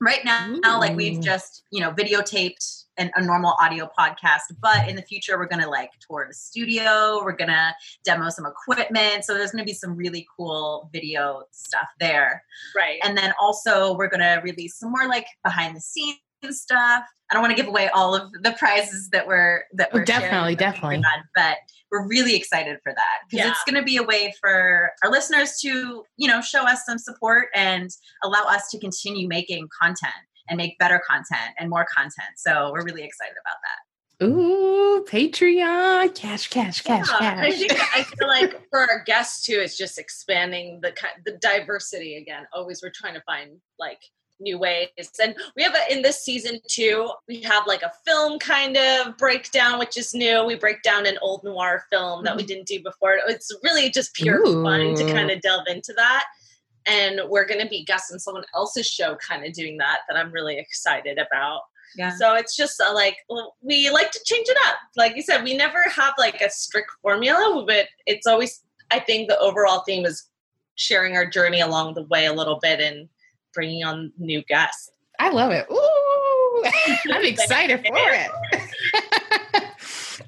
right 0.00 0.24
now, 0.24 0.58
like 0.78 0.94
we've 0.94 1.20
just, 1.20 1.62
you 1.70 1.80
know, 1.80 1.90
videotaped 1.90 2.83
an, 2.96 3.10
a 3.16 3.24
normal 3.24 3.54
audio 3.60 3.88
podcast, 3.98 4.40
but 4.60 4.88
in 4.88 4.96
the 4.96 5.02
future, 5.02 5.38
we're 5.38 5.48
going 5.48 5.62
to 5.62 5.68
like 5.68 5.90
tour 6.06 6.24
the 6.28 6.34
studio. 6.34 7.20
We're 7.24 7.36
going 7.36 7.50
to 7.50 7.74
demo 8.04 8.28
some 8.30 8.46
equipment. 8.46 9.24
So 9.24 9.34
there's 9.34 9.50
going 9.50 9.64
to 9.64 9.68
be 9.68 9.74
some 9.74 9.96
really 9.96 10.26
cool 10.36 10.88
video 10.92 11.42
stuff 11.50 11.88
there. 12.00 12.42
Right. 12.76 12.98
And 13.02 13.16
then 13.16 13.32
also 13.40 13.96
we're 13.96 14.08
going 14.10 14.20
to 14.20 14.40
release 14.44 14.76
some 14.78 14.90
more 14.92 15.08
like 15.08 15.26
behind 15.42 15.76
the 15.76 15.80
scenes 15.80 16.18
stuff. 16.50 17.04
I 17.30 17.34
don't 17.34 17.42
want 17.42 17.52
to 17.52 17.56
give 17.56 17.68
away 17.68 17.88
all 17.94 18.14
of 18.14 18.30
the 18.42 18.52
prizes 18.58 19.08
that 19.10 19.26
we're 19.26 19.64
that 19.74 19.88
Oh, 19.94 19.98
we're 19.98 20.04
definitely, 20.04 20.56
sharing, 20.56 21.00
definitely. 21.00 21.02
but 21.34 21.56
we're 21.90 22.06
really 22.06 22.36
excited 22.36 22.76
for 22.82 22.92
that 22.92 23.20
because 23.30 23.46
Yeah. 23.46 23.50
it's 23.52 23.64
going 23.64 23.80
to 23.80 23.82
be 23.82 23.96
a 23.96 24.02
way 24.02 24.34
for 24.42 24.90
our 25.02 25.10
listeners 25.10 25.58
to 25.62 26.04
you 26.18 26.28
know 26.28 26.42
show 26.42 26.64
us 26.68 26.84
some 26.84 26.98
support 26.98 27.48
and 27.54 27.88
allow 28.22 28.42
us 28.44 28.68
to 28.72 28.78
continue 28.78 29.26
making 29.26 29.68
content 29.80 30.12
and 30.48 30.56
make 30.56 30.78
better 30.78 31.00
content 31.08 31.54
and 31.58 31.70
more 31.70 31.86
content. 31.96 32.36
So 32.36 32.70
we're 32.72 32.84
really 32.84 33.02
excited 33.02 33.34
about 33.40 33.56
that. 33.62 33.78
Ooh, 34.22 35.04
Patreon, 35.08 36.14
cash, 36.14 36.48
cash, 36.48 36.82
cash, 36.82 37.08
Yeah, 37.20 37.36
I 37.36 37.50
cash. 37.50 37.58
think 37.58 37.96
I 37.96 38.02
feel 38.18 38.28
like 38.28 38.68
for 38.70 38.80
our 38.80 39.02
guests 39.04 39.44
too, 39.44 39.58
it's 39.58 39.76
just 39.76 39.98
expanding 39.98 40.80
the 40.80 40.94
the 41.24 41.32
diversity 41.38 42.16
again. 42.16 42.46
Always, 42.52 42.80
we're 42.82 42.92
trying 42.94 43.14
to 43.14 43.22
find 43.22 43.60
like 43.78 44.00
new 44.40 44.56
ways, 44.56 44.88
and 45.22 45.34
we 45.56 45.64
have 45.64 45.74
a, 45.74 45.92
in 45.92 46.02
this 46.02 46.24
season 46.24 46.60
too. 46.70 47.10
We 47.26 47.42
have 47.42 47.66
like 47.66 47.82
a 47.82 47.92
film 48.06 48.38
kind 48.38 48.76
of 48.76 49.16
breakdown, 49.18 49.80
which 49.80 49.96
is 49.96 50.14
new. 50.14 50.44
We 50.44 50.54
break 50.54 50.82
down 50.82 51.06
an 51.06 51.18
old 51.20 51.42
noir 51.42 51.84
film 51.90 52.24
that 52.24 52.36
we 52.36 52.42
mm-hmm. 52.42 52.48
didn't 52.48 52.68
do 52.68 52.82
before. 52.82 53.18
It's 53.26 53.50
really 53.64 53.90
just 53.90 54.14
pure 54.14 54.44
fun 54.44 54.94
to 54.94 55.12
kind 55.12 55.32
of 55.32 55.40
delve 55.40 55.66
into 55.66 55.92
that. 55.96 56.24
And 56.86 57.20
we're 57.28 57.46
going 57.46 57.60
to 57.60 57.68
be 57.68 57.84
guests 57.84 58.12
on 58.12 58.18
someone 58.18 58.44
else's 58.54 58.86
show, 58.86 59.16
kind 59.16 59.44
of 59.44 59.52
doing 59.52 59.78
that. 59.78 60.00
That 60.08 60.16
I'm 60.16 60.30
really 60.30 60.58
excited 60.58 61.18
about. 61.18 61.62
Yeah. 61.96 62.14
So 62.16 62.34
it's 62.34 62.56
just 62.56 62.80
uh, 62.80 62.92
like 62.92 63.16
we 63.62 63.88
like 63.90 64.10
to 64.10 64.20
change 64.24 64.48
it 64.48 64.56
up. 64.66 64.76
Like 64.96 65.16
you 65.16 65.22
said, 65.22 65.44
we 65.44 65.56
never 65.56 65.82
have 65.94 66.14
like 66.18 66.40
a 66.40 66.50
strict 66.50 66.90
formula, 67.02 67.64
but 67.66 67.86
it's 68.06 68.26
always. 68.26 68.62
I 68.90 69.00
think 69.00 69.28
the 69.28 69.38
overall 69.38 69.82
theme 69.86 70.04
is 70.04 70.28
sharing 70.76 71.16
our 71.16 71.26
journey 71.26 71.60
along 71.60 71.94
the 71.94 72.04
way 72.04 72.26
a 72.26 72.32
little 72.32 72.58
bit 72.60 72.80
and 72.80 73.08
bringing 73.54 73.84
on 73.84 74.12
new 74.18 74.42
guests. 74.44 74.90
I 75.18 75.30
love 75.30 75.52
it. 75.52 75.66
Ooh, 75.70 76.64
I'm 77.14 77.24
excited 77.24 77.80
for 77.86 77.96
it. 77.96 78.30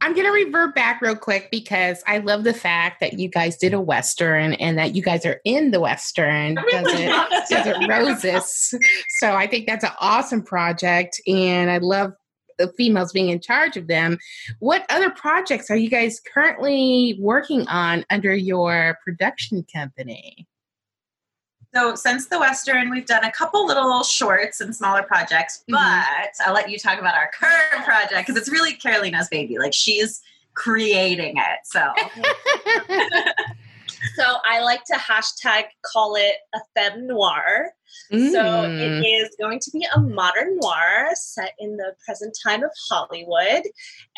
I'm 0.07 0.15
going 0.15 0.25
to 0.25 0.31
revert 0.31 0.73
back 0.73 1.03
real 1.03 1.17
quick 1.17 1.49
because 1.51 2.01
I 2.07 2.19
love 2.19 2.45
the 2.45 2.55
fact 2.55 3.01
that 3.01 3.15
you 3.15 3.29
guys 3.29 3.57
did 3.57 3.75
a 3.75 3.81
Western 3.81 4.53
and 4.53 4.79
that 4.79 4.95
you 4.95 5.03
guys 5.03 5.27
are 5.27 5.41
in 5.45 5.73
the 5.73 5.81
Western. 5.81 6.55
Desert, 6.71 7.29
Desert 7.51 7.89
Roses. 7.89 8.73
So 9.19 9.35
I 9.35 9.49
think 9.49 9.67
that's 9.67 9.83
an 9.83 9.91
awesome 9.99 10.45
project. 10.45 11.21
And 11.27 11.73
I 11.73 11.79
love 11.79 12.13
the 12.57 12.73
females 12.77 13.11
being 13.11 13.31
in 13.31 13.41
charge 13.41 13.77
of 13.77 13.89
them. 13.89 14.17
What 14.61 14.87
other 14.91 15.11
projects 15.11 15.73
are 15.73 15.77
you 15.77 15.91
guys 15.91 16.21
currently 16.33 17.19
working 17.19 17.67
on 17.67 18.05
under 18.09 18.33
your 18.33 18.99
production 19.03 19.67
company? 19.75 20.47
So 21.77 21.95
since 21.95 22.27
the 22.29 22.39
Western, 22.39 22.89
we've 22.89 23.05
done 23.05 23.23
a 23.25 23.31
couple 23.31 23.67
little 23.67 24.03
shorts 24.03 24.63
and 24.63 24.75
smaller 24.75 25.03
projects, 25.03 25.63
Mhm. 25.69 25.75
but 25.75 26.47
I'll 26.47 26.55
let 26.55 26.71
you 26.71 26.79
talk 26.79 26.99
about 26.99 27.15
our 27.15 27.31
current 27.39 27.85
project 27.85 28.27
because 28.27 28.35
it's 28.41 28.49
really 28.49 28.73
Carolina's 28.73 29.29
baby. 29.29 29.59
Like 29.59 29.75
she's 29.75 30.23
creating 30.55 31.37
it. 31.37 31.59
So 31.65 31.93
So 34.15 34.37
I 34.47 34.61
like 34.61 34.85
to 34.85 34.95
hashtag 34.95 35.65
call 35.85 36.15
it 36.17 36.37
a 36.55 36.61
femme 36.75 37.07
noir. 37.07 37.73
So 38.11 38.17
Mm. 38.17 38.81
it 39.03 39.07
is 39.07 39.37
going 39.41 39.59
to 39.61 39.71
be 39.71 39.87
a 39.95 40.01
modern 40.01 40.59
noir 40.59 41.11
set 41.15 41.53
in 41.59 41.77
the 41.77 41.95
present 42.05 42.37
time 42.43 42.63
of 42.63 42.71
Hollywood 42.89 43.63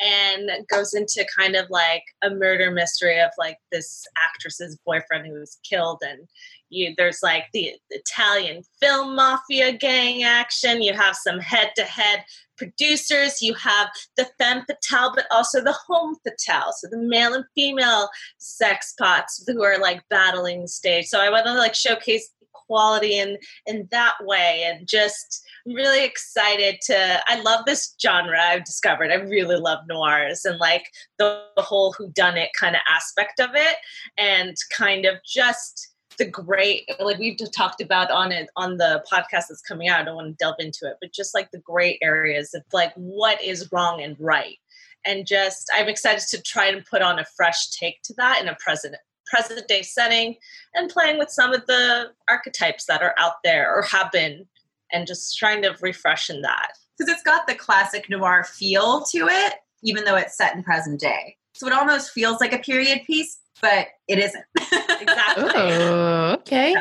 and 0.00 0.50
goes 0.68 0.94
into 0.94 1.24
kind 1.36 1.56
of 1.56 1.68
like 1.70 2.02
a 2.22 2.30
murder 2.30 2.70
mystery 2.70 3.18
of 3.20 3.30
like 3.38 3.58
this 3.72 4.04
actress's 4.16 4.76
boyfriend 4.84 5.26
who 5.26 5.34
was 5.34 5.58
killed 5.68 6.02
and 6.02 6.28
you 6.70 6.94
there's 6.96 7.20
like 7.22 7.44
the 7.52 7.74
Italian 7.90 8.62
film 8.80 9.16
mafia 9.16 9.72
gang 9.72 10.22
action, 10.22 10.82
you 10.82 10.92
have 10.92 11.16
some 11.16 11.38
head 11.38 11.70
to 11.76 11.84
head 11.84 12.24
producers, 12.56 13.40
you 13.40 13.54
have 13.54 13.88
the 14.16 14.28
femme 14.38 14.64
fatale 14.66 15.12
but 15.14 15.26
also 15.30 15.62
the 15.62 15.72
homme 15.72 16.16
fatale, 16.24 16.72
so 16.76 16.88
the 16.90 16.98
male 16.98 17.34
and 17.34 17.44
female 17.54 18.08
sex 18.38 18.94
pots 18.98 19.44
who 19.46 19.62
are 19.62 19.78
like 19.78 20.02
battling 20.10 20.62
the 20.62 20.68
stage. 20.68 21.06
So 21.06 21.20
I 21.20 21.30
want 21.30 21.46
to 21.46 21.54
like 21.54 21.74
showcase 21.74 22.30
equality 22.68 23.18
in 23.18 23.38
in 23.66 23.88
that 23.90 24.14
way 24.20 24.64
and 24.66 24.86
just 24.86 25.42
really 25.66 26.04
excited 26.04 26.78
to 26.82 27.20
I 27.26 27.40
love 27.40 27.64
this 27.66 27.94
genre 28.00 28.38
I've 28.40 28.64
discovered. 28.64 29.10
I 29.10 29.16
really 29.16 29.56
love 29.56 29.80
noirs 29.88 30.44
and 30.44 30.58
like 30.58 30.90
the, 31.18 31.42
the 31.56 31.62
whole 31.62 31.92
who 31.92 32.10
done 32.10 32.36
it 32.36 32.50
kind 32.58 32.74
of 32.74 32.82
aspect 32.88 33.40
of 33.40 33.50
it 33.54 33.76
and 34.16 34.56
kind 34.76 35.04
of 35.04 35.16
just 35.26 35.94
the 36.18 36.26
great 36.26 36.88
like 37.00 37.18
we've 37.18 37.38
talked 37.56 37.80
about 37.80 38.10
on 38.10 38.32
it 38.32 38.48
on 38.56 38.76
the 38.76 39.04
podcast 39.10 39.44
that's 39.48 39.62
coming 39.66 39.88
out. 39.88 40.00
I 40.00 40.04
don't 40.04 40.16
want 40.16 40.28
to 40.28 40.44
delve 40.44 40.56
into 40.58 40.86
it, 40.86 40.96
but 41.00 41.12
just 41.12 41.34
like 41.34 41.50
the 41.50 41.58
great 41.58 41.98
areas 42.02 42.54
of 42.54 42.62
like 42.72 42.92
what 42.94 43.42
is 43.42 43.70
wrong 43.72 44.02
and 44.02 44.16
right. 44.18 44.58
And 45.06 45.26
just 45.26 45.70
I'm 45.74 45.88
excited 45.88 46.26
to 46.28 46.42
try 46.42 46.66
and 46.66 46.84
put 46.84 47.02
on 47.02 47.18
a 47.18 47.24
fresh 47.24 47.70
take 47.70 48.02
to 48.02 48.14
that 48.14 48.40
in 48.42 48.48
a 48.48 48.56
present 48.56 48.96
present 49.26 49.66
day 49.68 49.82
setting 49.82 50.36
and 50.74 50.90
playing 50.90 51.18
with 51.18 51.30
some 51.30 51.52
of 51.52 51.66
the 51.66 52.10
archetypes 52.28 52.86
that 52.86 53.02
are 53.02 53.14
out 53.18 53.34
there 53.44 53.74
or 53.74 53.82
have 53.82 54.10
been 54.10 54.46
and 54.90 55.06
just 55.06 55.36
trying 55.36 55.62
to 55.62 55.76
refresh 55.82 56.30
in 56.30 56.40
that. 56.42 56.72
because 56.96 57.12
it's 57.12 57.22
got 57.22 57.46
the 57.46 57.54
classic 57.54 58.10
noir 58.10 58.44
feel 58.44 59.02
to 59.04 59.28
it, 59.28 59.54
even 59.82 60.04
though 60.04 60.16
it's 60.16 60.36
set 60.36 60.54
in 60.54 60.62
present 60.62 61.00
day. 61.00 61.36
So 61.54 61.66
it 61.66 61.72
almost 61.72 62.10
feels 62.10 62.40
like 62.40 62.52
a 62.52 62.58
period 62.58 63.02
piece, 63.06 63.38
but 63.60 63.88
it 64.08 64.18
isn't. 64.18 64.44
Exactly. 65.00 65.44
Oh, 65.54 66.32
okay. 66.40 66.74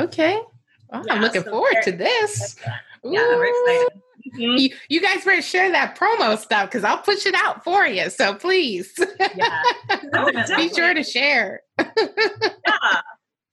Okay. 0.00 0.40
Well, 0.88 1.04
I'm 1.08 1.20
looking 1.20 1.44
so 1.44 1.50
forward 1.50 1.76
to 1.84 1.92
this. 1.92 2.56
Yeah, 3.04 3.20
we're 3.36 3.46
excited. 3.46 4.02
Mm-hmm. 4.34 4.58
You, 4.58 4.70
you, 4.88 5.00
guys 5.00 5.24
better 5.24 5.40
share 5.40 5.70
that 5.70 5.96
promo 5.96 6.36
stuff 6.36 6.68
because 6.68 6.82
I'll 6.82 6.98
push 6.98 7.26
it 7.26 7.34
out 7.34 7.62
for 7.62 7.86
you. 7.86 8.10
So 8.10 8.34
please, 8.34 8.92
yeah, 9.36 9.62
be 10.56 10.68
sure 10.68 10.94
to 10.94 11.02
share. 11.02 11.62
yeah. 11.78 13.00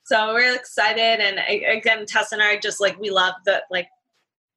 So 0.04 0.34
we're 0.34 0.56
excited, 0.56 1.20
and 1.20 1.40
again, 1.78 2.06
Tessa 2.06 2.36
and 2.36 2.44
I 2.44 2.58
just 2.58 2.82
like 2.82 3.00
we 3.00 3.10
love 3.10 3.36
the 3.46 3.62
like 3.70 3.88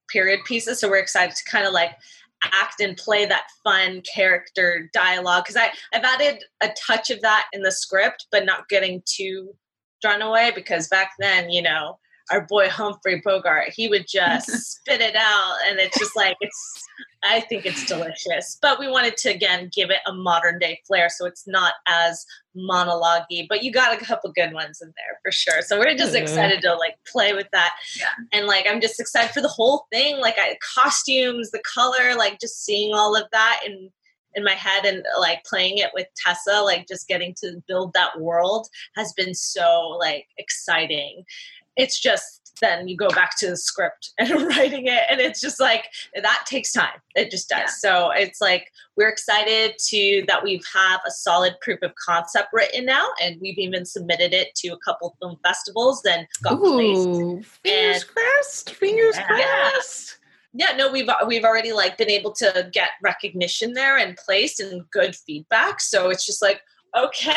period 0.08 0.40
pieces, 0.46 0.80
so 0.80 0.88
we're 0.88 0.98
excited 0.98 1.36
to 1.36 1.44
kind 1.44 1.66
of 1.66 1.72
like 1.72 1.90
act 2.44 2.80
and 2.80 2.96
play 2.96 3.26
that 3.26 3.46
fun 3.62 4.02
character 4.12 4.90
dialogue. 4.92 5.44
Because 5.44 5.56
I 5.56 5.70
I've 5.92 6.04
added 6.04 6.42
a 6.62 6.70
touch 6.86 7.10
of 7.10 7.20
that 7.22 7.46
in 7.52 7.62
the 7.62 7.72
script, 7.72 8.26
but 8.30 8.44
not 8.44 8.68
getting 8.68 9.02
too 9.04 9.54
drawn 10.00 10.22
away 10.22 10.50
because 10.54 10.88
back 10.88 11.12
then, 11.18 11.50
you 11.50 11.62
know, 11.62 11.98
our 12.30 12.46
boy 12.46 12.68
Humphrey 12.68 13.20
Bogart, 13.24 13.70
he 13.74 13.88
would 13.88 14.06
just 14.08 14.48
spit 14.50 15.00
it 15.00 15.16
out, 15.16 15.56
and 15.66 15.78
it's 15.78 15.98
just 15.98 16.16
like 16.16 16.36
it's. 16.40 16.86
I 17.22 17.40
think 17.40 17.66
it's 17.66 17.84
delicious, 17.84 18.56
but 18.62 18.80
we 18.80 18.88
wanted 18.88 19.18
to 19.18 19.28
again 19.28 19.70
give 19.74 19.90
it 19.90 19.98
a 20.06 20.12
modern 20.12 20.58
day 20.58 20.80
flair, 20.86 21.10
so 21.10 21.26
it's 21.26 21.46
not 21.46 21.74
as 21.86 22.24
monologue 22.54 23.24
But 23.46 23.62
you 23.62 23.72
got 23.72 23.94
a 23.94 24.02
couple 24.02 24.32
good 24.32 24.54
ones 24.54 24.80
in 24.80 24.88
there 24.96 25.18
for 25.22 25.30
sure. 25.30 25.60
So 25.60 25.78
we're 25.78 25.94
just 25.96 26.14
excited 26.14 26.62
to 26.62 26.74
like 26.76 26.96
play 27.06 27.34
with 27.34 27.48
that, 27.52 27.74
yeah. 27.98 28.06
and 28.32 28.46
like 28.46 28.66
I'm 28.66 28.80
just 28.80 28.98
excited 28.98 29.32
for 29.32 29.42
the 29.42 29.48
whole 29.48 29.86
thing. 29.92 30.18
Like 30.18 30.36
I, 30.38 30.56
costumes, 30.74 31.50
the 31.50 31.62
color, 31.74 32.16
like 32.16 32.40
just 32.40 32.64
seeing 32.64 32.94
all 32.94 33.14
of 33.14 33.24
that 33.32 33.60
and 33.66 33.90
in 34.34 34.44
my 34.44 34.52
head 34.52 34.84
and 34.84 35.04
like 35.18 35.44
playing 35.44 35.78
it 35.78 35.90
with 35.94 36.06
Tessa, 36.16 36.62
like 36.62 36.86
just 36.86 37.08
getting 37.08 37.34
to 37.40 37.62
build 37.66 37.92
that 37.94 38.20
world 38.20 38.68
has 38.96 39.12
been 39.12 39.34
so 39.34 39.96
like 39.98 40.26
exciting. 40.38 41.24
It's 41.76 42.00
just 42.00 42.40
then 42.60 42.88
you 42.88 42.96
go 42.96 43.08
back 43.08 43.36
to 43.38 43.48
the 43.48 43.56
script 43.56 44.12
and 44.18 44.30
writing 44.30 44.86
it 44.86 45.02
and 45.10 45.20
it's 45.20 45.40
just 45.40 45.60
like 45.60 45.86
that 46.14 46.44
takes 46.46 46.72
time. 46.72 47.00
It 47.14 47.30
just 47.30 47.48
does. 47.48 47.58
Yeah. 47.58 47.66
so 47.66 48.10
it's 48.10 48.40
like 48.40 48.70
we're 48.96 49.08
excited 49.08 49.74
to 49.88 50.24
that 50.28 50.42
we 50.44 50.60
have 50.74 51.00
a 51.06 51.10
solid 51.10 51.56
proof 51.60 51.80
of 51.82 51.92
concept 51.94 52.48
written 52.52 52.84
now 52.86 53.08
and 53.22 53.40
we've 53.40 53.58
even 53.58 53.84
submitted 53.84 54.32
it 54.32 54.54
to 54.56 54.68
a 54.68 54.78
couple 54.78 55.16
film 55.20 55.38
festivals 55.42 56.02
and 56.04 56.26
got 56.42 56.58
Ooh, 56.58 57.40
placed. 57.40 57.50
fingers 57.62 58.02
and, 58.02 58.14
crossed 58.14 58.70
fingers 58.74 59.16
yeah. 59.16 59.70
crossed. 59.70 60.18
Yeah 60.52 60.76
no 60.76 60.90
we've 60.90 61.08
we've 61.26 61.44
already 61.44 61.72
like 61.72 61.96
been 61.96 62.10
able 62.10 62.32
to 62.32 62.68
get 62.72 62.90
recognition 63.02 63.72
there 63.72 63.96
and 63.96 64.16
placed 64.16 64.60
and 64.60 64.88
good 64.90 65.16
feedback. 65.16 65.80
So 65.80 66.10
it's 66.10 66.26
just 66.26 66.42
like 66.42 66.60
okay 66.96 67.32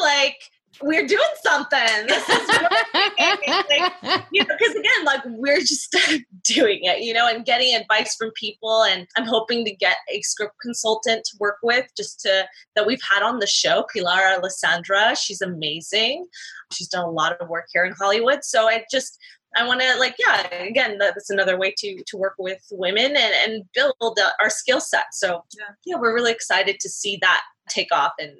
like 0.00 0.50
we're 0.82 1.06
doing 1.06 1.20
something. 1.42 2.06
This 2.06 2.28
is 2.28 2.48
like, 2.48 4.22
you 4.32 4.44
know, 4.44 4.54
because 4.58 4.74
again, 4.74 5.04
like 5.04 5.22
we're 5.26 5.60
just 5.60 5.96
doing 6.44 6.80
it, 6.82 7.02
you 7.02 7.12
know, 7.12 7.26
and 7.28 7.44
getting 7.44 7.74
advice 7.74 8.14
from 8.14 8.30
people. 8.34 8.84
And 8.84 9.06
I'm 9.16 9.26
hoping 9.26 9.64
to 9.64 9.74
get 9.74 9.96
a 10.10 10.20
script 10.22 10.54
consultant 10.62 11.24
to 11.24 11.36
work 11.40 11.58
with, 11.62 11.86
just 11.96 12.20
to 12.20 12.46
that 12.76 12.86
we've 12.86 13.02
had 13.08 13.22
on 13.22 13.38
the 13.38 13.46
show, 13.46 13.86
Pilar 13.92 14.36
Alessandra. 14.36 15.16
She's 15.16 15.40
amazing. 15.40 16.26
She's 16.72 16.88
done 16.88 17.04
a 17.04 17.10
lot 17.10 17.40
of 17.40 17.48
work 17.48 17.66
here 17.72 17.84
in 17.84 17.92
Hollywood. 17.92 18.44
So 18.44 18.68
I 18.68 18.84
just 18.90 19.18
I 19.56 19.66
want 19.66 19.80
to 19.80 19.98
like 19.98 20.14
yeah 20.18 20.46
again 20.54 20.98
that's 20.98 21.30
another 21.30 21.58
way 21.58 21.72
to 21.78 22.02
to 22.06 22.16
work 22.16 22.34
with 22.38 22.60
women 22.70 23.16
and 23.16 23.34
and 23.44 23.64
build 23.74 23.94
uh, 24.00 24.30
our 24.40 24.50
skill 24.50 24.80
set. 24.80 25.06
So 25.12 25.44
yeah. 25.56 25.64
yeah, 25.86 25.96
we're 25.98 26.14
really 26.14 26.32
excited 26.32 26.78
to 26.80 26.88
see 26.88 27.18
that 27.22 27.42
take 27.68 27.88
off 27.92 28.12
and 28.18 28.32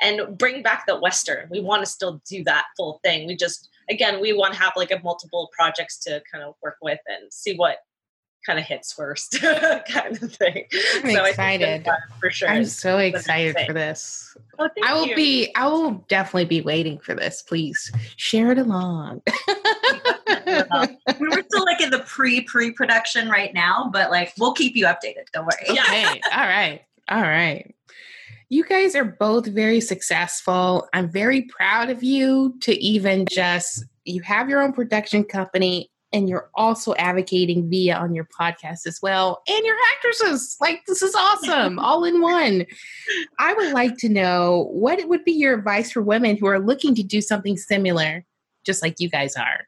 and 0.00 0.36
bring 0.36 0.62
back 0.62 0.86
the 0.86 0.98
western. 0.98 1.48
We 1.50 1.60
want 1.60 1.84
to 1.84 1.90
still 1.90 2.20
do 2.28 2.44
that 2.44 2.64
full 2.76 3.00
thing. 3.02 3.26
We 3.26 3.36
just 3.36 3.68
again 3.90 4.20
we 4.20 4.32
want 4.32 4.54
to 4.54 4.60
have 4.60 4.72
like 4.76 4.90
a 4.90 5.00
multiple 5.02 5.50
projects 5.56 5.98
to 6.00 6.22
kind 6.30 6.44
of 6.44 6.54
work 6.62 6.76
with 6.82 7.00
and 7.06 7.32
see 7.32 7.54
what 7.56 7.78
kind 8.44 8.58
of 8.60 8.64
hits 8.64 8.92
first 8.92 9.40
kind 9.88 10.22
of 10.22 10.32
thing. 10.32 10.64
I'm 11.02 11.10
so 11.10 11.24
excited. 11.24 11.88
for 12.20 12.30
sure 12.30 12.48
i'm 12.48 12.64
so 12.64 12.98
excited 12.98 13.56
for 13.66 13.72
this. 13.72 14.36
Oh, 14.58 14.68
i 14.84 14.94
will 14.94 15.08
you. 15.08 15.16
be 15.16 15.52
i 15.56 15.66
will 15.66 16.04
definitely 16.08 16.44
be 16.44 16.60
waiting 16.60 16.98
for 16.98 17.14
this. 17.14 17.42
Please 17.42 17.90
share 18.16 18.52
it 18.52 18.58
along. 18.58 19.22
We're 20.46 21.42
still 21.42 21.64
like 21.64 21.80
in 21.80 21.90
the 21.90 22.04
pre 22.06 22.42
pre 22.42 22.70
production 22.70 23.28
right 23.28 23.52
now 23.52 23.90
but 23.92 24.10
like 24.10 24.32
we'll 24.38 24.54
keep 24.54 24.76
you 24.76 24.86
updated. 24.86 25.26
Don't 25.32 25.44
worry. 25.44 25.78
Okay. 25.78 26.20
All 26.32 26.46
right. 26.46 26.82
All 27.08 27.22
right 27.22 27.74
you 28.48 28.64
guys 28.64 28.94
are 28.94 29.04
both 29.04 29.46
very 29.46 29.80
successful. 29.80 30.88
I'm 30.92 31.10
very 31.10 31.42
proud 31.42 31.90
of 31.90 32.02
you 32.02 32.56
to 32.60 32.72
even 32.82 33.26
just, 33.30 33.84
you 34.04 34.22
have 34.22 34.48
your 34.48 34.62
own 34.62 34.72
production 34.72 35.24
company 35.24 35.90
and 36.12 36.28
you're 36.28 36.48
also 36.54 36.94
advocating 36.94 37.68
via 37.68 37.96
on 37.96 38.14
your 38.14 38.28
podcast 38.38 38.86
as 38.86 39.00
well 39.02 39.42
and 39.48 39.64
your 39.64 39.76
actresses. 39.94 40.56
Like 40.60 40.82
this 40.86 41.02
is 41.02 41.14
awesome 41.14 41.78
all 41.80 42.04
in 42.04 42.20
one. 42.20 42.66
I 43.38 43.52
would 43.54 43.72
like 43.72 43.96
to 43.98 44.08
know 44.08 44.68
what 44.70 45.06
would 45.08 45.24
be 45.24 45.32
your 45.32 45.58
advice 45.58 45.90
for 45.90 46.02
women 46.02 46.36
who 46.36 46.46
are 46.46 46.60
looking 46.60 46.94
to 46.94 47.02
do 47.02 47.20
something 47.20 47.56
similar 47.56 48.24
just 48.64 48.82
like 48.82 48.96
you 48.98 49.08
guys 49.08 49.36
are? 49.36 49.66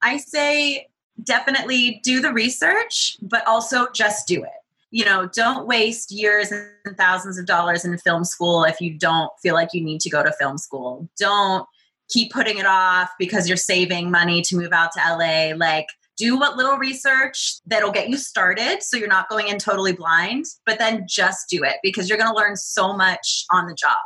I 0.00 0.16
say 0.16 0.86
definitely 1.22 2.00
do 2.02 2.20
the 2.20 2.32
research 2.32 3.18
but 3.20 3.46
also 3.46 3.86
just 3.92 4.26
do 4.26 4.42
it 4.42 4.59
you 4.90 5.04
know, 5.04 5.28
don't 5.32 5.66
waste 5.66 6.10
years 6.10 6.50
and 6.50 6.96
thousands 6.96 7.38
of 7.38 7.46
dollars 7.46 7.84
in 7.84 7.96
film 7.98 8.24
school 8.24 8.64
if 8.64 8.80
you 8.80 8.98
don't 8.98 9.30
feel 9.42 9.54
like 9.54 9.70
you 9.72 9.82
need 9.82 10.00
to 10.00 10.10
go 10.10 10.22
to 10.22 10.32
film 10.32 10.58
school. 10.58 11.08
Don't 11.18 11.66
keep 12.08 12.32
putting 12.32 12.58
it 12.58 12.66
off 12.66 13.10
because 13.18 13.46
you're 13.46 13.56
saving 13.56 14.10
money 14.10 14.42
to 14.42 14.56
move 14.56 14.72
out 14.72 14.90
to 14.92 15.00
LA. 15.00 15.54
Like, 15.56 15.86
do 16.16 16.36
what 16.36 16.56
little 16.56 16.76
research 16.76 17.60
that'll 17.66 17.92
get 17.92 18.10
you 18.10 18.16
started 18.16 18.82
so 18.82 18.96
you're 18.96 19.08
not 19.08 19.28
going 19.28 19.48
in 19.48 19.58
totally 19.58 19.92
blind, 19.92 20.44
but 20.66 20.78
then 20.78 21.06
just 21.08 21.48
do 21.48 21.62
it 21.62 21.76
because 21.82 22.08
you're 22.08 22.18
going 22.18 22.30
to 22.30 22.36
learn 22.36 22.56
so 22.56 22.92
much 22.92 23.44
on 23.52 23.66
the 23.66 23.74
job. 23.74 23.96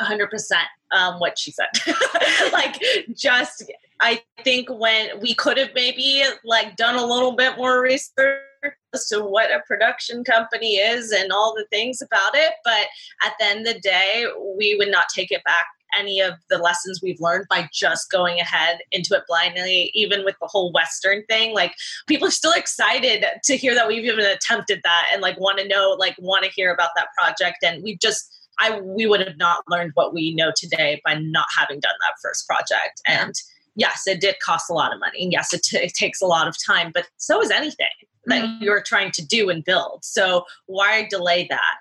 100% 0.00 0.28
um, 0.90 1.20
what 1.20 1.38
she 1.38 1.52
said. 1.52 1.68
like, 2.52 2.82
just, 3.14 3.72
I 4.00 4.20
think 4.42 4.68
when 4.68 5.20
we 5.20 5.34
could 5.34 5.56
have 5.56 5.70
maybe 5.74 6.24
like 6.44 6.76
done 6.76 6.96
a 6.96 7.06
little 7.06 7.32
bit 7.32 7.56
more 7.56 7.80
research 7.80 8.40
as 8.94 9.06
to 9.08 9.20
what 9.20 9.50
a 9.50 9.62
production 9.66 10.24
company 10.24 10.76
is 10.76 11.10
and 11.10 11.32
all 11.32 11.54
the 11.54 11.66
things 11.70 12.00
about 12.00 12.34
it. 12.34 12.54
But 12.64 12.86
at 13.24 13.32
the 13.38 13.46
end 13.46 13.66
of 13.66 13.74
the 13.74 13.80
day, 13.80 14.26
we 14.56 14.76
would 14.78 14.90
not 14.90 15.06
take 15.14 15.30
it 15.30 15.44
back 15.44 15.66
any 15.96 16.20
of 16.20 16.34
the 16.50 16.58
lessons 16.58 17.00
we've 17.02 17.20
learned 17.20 17.46
by 17.48 17.68
just 17.72 18.10
going 18.10 18.40
ahead 18.40 18.78
into 18.90 19.14
it 19.14 19.22
blindly, 19.28 19.90
even 19.94 20.24
with 20.24 20.36
the 20.40 20.48
whole 20.48 20.72
Western 20.72 21.24
thing. 21.26 21.54
Like 21.54 21.74
people 22.06 22.28
are 22.28 22.32
still 22.32 22.52
excited 22.52 23.24
to 23.44 23.56
hear 23.56 23.74
that 23.74 23.88
we've 23.88 24.04
even 24.04 24.24
attempted 24.24 24.80
that 24.84 25.08
and 25.12 25.22
like 25.22 25.38
want 25.38 25.58
to 25.58 25.68
know, 25.68 25.96
like 25.98 26.16
want 26.18 26.44
to 26.44 26.50
hear 26.50 26.72
about 26.72 26.90
that 26.96 27.08
project. 27.16 27.58
And 27.62 27.82
we've 27.82 28.00
just 28.00 28.30
I 28.60 28.80
we 28.80 29.06
would 29.06 29.20
have 29.20 29.36
not 29.36 29.64
learned 29.68 29.92
what 29.94 30.14
we 30.14 30.34
know 30.34 30.52
today 30.56 31.00
by 31.04 31.14
not 31.14 31.46
having 31.56 31.80
done 31.80 31.94
that 32.00 32.14
first 32.22 32.46
project. 32.46 33.00
And 33.06 33.34
yes, 33.74 34.02
it 34.06 34.20
did 34.20 34.36
cost 34.44 34.70
a 34.70 34.74
lot 34.74 34.92
of 34.92 35.00
money. 35.00 35.24
And 35.24 35.32
yes, 35.32 35.52
it, 35.52 35.62
t- 35.64 35.78
it 35.78 35.94
takes 35.94 36.20
a 36.20 36.26
lot 36.26 36.46
of 36.46 36.56
time, 36.64 36.92
but 36.94 37.08
so 37.16 37.40
is 37.42 37.50
anything 37.50 37.86
that 38.26 38.44
mm-hmm. 38.44 38.64
you're 38.64 38.82
trying 38.82 39.10
to 39.12 39.24
do 39.24 39.50
and 39.50 39.64
build. 39.64 40.04
So 40.04 40.44
why 40.66 41.06
delay 41.08 41.46
that 41.50 41.76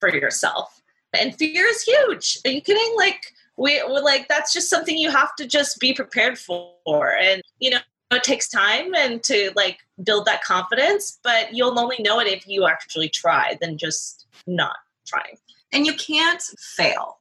for 0.00 0.14
yourself? 0.14 0.80
And 1.12 1.34
fear 1.36 1.66
is 1.66 1.82
huge. 1.82 2.38
Are 2.44 2.50
you 2.50 2.60
kidding? 2.60 2.94
Like 2.96 3.20
we 3.56 3.82
we're 3.86 4.02
like 4.02 4.28
that's 4.28 4.52
just 4.52 4.68
something 4.68 4.96
you 4.96 5.10
have 5.10 5.34
to 5.36 5.46
just 5.46 5.78
be 5.78 5.92
prepared 5.92 6.38
for. 6.38 7.16
And 7.20 7.42
you 7.60 7.70
know, 7.70 7.78
it 8.10 8.24
takes 8.24 8.48
time 8.48 8.94
and 8.94 9.22
to 9.24 9.52
like 9.54 9.78
build 10.02 10.26
that 10.26 10.42
confidence, 10.42 11.18
but 11.22 11.54
you'll 11.54 11.78
only 11.78 11.96
know 12.00 12.20
it 12.20 12.28
if 12.28 12.46
you 12.46 12.66
actually 12.66 13.08
try 13.08 13.56
than 13.60 13.78
just 13.78 14.26
not 14.46 14.76
trying. 15.06 15.38
And 15.72 15.86
you 15.86 15.94
can't 15.94 16.42
fail 16.76 17.18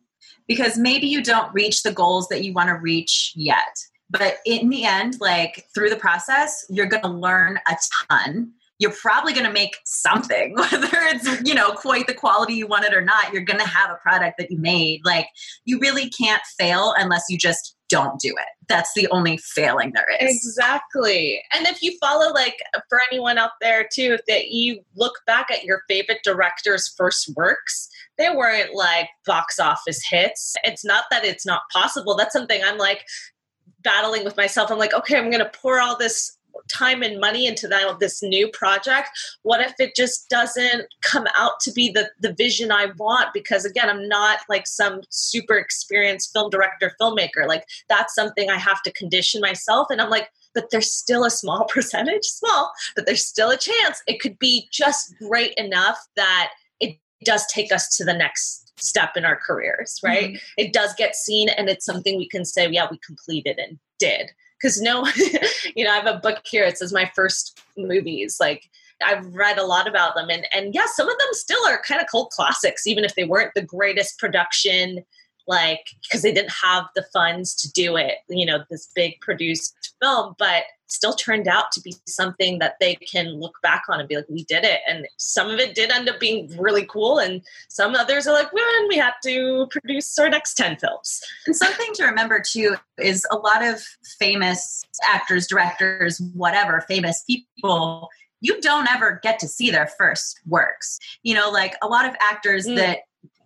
because 0.48 0.78
maybe 0.78 1.08
you 1.08 1.24
don't 1.24 1.54
reach 1.54 1.84
the 1.84 1.94
goals 1.94 2.28
that 2.30 2.44
you 2.44 2.54
want 2.54 2.70
to 2.70 2.76
reach 2.76 3.34
yet. 3.36 3.86
But 4.10 4.38
in 4.46 4.70
the 4.70 4.86
end, 4.86 5.20
like 5.20 5.68
through 5.74 5.90
the 5.90 5.96
process, 5.96 6.66
you're 6.70 6.86
going 6.86 7.04
to 7.04 7.10
learn 7.10 7.60
a 7.68 7.78
ton 8.10 8.52
you're 8.80 8.92
probably 8.92 9.34
going 9.34 9.46
to 9.46 9.54
make 9.54 9.78
something 9.86 10.54
whether 10.58 10.90
it's 10.92 11.48
you 11.48 11.54
know 11.54 11.72
quite 11.72 12.08
the 12.08 12.14
quality 12.14 12.54
you 12.54 12.68
wanted 12.68 12.94
or 12.94 13.02
not 13.02 13.32
you're 13.32 13.44
going 13.44 13.60
to 13.60 13.68
have 13.68 13.90
a 13.90 13.96
product 13.96 14.38
that 14.38 14.52
you 14.52 14.58
made. 14.58 15.02
Like 15.06 15.28
you 15.66 15.80
really 15.80 16.10
can't 16.10 16.42
fail 16.58 16.94
unless 16.98 17.24
you 17.30 17.38
just 17.38 17.76
don't 17.90 18.20
do 18.20 18.30
it. 18.30 18.68
That's 18.68 18.92
the 18.96 19.08
only 19.10 19.38
failing 19.38 19.92
there 19.94 20.08
is. 20.20 20.36
Exactly. 20.36 21.42
And 21.54 21.68
if 21.68 21.84
you 21.84 21.96
follow 22.00 22.34
like 22.34 22.58
for 22.90 23.00
anyone 23.12 23.38
out 23.38 23.52
there 23.62 23.88
too 23.92 24.18
that 24.28 24.48
you 24.48 24.80
look 24.96 25.14
back 25.28 25.52
at 25.52 25.64
your 25.64 25.84
favorite 25.88 26.20
director's 26.24 26.88
first 26.98 27.32
works 27.36 27.90
they 28.18 28.30
weren't 28.30 28.74
like 28.76 29.10
box 29.26 29.60
office 29.60 30.02
hits. 30.08 30.54
It's 30.64 30.86
not 30.86 31.06
that 31.10 31.26
it's 31.26 31.46
not 31.46 31.62
possible. 31.72 32.16
That's 32.16 32.34
something 32.34 32.62
i'm 32.64 32.78
like 32.78 33.04
battling 33.84 34.24
with 34.24 34.38
myself. 34.38 34.72
I'm 34.72 34.80
like 34.80 34.94
okay 34.94 35.18
i'm 35.18 35.30
going 35.30 35.44
to 35.44 35.52
pour 35.62 35.80
all 35.80 35.98
this 35.98 36.38
time 36.72 37.02
and 37.02 37.20
money 37.20 37.46
into 37.48 37.68
that 37.68 38.00
this 38.00 38.24
new 38.24 38.48
project 38.50 39.10
what 39.42 39.62
if 39.62 39.74
it 39.80 39.96
just 39.96 40.30
doesn't 40.30 40.86
come 41.02 41.28
out 41.38 41.60
to 41.60 41.72
be 41.72 41.92
the 41.92 42.10
the 42.20 42.34
vision 42.34 42.72
i 42.72 42.88
want 42.98 43.28
because 43.34 43.66
again 43.66 43.90
i'm 43.90 44.08
not 44.08 44.40
like 44.50 44.66
some 44.68 45.02
super 45.10 45.56
experienced 45.58 46.32
film 46.32 46.50
director 46.50 46.92
filmmaker 47.00 47.48
like 47.48 47.66
that's 47.90 48.16
something 48.16 48.50
i 48.50 48.58
have 48.58 48.82
to 48.82 48.92
condition 48.94 49.42
myself 49.42 49.88
and 49.90 50.00
i'm 50.02 50.10
like 50.10 50.30
but 50.54 50.70
there's 50.72 50.92
still 50.92 51.26
a 51.26 51.30
small 51.30 51.66
percentage, 51.70 52.26
small, 52.26 52.72
but 52.96 53.06
there's 53.06 53.26
still 53.26 53.50
a 53.50 53.58
chance 53.58 54.02
it 54.08 54.20
could 54.20 54.38
be 54.40 54.68
just 54.72 55.14
great 55.18 55.54
enough 55.56 55.98
that 56.16 56.52
it 56.80 56.98
does 57.24 57.46
take 57.48 57.72
us 57.72 57.96
to 57.98 58.06
the 58.06 58.14
next 58.14 58.72
step 58.78 59.16
in 59.16 59.26
our 59.26 59.36
careers, 59.36 60.00
right? 60.04 60.30
Mm-hmm. 60.30 60.38
It 60.58 60.74
does 60.74 60.94
get 60.96 61.16
seen 61.16 61.50
and 61.50 61.70
it's 61.70 61.86
something 61.86 62.18
we 62.18 62.28
can 62.28 62.46
say, 62.46 62.70
yeah, 62.70 62.88
we 62.90 63.00
completed 63.06 63.60
and 63.60 63.80
did. 64.00 64.32
Because 64.64 64.82
no, 64.82 65.06
you 65.76 65.84
know, 65.84 65.92
I 65.92 65.96
have 65.96 66.08
a 66.08 66.20
book 66.20 66.42
here. 66.46 66.64
It 66.64 66.78
says 66.78 66.94
my 66.94 67.12
first 67.14 67.60
movies. 67.78 68.38
Like 68.40 68.70
I've 69.04 69.26
read 69.36 69.58
a 69.58 69.66
lot 69.66 69.88
about 69.88 70.16
them, 70.16 70.30
and 70.30 70.48
and 70.54 70.74
yeah, 70.74 70.86
some 70.88 71.10
of 71.10 71.18
them 71.18 71.28
still 71.34 71.68
are 71.68 71.82
kind 71.86 72.02
of 72.02 72.08
cult 72.08 72.32
classics, 72.32 72.88
even 72.88 73.04
if 73.04 73.16
they 73.16 73.26
weren't 73.26 73.52
the 73.56 73.62
greatest 73.62 74.18
production 74.18 75.04
like 75.48 75.88
because 76.04 76.22
they 76.22 76.32
didn't 76.32 76.54
have 76.64 76.86
the 76.96 77.04
funds 77.12 77.54
to 77.54 77.72
do 77.74 77.98
it 77.98 78.20
you 78.30 78.46
know 78.46 78.64
this 78.70 78.90
big 78.96 79.20
produced 79.20 79.94
film 80.02 80.34
but 80.40 80.64
still 80.94 81.14
turned 81.14 81.48
out 81.48 81.72
to 81.72 81.82
be 81.82 81.96
something 82.08 82.60
that 82.60 82.76
they 82.80 82.96
can 82.96 83.40
look 83.40 83.58
back 83.64 83.84
on 83.90 84.00
and 84.00 84.08
be 84.08 84.16
like 84.16 84.30
we 84.30 84.44
did 84.44 84.64
it. 84.64 84.82
And 84.88 85.08
some 85.18 85.50
of 85.50 85.60
it 85.60 85.74
did 85.74 85.90
end 85.90 86.08
up 86.08 86.20
being 86.20 86.56
really 86.58 86.86
cool 86.86 87.18
and 87.18 87.42
some 87.68 87.96
others 87.96 88.28
are 88.28 88.34
like 88.34 88.54
well 88.54 88.88
we 88.88 88.98
have 88.98 89.20
to 89.24 89.68
produce 89.72 90.18
our 90.20 90.30
next 90.30 90.54
10 90.56 90.78
films. 90.78 91.22
And 91.48 91.56
something 91.56 91.94
to 91.96 92.06
remember 92.06 92.42
too 92.46 92.76
is 93.00 93.26
a 93.32 93.38
lot 93.38 93.64
of 93.64 93.82
famous 94.20 94.84
actors 95.04 95.48
directors 95.48 96.22
whatever 96.34 96.82
famous 96.88 97.24
people 97.26 98.10
you 98.42 98.60
don't 98.62 98.92
ever 98.92 99.20
get 99.24 99.40
to 99.40 99.48
see 99.48 99.72
their 99.72 99.88
first 99.88 100.40
works. 100.46 101.00
You 101.24 101.34
know 101.34 101.50
like 101.50 101.76
a 101.82 101.88
lot 101.88 102.06
of 102.06 102.16
actors 102.20 102.68
mm. 102.68 102.76
that 102.76 103.00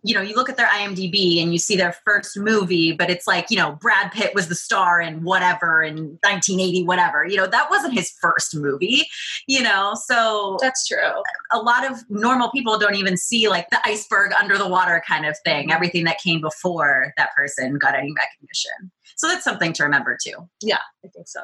you 0.08 0.14
know, 0.14 0.22
you 0.22 0.36
look 0.36 0.50
at 0.50 0.56
their 0.56 0.68
IMDb 0.68 1.44
and 1.44 1.52
you 1.52 1.60
see 1.60 1.76
their 1.76 1.92
first 1.92 2.38
movie, 2.40 2.94
but 2.94 3.10
it's 3.10 3.28
like, 3.28 3.48
you 3.50 3.58
know, 3.58 3.74
Brad 3.74 4.10
Pitt 4.14 4.34
was 4.34 4.48
the 4.48 4.56
star 4.56 5.02
in 5.02 5.22
whatever 5.22 5.84
in 5.84 6.18
1980, 6.24 6.86
whatever. 6.86 7.26
You 7.26 7.36
know, 7.36 7.46
that 7.46 7.70
wasn't 7.70 7.94
his 7.94 8.10
first 8.22 8.56
movie, 8.56 9.04
you 9.48 9.62
know, 9.62 9.96
so 10.06 10.58
that's 10.62 10.88
true. 10.88 11.22
A 11.52 11.60
lot 11.60 11.92
of 11.92 12.10
normal 12.10 12.50
people 12.52 12.80
don't 12.80 12.96
even 12.96 13.18
see 13.18 13.50
like 13.50 13.70
the 13.70 13.80
iceberg 13.84 14.32
under 14.40 14.58
the 14.58 14.68
water 14.68 15.04
kind 15.06 15.26
of 15.26 15.36
thing, 15.44 15.74
everything 15.74 16.06
that 16.06 16.20
came 16.20 16.40
before 16.40 17.14
that 17.18 17.36
person 17.36 17.78
got 17.78 17.94
any 17.94 18.14
recognition. 18.14 18.90
So 19.18 19.28
that's 19.28 19.44
something 19.44 19.74
to 19.74 19.84
remember 19.84 20.18
too. 20.24 20.48
Yeah, 20.62 20.80
I 21.04 21.10
think 21.10 21.28
so. 21.28 21.42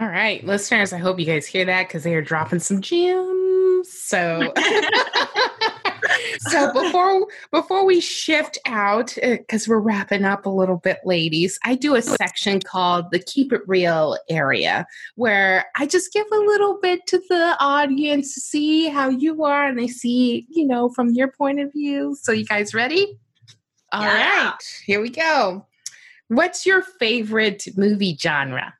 All 0.00 0.08
right, 0.08 0.44
listeners, 0.44 0.92
I 0.92 0.98
hope 0.98 1.20
you 1.20 1.26
guys 1.26 1.46
hear 1.46 1.64
that 1.66 1.86
because 1.86 2.02
they 2.02 2.16
are 2.16 2.22
dropping 2.22 2.58
some 2.58 2.80
gems. 2.80 3.92
So 3.92 4.52
so 6.40 6.72
before 6.72 7.26
before 7.50 7.84
we 7.84 8.00
shift 8.00 8.58
out 8.66 9.16
because 9.22 9.68
uh, 9.68 9.70
we're 9.70 9.78
wrapping 9.78 10.24
up 10.24 10.46
a 10.46 10.50
little 10.50 10.78
bit 10.78 10.98
ladies 11.04 11.58
i 11.64 11.74
do 11.74 11.94
a 11.94 12.02
section 12.02 12.60
called 12.60 13.06
the 13.10 13.18
keep 13.18 13.52
it 13.52 13.62
real 13.66 14.16
area 14.28 14.86
where 15.16 15.66
i 15.76 15.86
just 15.86 16.12
give 16.12 16.26
a 16.32 16.36
little 16.36 16.78
bit 16.80 17.06
to 17.06 17.18
the 17.28 17.56
audience 17.60 18.34
to 18.34 18.40
see 18.40 18.88
how 18.88 19.08
you 19.08 19.44
are 19.44 19.66
and 19.66 19.78
they 19.78 19.88
see 19.88 20.46
you 20.50 20.66
know 20.66 20.88
from 20.88 21.10
your 21.10 21.28
point 21.28 21.60
of 21.60 21.72
view. 21.72 22.16
So 22.20 22.32
you 22.32 22.44
guys 22.44 22.74
ready? 22.74 23.18
All 23.92 24.02
yeah. 24.02 24.50
right, 24.50 24.82
here 24.84 25.00
we 25.00 25.10
go. 25.10 25.66
What's 26.28 26.64
your 26.64 26.82
favorite 26.82 27.66
movie 27.76 28.16
genre 28.20 28.74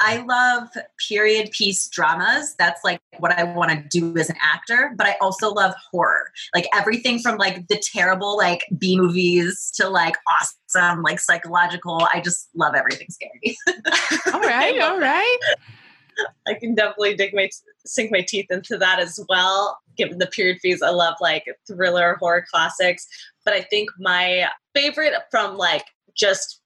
I 0.00 0.18
love 0.22 0.68
period 1.08 1.50
piece 1.50 1.88
dramas. 1.88 2.54
That's 2.58 2.82
like 2.82 3.00
what 3.18 3.32
I 3.32 3.44
want 3.44 3.70
to 3.70 3.86
do 3.88 4.16
as 4.16 4.30
an 4.30 4.36
actor, 4.42 4.92
but 4.96 5.06
I 5.06 5.16
also 5.20 5.50
love 5.50 5.74
horror. 5.90 6.32
Like 6.54 6.66
everything 6.74 7.18
from 7.18 7.36
like 7.36 7.68
the 7.68 7.76
terrible 7.76 8.36
like 8.36 8.64
B 8.78 8.98
movies 8.98 9.70
to 9.76 9.88
like 9.88 10.16
awesome 10.28 11.02
like 11.02 11.20
psychological. 11.20 12.08
I 12.12 12.20
just 12.20 12.48
love 12.54 12.74
everything 12.74 13.08
scary. 13.10 13.56
all 14.32 14.40
right, 14.40 14.80
all 14.80 14.98
right. 14.98 15.38
I 16.46 16.54
can 16.54 16.74
definitely 16.74 17.14
dig 17.14 17.34
my 17.34 17.50
sink 17.86 18.10
my 18.10 18.24
teeth 18.26 18.46
into 18.50 18.76
that 18.78 18.98
as 18.98 19.20
well. 19.28 19.78
Given 19.96 20.18
the 20.18 20.26
period 20.26 20.58
piece, 20.62 20.82
I 20.82 20.90
love 20.90 21.14
like 21.20 21.44
thriller 21.66 22.16
horror 22.20 22.44
classics. 22.50 23.06
But 23.44 23.54
I 23.54 23.62
think 23.62 23.90
my 23.98 24.48
favorite 24.74 25.12
from 25.30 25.56
like 25.56 25.84
just 26.16 26.59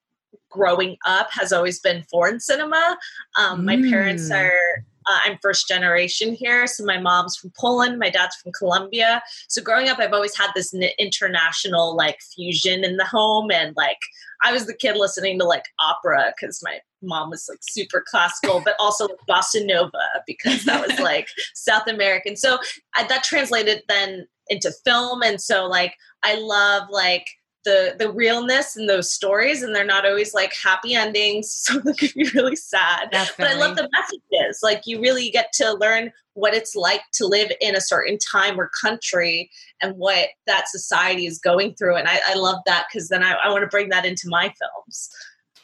growing 0.49 0.97
up 1.05 1.27
has 1.31 1.51
always 1.51 1.79
been 1.79 2.03
foreign 2.03 2.39
cinema. 2.39 2.97
Um, 3.37 3.61
mm. 3.61 3.63
My 3.65 3.89
parents 3.89 4.29
mm. 4.29 4.35
are 4.35 4.85
uh, 5.07 5.19
I'm 5.23 5.37
first 5.41 5.67
generation 5.67 6.33
here. 6.33 6.67
So 6.67 6.83
my 6.83 6.97
mom's 6.97 7.37
from 7.37 7.51
Poland, 7.57 7.99
my 7.99 8.09
dad's 8.09 8.35
from 8.37 8.51
Colombia. 8.53 9.21
So 9.47 9.61
growing 9.61 9.87
up, 9.87 9.99
I've 9.99 10.13
always 10.13 10.37
had 10.37 10.49
this 10.55 10.73
international 10.97 11.95
like 11.95 12.17
fusion 12.33 12.83
in 12.83 12.97
the 12.97 13.05
home. 13.05 13.51
And 13.51 13.75
like 13.75 13.99
I 14.43 14.51
was 14.51 14.65
the 14.65 14.73
kid 14.73 14.97
listening 14.97 15.39
to 15.39 15.45
like 15.45 15.65
opera 15.79 16.33
because 16.35 16.61
my 16.63 16.79
mom 17.01 17.29
was 17.29 17.45
like 17.47 17.59
super 17.61 18.03
classical, 18.07 18.61
but 18.65 18.75
also 18.79 19.05
like, 19.05 19.17
bossa 19.29 19.65
nova 19.65 19.91
because 20.25 20.65
that 20.65 20.85
was 20.87 20.99
like 20.99 21.29
South 21.53 21.87
American. 21.87 22.35
So 22.35 22.57
I, 22.95 23.05
that 23.07 23.23
translated 23.23 23.83
then 23.87 24.27
into 24.49 24.71
film. 24.83 25.21
And 25.21 25.41
so 25.41 25.65
like 25.65 25.95
I 26.23 26.35
love 26.35 26.83
like 26.89 27.25
the 27.65 27.95
the 27.99 28.11
realness 28.11 28.77
in 28.77 28.85
those 28.85 29.11
stories 29.11 29.61
and 29.61 29.75
they're 29.75 29.85
not 29.85 30.05
always 30.05 30.33
like 30.33 30.53
happy 30.53 30.93
endings 30.93 31.51
so 31.51 31.79
them 31.79 31.93
can 31.93 32.09
be 32.15 32.29
really 32.33 32.55
sad. 32.55 33.09
Definitely. 33.11 33.45
but 33.45 33.47
i 33.47 33.59
love 33.59 33.75
the 33.75 33.89
messages. 33.91 34.59
Like 34.63 34.83
you 34.85 35.01
really 35.01 35.29
get 35.29 35.51
to 35.53 35.73
learn 35.73 36.11
what 36.33 36.53
it's 36.53 36.75
like 36.75 37.01
to 37.13 37.25
live 37.25 37.51
in 37.61 37.75
a 37.75 37.81
certain 37.81 38.17
time 38.17 38.59
or 38.59 38.69
country 38.81 39.49
and 39.81 39.97
what 39.97 40.29
that 40.47 40.69
society 40.69 41.25
is 41.25 41.39
going 41.39 41.73
through 41.75 41.95
and 41.95 42.07
i, 42.07 42.19
I 42.27 42.35
love 42.35 42.59
that 42.65 42.87
because 42.91 43.09
then 43.09 43.23
I, 43.23 43.33
I 43.33 43.49
want 43.49 43.63
to 43.63 43.67
bring 43.67 43.89
that 43.89 44.05
into 44.05 44.27
my 44.27 44.53
films. 44.59 45.09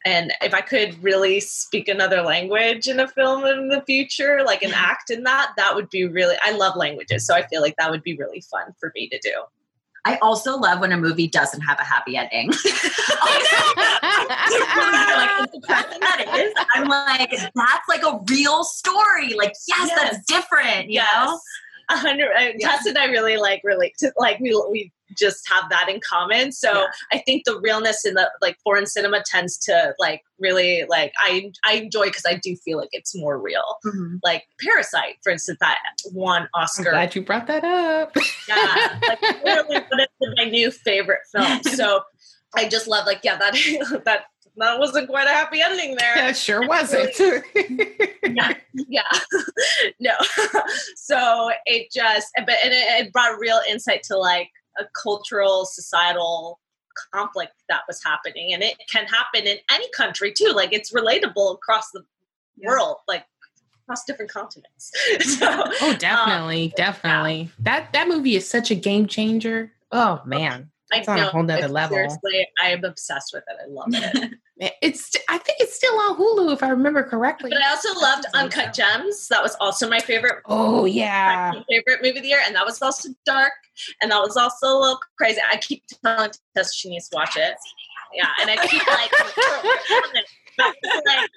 And 0.06 0.34
if 0.42 0.54
i 0.54 0.62
could 0.62 1.02
really 1.04 1.40
speak 1.40 1.88
another 1.88 2.22
language 2.22 2.88
in 2.88 3.00
a 3.00 3.08
film 3.08 3.46
in 3.46 3.68
the 3.70 3.84
future 3.86 4.44
like 4.46 4.64
an 4.64 4.72
act 4.76 5.10
in 5.10 5.24
that 5.24 5.52
that 5.58 5.76
would 5.76 5.90
be 5.90 6.06
really 6.06 6.36
i 6.42 6.52
love 6.52 6.76
languages 6.76 7.26
so 7.28 7.36
i 7.36 7.46
feel 7.48 7.62
like 7.62 7.76
that 7.78 7.92
would 7.92 8.04
be 8.04 8.16
really 8.16 8.42
fun 8.42 8.74
for 8.80 8.92
me 8.96 9.10
to 9.10 9.20
do 9.20 9.44
I 10.04 10.18
also 10.18 10.58
love 10.58 10.80
when 10.80 10.92
a 10.92 10.98
movie 10.98 11.28
doesn't 11.28 11.62
have 11.62 11.80
a 11.80 11.84
happy 11.84 12.18
ending. 12.18 12.48
like, 12.50 12.58
that 16.00 16.26
is, 16.38 16.54
I'm 16.74 16.88
like, 16.88 17.30
that's 17.30 17.88
like 17.88 18.04
a 18.04 18.20
real 18.30 18.64
story. 18.64 19.36
Like, 19.36 19.54
yes, 19.68 19.90
yes. 19.90 20.00
that's 20.00 20.26
different, 20.26 20.88
you 20.88 20.96
yes. 20.96 21.16
know? 21.16 21.40
A 21.92 21.98
hundred. 21.98 22.30
Uh, 22.36 22.52
yeah. 22.58 22.70
Tess 22.70 22.86
and 22.86 22.98
I 22.98 23.06
really 23.06 23.38
like 23.38 23.62
relate 23.64 23.96
to 24.00 24.14
like 24.18 24.40
we 24.40 24.56
we 24.70 24.92
just 25.18 25.48
have 25.50 25.70
that 25.70 25.90
in 25.90 26.00
common. 26.08 26.52
So 26.52 26.72
yeah. 26.74 26.88
I 27.12 27.18
think 27.20 27.44
the 27.46 27.60
realness 27.60 28.06
in 28.06 28.14
the 28.14 28.30
like 28.42 28.58
foreign 28.64 28.86
cinema 28.86 29.24
tends 29.26 29.58
to 29.60 29.94
like 30.00 30.22
really 30.40 30.86
like 30.90 31.14
I 31.20 31.52
I 31.66 31.74
enjoy 31.74 32.06
because 32.06 32.24
I 32.26 32.36
do 32.36 32.56
feel 32.56 32.78
like 32.78 32.90
it's 32.92 33.16
more 33.16 33.40
real. 33.40 33.78
Mm-hmm. 33.86 34.18
Like 34.24 34.44
Parasite, 34.60 35.16
for 35.24 35.32
instance, 35.32 35.58
that 35.60 35.78
won 36.12 36.48
Oscar. 36.54 36.90
I'm 36.90 36.96
glad 36.96 37.16
you 37.16 37.22
brought 37.24 37.48
that 37.48 37.64
up. 37.64 38.16
yeah, 38.48 39.00
like 39.08 39.22
literally 39.44 39.76
it 39.76 40.10
in 40.22 40.34
my 40.38 40.46
new 40.46 40.72
favorite 40.72 41.22
film. 41.32 41.64
So 41.64 42.02
I 42.56 42.68
just 42.68 42.88
love 42.88 43.06
like 43.06 43.22
yeah 43.24 43.38
that 43.38 43.54
that 44.06 44.26
that 44.58 44.80
wasn't 44.80 45.08
quite 45.08 45.28
a 45.28 45.32
happy 45.32 45.62
ending 45.62 45.96
there. 45.96 46.18
Yeah, 46.18 46.32
sure 46.34 46.68
wasn't. 46.68 47.18
yeah, 48.24 48.54
yeah. 48.74 49.02
no. 50.00 50.12
so 50.96 51.52
it 51.66 51.92
just, 51.92 52.32
but 52.36 52.56
and 52.64 52.74
it, 52.74 53.06
it, 53.06 53.14
brought 53.14 53.40
real 53.40 53.62
insight 53.70 54.04
to 54.04 54.18
like 54.18 54.50
a 54.80 54.84
cultural, 55.02 55.66
societal 55.66 56.60
conflict 57.14 57.54
that 57.70 57.82
was 57.88 58.04
happening, 58.04 58.54
and 58.54 58.62
it 58.62 58.76
can 58.92 59.06
happen 59.06 59.48
in 59.48 59.58
any 59.72 59.90
country 59.96 60.34
too. 60.34 60.52
Like 60.54 60.74
it's 60.74 60.92
relatable 60.92 61.54
across 61.56 61.92
the 61.92 62.04
yeah. 62.58 62.68
world, 62.68 62.98
like 63.08 63.24
across 63.84 64.04
different 64.04 64.32
continents. 64.32 64.92
so, 65.40 65.48
oh, 65.82 65.96
definitely, 65.98 66.66
um, 66.66 66.74
definitely. 66.76 67.42
Yeah. 67.42 67.50
That 67.60 67.94
that 67.94 68.08
movie 68.10 68.36
is 68.36 68.48
such 68.50 68.70
a 68.70 68.76
game 68.76 69.08
changer. 69.08 69.72
Oh 69.92 70.22
man. 70.26 70.72
It's 70.94 71.08
on 71.08 71.20
a 71.20 71.26
whole 71.26 71.44
nother 71.44 71.70
level. 71.70 71.96
Seriously, 71.96 72.48
I 72.62 72.72
am 72.72 72.84
obsessed 72.84 73.32
with 73.34 73.44
it. 73.48 73.56
I 73.64 73.68
love 73.70 73.88
it. 73.94 74.34
It's 74.82 75.12
I 75.28 75.40
think 75.40 75.58
it's 75.60 75.76
still 75.76 75.94
on 75.94 76.18
Hulu 76.18 76.54
if 76.54 76.62
I 76.62 76.70
remember 76.70 77.04
correctly. 77.04 77.50
But 77.50 77.64
I 77.64 77.70
also 77.70 78.00
loved 78.00 78.26
Uncut 78.36 78.74
Gems. 78.74 79.28
That 79.30 79.42
was 79.42 79.56
also 79.60 79.90
my 79.90 80.00
favorite. 80.00 80.44
Oh 80.46 80.86
yeah, 80.86 81.52
favorite 81.70 82.02
movie 82.04 82.18
of 82.18 82.24
the 82.24 82.30
year, 82.30 82.42
and 82.46 82.56
that 82.56 82.66
was 82.66 82.82
also 82.82 83.10
dark, 83.26 83.54
and 84.02 84.12
that 84.12 84.22
was 84.22 84.38
also 84.38 84.68
a 84.68 84.80
little 84.80 85.00
crazy. 85.18 85.40
I 85.52 85.58
keep 85.58 85.84
telling 86.06 86.32
Tess 86.56 86.76
she 86.76 86.90
needs 86.90 87.10
to 87.10 87.16
watch 87.16 87.36
it. 87.38 87.56
Yeah, 88.14 88.28
and 88.40 88.50
I 88.50 88.68
keep 88.68 88.86
like, 88.86 89.12
like 91.06 91.30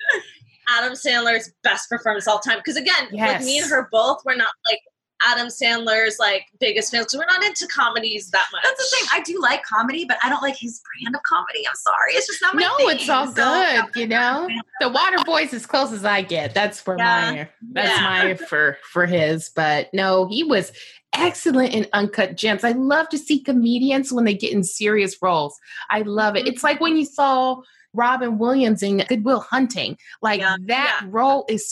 Adam 0.68 0.92
Sandler's 0.92 1.52
best 1.62 1.88
performance 1.88 2.28
all 2.28 2.40
time. 2.40 2.58
Because 2.58 2.76
again, 2.76 3.08
yes. 3.10 3.38
with 3.38 3.46
me 3.46 3.58
and 3.58 3.70
her 3.70 3.88
both, 3.90 4.18
we're 4.26 4.36
not 4.36 4.52
like 4.68 4.80
Adam 5.26 5.48
Sandler's 5.48 6.18
like 6.18 6.46
biggest 6.60 6.90
fans. 6.90 7.06
So 7.10 7.18
we're 7.18 7.26
not 7.26 7.44
into 7.44 7.66
comedies 7.68 8.30
that 8.30 8.46
much. 8.52 8.62
That's 8.64 8.90
the 8.90 8.96
thing. 8.96 9.08
I 9.12 9.20
do 9.22 9.40
like 9.40 9.62
comedy, 9.64 10.04
but 10.04 10.18
I 10.22 10.28
don't 10.28 10.42
like 10.42 10.56
his 10.56 10.80
brand 11.00 11.14
of 11.14 11.22
comedy. 11.22 11.66
I'm 11.68 11.74
sorry. 11.76 12.12
It's 12.12 12.26
just 12.26 12.42
not 12.42 12.54
my 12.54 12.62
No, 12.62 12.76
thing. 12.78 12.90
it's 12.90 13.08
all 13.08 13.26
so, 13.28 13.34
good, 13.34 13.96
you 14.00 14.06
know. 14.06 14.48
The 14.80 14.90
Waterboy's 14.90 15.54
as 15.54 15.66
close 15.66 15.92
as 15.92 16.04
I 16.04 16.22
get. 16.22 16.52
That's 16.54 16.80
for 16.80 16.96
yeah. 16.98 17.04
my 17.32 17.48
that's 17.72 18.00
yeah. 18.00 18.24
my 18.24 18.34
for 18.34 18.78
for 18.92 19.06
his. 19.06 19.50
But 19.54 19.88
no, 19.92 20.26
he 20.28 20.42
was 20.44 20.72
excellent 21.14 21.72
in 21.72 21.86
Uncut 21.92 22.36
Gems. 22.36 22.64
I 22.64 22.72
love 22.72 23.08
to 23.10 23.18
see 23.18 23.38
comedians 23.40 24.12
when 24.12 24.24
they 24.24 24.34
get 24.34 24.52
in 24.52 24.64
serious 24.64 25.16
roles. 25.22 25.58
I 25.90 26.00
love 26.02 26.36
it. 26.36 26.40
Mm-hmm. 26.40 26.48
It's 26.48 26.64
like 26.64 26.80
when 26.80 26.96
you 26.96 27.04
saw 27.04 27.60
Robin 27.94 28.38
Williams 28.38 28.82
in 28.82 28.98
Good 29.08 29.24
Will 29.24 29.40
Hunting. 29.40 29.96
Like 30.20 30.40
Yeah. 30.40 30.56
that 30.66 31.00
Yeah. 31.02 31.08
role 31.10 31.44
is 31.48 31.68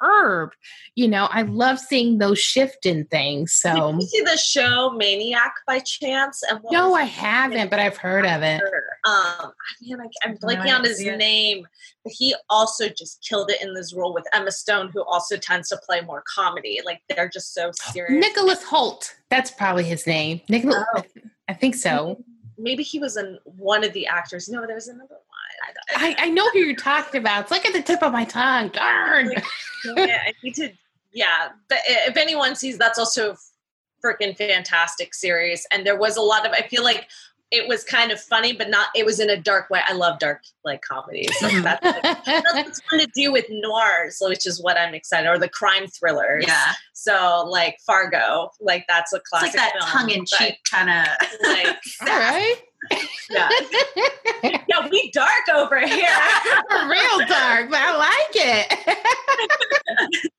superb. 0.00 0.52
You 0.94 1.08
know, 1.08 1.28
I 1.30 1.42
love 1.42 1.78
seeing 1.78 2.18
those 2.18 2.38
shift 2.38 2.86
in 2.86 3.04
things. 3.06 3.52
So 3.52 3.92
Did 3.92 4.02
you 4.02 4.08
see 4.08 4.20
the 4.22 4.36
show 4.36 4.90
Maniac 4.90 5.54
by 5.66 5.80
chance? 5.80 6.42
And 6.48 6.60
no, 6.70 6.94
I 6.94 7.04
haven't, 7.04 7.70
but 7.70 7.78
I've 7.78 7.96
heard 7.96 8.26
of 8.26 8.42
it. 8.42 8.62
Um, 8.62 8.62
I, 9.04 9.52
I'm 10.24 10.32
No, 10.32 10.48
I 10.48 10.54
blanking 10.54 10.74
on 10.74 10.84
his 10.84 11.00
name, 11.00 11.66
but 12.04 12.12
he 12.12 12.34
also 12.50 12.88
just 12.88 13.24
killed 13.26 13.50
it 13.50 13.62
in 13.62 13.74
this 13.74 13.94
role 13.94 14.14
with 14.14 14.26
Emma 14.32 14.50
Stone, 14.50 14.90
who 14.92 15.02
also 15.04 15.36
tends 15.36 15.68
to 15.68 15.78
play 15.86 16.00
more 16.00 16.22
comedy. 16.34 16.80
Like 16.84 17.00
they're 17.08 17.28
just 17.28 17.54
so 17.54 17.70
serious. 17.92 18.20
Nicholas 18.20 18.64
Hoult. 18.64 19.14
That's 19.30 19.50
probably 19.50 19.84
his 19.84 20.06
name. 20.06 20.40
Nicholas. 20.48 20.84
Oh. 20.96 21.02
I 21.48 21.54
think 21.54 21.74
so. 21.74 22.22
Maybe 22.58 22.82
he 22.82 22.98
was 22.98 23.16
in 23.16 23.38
one 23.44 23.84
of 23.84 23.92
the 23.92 24.06
actors. 24.06 24.48
No, 24.48 24.66
there 24.66 24.74
was 24.74 24.88
another. 24.88 25.14
I, 25.96 26.16
I, 26.18 26.28
know 26.28 26.48
who 26.50 26.60
you're 26.60 26.76
talking 26.76 27.20
about. 27.20 27.42
It's 27.42 27.50
like 27.50 27.66
at 27.66 27.72
the 27.72 27.82
tip 27.82 28.02
of 28.02 28.12
my 28.12 28.24
tongue. 28.24 28.68
Darn. 28.68 29.32
yeah, 29.96 30.22
I 30.26 30.32
need 30.42 30.54
to. 30.56 30.72
Yeah, 31.12 31.48
but 31.68 31.78
if 31.86 32.16
anyone 32.16 32.54
sees, 32.54 32.78
that's 32.78 32.98
also 32.98 33.36
freaking 34.04 34.36
fantastic 34.36 35.14
series. 35.14 35.66
And 35.70 35.86
there 35.86 35.98
was 35.98 36.16
a 36.16 36.22
lot 36.22 36.46
of. 36.46 36.52
I 36.52 36.62
feel 36.68 36.84
like 36.84 37.08
it 37.50 37.66
was 37.66 37.82
kind 37.82 38.12
of 38.12 38.20
funny, 38.20 38.52
but 38.52 38.68
not. 38.68 38.88
It 38.94 39.06
was 39.06 39.20
in 39.20 39.30
a 39.30 39.36
dark 39.36 39.70
way. 39.70 39.80
I 39.86 39.94
love 39.94 40.18
dark 40.18 40.42
like 40.64 40.82
comedies. 40.82 41.34
So 41.38 41.48
that's, 41.60 41.80
that's 41.82 42.80
fun 42.90 43.00
to 43.00 43.08
do 43.14 43.32
with 43.32 43.46
noirs, 43.48 44.18
which 44.20 44.46
is 44.46 44.62
what 44.62 44.78
I'm 44.78 44.94
excited. 44.94 45.28
Or 45.28 45.38
the 45.38 45.48
crime 45.48 45.86
thrillers. 45.86 46.44
Yeah. 46.46 46.72
So 46.92 47.46
like 47.48 47.78
Fargo, 47.86 48.50
like 48.60 48.84
that's 48.88 49.12
a 49.14 49.16
It's 49.16 49.28
classic. 49.30 49.54
like 49.58 49.72
that 49.72 49.80
tongue 49.82 50.10
in 50.10 50.24
cheek 50.26 50.58
kind 50.70 50.90
of. 50.90 51.06
but, 51.40 51.48
Like 51.48 51.76
All 52.02 52.18
right. 52.18 52.56
yeah, 53.30 53.48
yeah, 54.68 54.88
we 54.88 55.10
dark 55.12 55.48
over 55.54 55.80
here. 55.80 56.08
Real 56.88 57.18
dark, 57.26 57.70
but 57.70 57.80
I 57.80 57.96
like 57.96 58.34
it. 58.34 58.78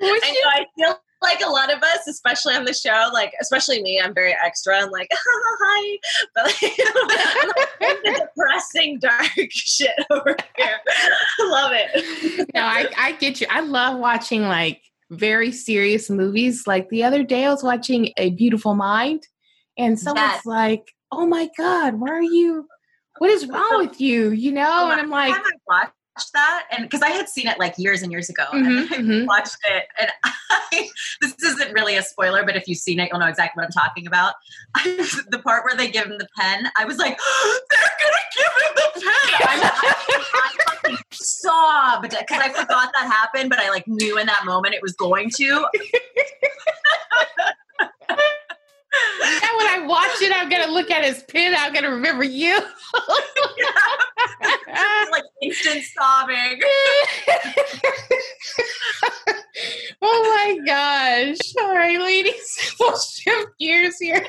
Wish 0.00 0.20
I 0.24 0.30
know. 0.30 0.50
I 0.50 0.66
feel 0.76 1.00
like 1.22 1.40
a 1.44 1.48
lot 1.48 1.72
of 1.72 1.82
us, 1.82 2.08
especially 2.32 2.54
on 2.58 2.64
the 2.64 2.72
show, 2.74 3.10
like 3.12 3.32
especially 3.40 3.82
me, 3.82 4.00
I'm 4.02 4.14
very 4.14 4.32
extra. 4.44 4.78
I'm 4.78 4.90
like, 4.90 5.08
hi, 5.14 5.98
but 6.34 6.44
like, 6.44 6.62
like 7.80 8.02
the 8.02 8.26
depressing, 8.26 8.98
dark 8.98 9.26
shit 9.50 9.90
over 10.10 10.36
here. 10.56 10.76
I 11.40 11.48
love 11.48 11.72
it. 11.74 12.48
no, 12.54 12.60
I, 12.62 12.88
I 12.96 13.12
get 13.12 13.40
you. 13.40 13.46
I 13.50 13.60
love 13.60 13.98
watching 13.98 14.42
like 14.42 14.82
very 15.10 15.52
serious 15.52 16.08
movies. 16.10 16.66
Like 16.66 16.88
the 16.88 17.04
other 17.04 17.22
day, 17.22 17.44
I 17.44 17.50
was 17.50 17.62
watching 17.62 18.12
A 18.16 18.30
Beautiful 18.30 18.74
Mind, 18.74 19.26
and 19.76 19.98
someone's 19.98 20.32
Yes. 20.32 20.46
like, 20.46 20.92
"Oh 21.10 21.26
my 21.26 21.48
God, 21.58 21.94
why 22.00 22.10
are 22.10 22.22
you? 22.22 22.66
What 23.18 23.30
is 23.30 23.46
wrong 23.46 23.78
with 23.86 24.00
you?" 24.00 24.30
You 24.30 24.52
know, 24.52 24.68
oh 24.68 24.90
and 24.90 25.00
I'm 25.00 25.10
like, 25.10 25.34
watched 26.16 26.32
that, 26.34 26.66
and 26.70 26.84
because 26.84 27.02
I 27.02 27.10
had 27.10 27.28
seen 27.28 27.46
it 27.48 27.58
like 27.58 27.74
years 27.78 28.02
and 28.02 28.12
years 28.12 28.28
ago, 28.28 28.44
Mhm, 28.52 28.66
and 28.66 28.92
I 28.92 28.96
mhm. 28.98 29.26
watched 29.26 29.56
it, 29.64 29.86
and 29.98 30.10
I, 30.50 30.88
this 31.20 31.34
isn't 31.42 31.72
really 31.72 31.96
a 31.96 32.02
spoiler, 32.02 32.44
but 32.44 32.56
if 32.56 32.68
you've 32.68 32.78
seen 32.78 33.00
it, 33.00 33.08
you'll 33.10 33.20
know 33.20 33.26
exactly 33.26 33.60
what 33.60 33.66
I'm 33.66 33.70
talking 33.72 34.06
about. 34.06 34.34
the 35.30 35.40
part 35.42 35.64
where 35.64 35.76
they 35.76 35.88
give 35.90 36.06
him 36.06 36.18
the 36.18 36.28
pen, 36.38 36.66
I 36.76 36.84
was 36.84 36.98
like, 36.98 37.18
they're 37.70 37.80
gonna 38.00 38.22
give 38.36 38.52
him 38.62 38.72
the 38.76 39.00
pen. 39.00 39.12
I, 39.48 39.70
I, 40.84 40.90
I 40.90 40.96
sobbed 41.10 42.02
because 42.02 42.40
I 42.40 42.48
forgot 42.48 42.92
that 42.92 43.06
happened, 43.06 43.50
but 43.50 43.58
I 43.58 43.70
like 43.70 43.86
knew 43.88 44.18
in 44.18 44.26
that 44.26 44.44
moment 44.44 44.74
it 44.74 44.82
was 44.82 44.92
going 44.94 45.30
to. 45.36 45.66
now 49.20 49.56
when 49.56 49.66
I 49.66 49.84
watch 49.86 50.20
it, 50.20 50.32
I'm 50.34 50.48
gonna 50.48 50.70
look 50.72 50.90
at 50.90 51.04
his 51.04 51.22
pin. 51.24 51.54
I'm 51.56 51.72
gonna 51.72 51.90
remember 51.90 52.24
you. 52.24 52.58
like 55.10 55.24
instant 55.42 55.84
sobbing. 55.84 56.60
oh 60.02 60.36
my 60.36 60.58
gosh. 60.66 61.38
All 61.60 61.74
right, 61.74 62.00
ladies, 62.00 62.74
we'll 62.80 62.98
shift 62.98 63.48
gears 63.58 63.98
here. 63.98 64.26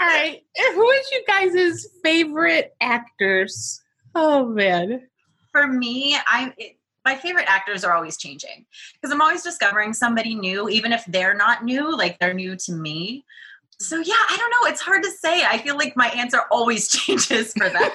All 0.00 0.06
right. 0.06 0.42
Who 0.74 0.90
is 0.90 1.10
you 1.12 1.24
guys' 1.26 1.86
favorite 2.02 2.74
actors? 2.80 3.82
Oh 4.14 4.46
man. 4.46 5.08
for 5.52 5.66
me, 5.66 6.16
I 6.26 6.52
it, 6.56 6.75
my 7.06 7.14
favorite 7.14 7.46
actors 7.46 7.84
are 7.84 7.94
always 7.94 8.18
changing 8.18 8.66
because 8.94 9.12
I'm 9.12 9.22
always 9.22 9.44
discovering 9.44 9.94
somebody 9.94 10.34
new, 10.34 10.68
even 10.68 10.92
if 10.92 11.04
they're 11.06 11.36
not 11.36 11.64
new, 11.64 11.96
like 11.96 12.18
they're 12.18 12.34
new 12.34 12.56
to 12.56 12.72
me. 12.72 13.24
So 13.78 13.98
yeah, 13.98 14.14
I 14.28 14.36
don't 14.36 14.50
know. 14.50 14.70
It's 14.70 14.80
hard 14.80 15.04
to 15.04 15.10
say. 15.10 15.44
I 15.44 15.58
feel 15.58 15.76
like 15.76 15.96
my 15.96 16.08
answer 16.08 16.40
always 16.50 16.88
changes 16.96 17.52
for 17.52 17.68
that. 17.68 17.94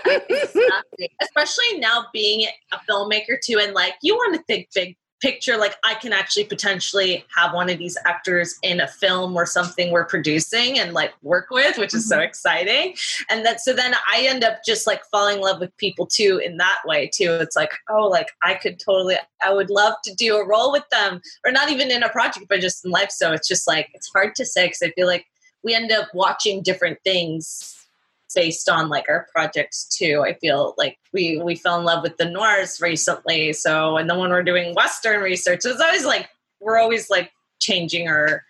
Especially 1.22 1.80
now 1.80 2.06
being 2.14 2.48
a 2.72 2.78
filmmaker 2.90 3.36
too, 3.44 3.60
and 3.60 3.74
like 3.74 3.96
you 4.02 4.16
want 4.16 4.36
to 4.36 4.44
think 4.44 4.70
big 4.74 4.96
picture. 5.22 5.58
Like 5.58 5.76
I 5.84 5.94
can 5.96 6.14
actually 6.14 6.46
potentially 6.46 7.26
have 7.36 7.54
one 7.54 7.70
of 7.70 7.78
these 7.78 7.98
actors 8.06 8.58
in 8.64 8.82
a 8.82 8.88
film 8.88 9.36
or 9.36 9.46
something 9.46 9.92
we're 9.92 10.06
producing 10.06 10.80
and 10.80 10.94
like 10.94 11.14
work 11.22 11.48
with, 11.52 11.78
which 11.78 11.94
is 11.94 12.08
so 12.08 12.18
mm-hmm. 12.18 12.24
exciting. 12.24 12.96
And 13.30 13.46
that 13.46 13.62
so 13.62 13.74
then 13.74 13.94
I 14.12 14.26
end 14.28 14.44
up 14.44 14.60
just 14.66 14.88
like 14.88 15.02
falling 15.12 15.38
in 15.38 15.42
love 15.42 15.60
with 15.60 15.76
people 15.78 16.08
too 16.08 16.42
in 16.44 16.58
that 16.58 16.80
way 16.86 17.10
too. 17.14 17.32
It's 17.40 17.56
like 17.56 17.72
oh, 17.90 18.08
like 18.08 18.30
I 18.44 18.56
could 18.56 18.80
totally, 18.80 19.16
I 19.44 19.54
would 19.54 19.70
love 19.70 19.94
to 20.04 20.14
do 20.16 20.36
a 20.38 20.48
role 20.48 20.72
with 20.72 20.88
them, 20.90 21.22
or 21.46 21.52
not 21.52 21.70
even 21.70 21.92
in 21.92 22.04
a 22.04 22.10
project, 22.10 22.48
but 22.50 22.62
just 22.62 22.86
in 22.86 22.92
life. 22.92 23.12
So 23.12 23.32
it's 23.32 23.48
just 23.48 23.68
like 23.68 23.90
it's 23.94 24.10
hard 24.14 24.36
to 24.36 24.46
say 24.46 24.66
because 24.66 24.82
I 24.84 24.92
feel 24.92 25.08
like 25.08 25.26
we 25.64 25.76
end 25.76 25.92
up 25.92 26.08
watching 26.14 26.64
different 26.64 26.98
things 27.04 27.81
based 28.34 28.70
on 28.70 28.90
like 28.90 29.06
our 29.10 29.28
projects 29.34 29.86
too. 29.86 30.24
I 30.26 30.34
feel 30.34 30.74
like 30.78 30.98
we 31.14 31.38
we 31.38 31.56
fell 31.56 31.80
in 31.80 31.86
love 31.86 32.04
with 32.04 32.18
the 32.18 32.30
noirs 32.30 32.82
recently. 32.82 33.54
So 33.54 33.98
and 33.98 34.10
then 34.10 34.18
when 34.18 34.30
we're 34.30 34.44
doing 34.44 34.74
Western 34.76 35.22
research, 35.22 35.62
it's 35.66 35.82
always 35.82 36.06
like 36.06 36.30
we're 36.60 36.78
always 36.78 37.10
like 37.10 37.32
changing 37.60 38.08
our 38.08 38.44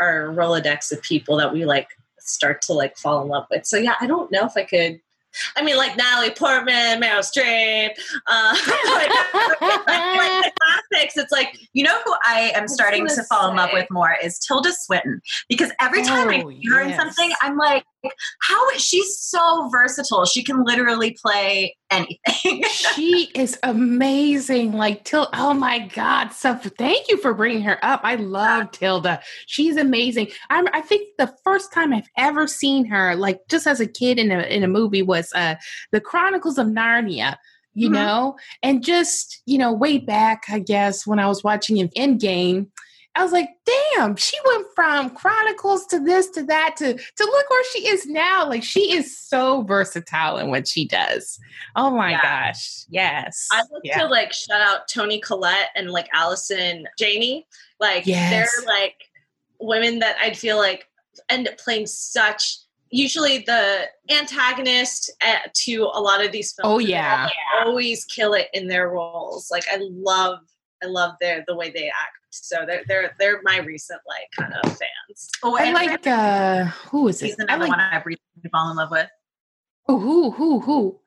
our 0.00 0.28
Rolodex 0.28 0.92
of 0.92 1.02
people 1.02 1.36
that 1.36 1.52
we 1.52 1.64
like 1.64 1.88
start 2.18 2.62
to 2.62 2.72
like 2.72 2.96
fall 2.96 3.22
in 3.22 3.28
love 3.28 3.46
with. 3.50 3.66
So 3.66 3.76
yeah, 3.76 3.94
I 4.00 4.06
don't 4.06 4.30
know 4.32 4.44
if 4.46 4.56
I 4.56 4.64
could 4.64 5.00
I 5.56 5.62
mean 5.62 5.76
like 5.76 5.96
Natalie 5.96 6.30
Portman, 6.30 7.00
Meryl 7.00 7.20
Streep, 7.20 7.90
uh, 8.26 8.56
like, 8.86 9.60
like, 9.60 9.86
like 9.86 10.44
the 10.44 10.52
classics. 10.60 11.16
It's 11.16 11.32
like 11.32 11.58
You 11.72 11.84
know 11.84 11.98
who 12.04 12.14
I 12.24 12.52
am 12.54 12.68
starting 12.68 13.04
gonna 13.04 13.16
to 13.16 13.24
fall 13.24 13.50
in 13.50 13.56
love 13.56 13.70
with 13.72 13.86
more 13.90 14.14
is 14.22 14.38
Tilda 14.38 14.72
Swinton 14.72 15.20
because 15.48 15.70
every 15.80 16.02
time 16.02 16.28
I 16.28 16.42
Oh, 16.42 16.50
see 16.50 16.68
her 16.70 16.84
yes. 16.88 16.98
something, 16.98 17.32
I'm 17.40 17.56
like, 17.56 17.84
how 18.40 18.70
is 18.70 18.82
she's 18.84 19.18
so 19.18 19.68
versatile? 19.70 20.24
She 20.24 20.42
can 20.42 20.64
literally 20.64 21.16
play 21.20 21.76
anything. 21.90 22.62
she 22.94 23.30
is 23.34 23.58
amazing. 23.62 24.72
Like 24.72 25.04
Til, 25.04 25.28
oh 25.32 25.54
my 25.54 25.80
God! 25.88 26.30
So 26.32 26.54
thank 26.54 27.08
you 27.08 27.16
for 27.18 27.34
bringing 27.34 27.62
her 27.62 27.78
up. 27.84 28.00
I 28.02 28.16
love 28.16 28.70
Tilda. 28.72 29.20
She's 29.46 29.76
amazing. 29.76 30.28
I'm, 30.50 30.66
I 30.72 30.80
think 30.80 31.08
the 31.18 31.32
first 31.44 31.72
time 31.72 31.92
I've 31.92 32.08
ever 32.16 32.46
seen 32.46 32.84
her, 32.86 33.14
like 33.16 33.40
just 33.48 33.66
as 33.66 33.80
a 33.80 33.86
kid 33.86 34.18
in 34.18 34.30
a 34.32 34.40
in 34.42 34.64
a 34.64 34.68
movie, 34.68 35.02
was 35.02 35.32
uh 35.34 35.56
the 35.92 36.00
Chronicles 36.00 36.58
of 36.58 36.66
Narnia. 36.66 37.36
You 37.74 37.88
Mhm. 37.88 37.92
know, 37.92 38.36
and 38.62 38.84
just 38.84 39.40
you 39.46 39.56
know, 39.58 39.72
way 39.72 39.96
back, 39.98 40.42
I 40.50 40.58
guess 40.58 41.06
when 41.06 41.18
I 41.18 41.26
was 41.26 41.42
watching 41.42 41.78
in 41.78 41.88
Endgame. 41.90 42.66
I 43.14 43.22
was 43.22 43.32
like, 43.32 43.50
damn, 43.94 44.16
she 44.16 44.36
went 44.46 44.66
from 44.74 45.10
Chronicles 45.10 45.84
to 45.88 45.98
this 46.00 46.30
to 46.30 46.42
that 46.44 46.76
to 46.78 46.94
to 46.94 47.24
look 47.24 47.50
where 47.50 47.64
she 47.72 47.86
is 47.88 48.06
now. 48.06 48.48
Like 48.48 48.62
she 48.62 48.92
is 48.92 49.18
so 49.18 49.62
versatile 49.62 50.38
in 50.38 50.48
what 50.50 50.66
she 50.66 50.86
does. 50.86 51.38
Oh 51.76 51.90
my 51.90 52.12
Yeah. 52.12 52.22
gosh. 52.22 52.84
Yes. 52.88 53.48
I 53.52 53.58
like 53.58 53.82
Yeah. 53.84 53.98
to 53.98 54.06
like 54.06 54.32
shout 54.32 54.62
out 54.62 54.88
Toni 54.88 55.20
Collette 55.20 55.68
and 55.76 55.90
like 55.90 56.08
Allison 56.14 56.86
Janney. 56.98 57.46
Like 57.78 58.06
Yes. 58.06 58.30
they're 58.30 58.64
like 58.66 58.96
women 59.60 59.98
that 59.98 60.16
I'd 60.20 60.38
feel 60.38 60.56
like 60.56 60.88
end 61.28 61.48
up 61.48 61.58
playing 61.58 61.86
such 61.86 62.56
usually 62.94 63.38
the 63.38 63.88
antagonist 64.10 65.10
uh, 65.22 65.36
to 65.52 65.82
a 65.92 66.00
lot 66.00 66.24
of 66.24 66.32
these 66.32 66.52
films. 66.52 66.74
Oh, 66.74 66.78
yeah. 66.78 67.28
always 67.64 68.04
kill 68.06 68.34
it 68.34 68.48
in 68.54 68.68
their 68.68 68.88
roles. 68.90 69.50
Like 69.50 69.64
I 69.70 69.78
love, 69.80 70.38
I 70.82 70.86
love 70.86 71.14
their 71.20 71.44
the 71.46 71.54
way 71.56 71.70
they 71.70 71.88
act. 71.88 72.16
So 72.32 72.64
they're 72.66 72.82
they're 72.88 73.14
they're 73.18 73.40
my 73.42 73.58
recent 73.58 74.00
like 74.08 74.28
kind 74.38 74.52
of 74.62 74.70
fans. 74.70 75.30
oh, 75.42 75.56
I 75.58 75.72
like 75.72 76.06
uh 76.06 76.64
who 76.90 77.08
is 77.08 77.20
He's 77.20 77.34
it? 77.34 77.40
I 77.48 77.54
another 77.54 77.60
like 77.70 77.70
one 77.70 77.80
I've 77.80 78.06
recently 78.06 78.50
fallen 78.50 78.72
in 78.72 78.76
love 78.76 78.90
with. 78.90 79.08
oh, 79.88 79.98
who 79.98 80.30
who 80.30 80.60
who 80.60 80.98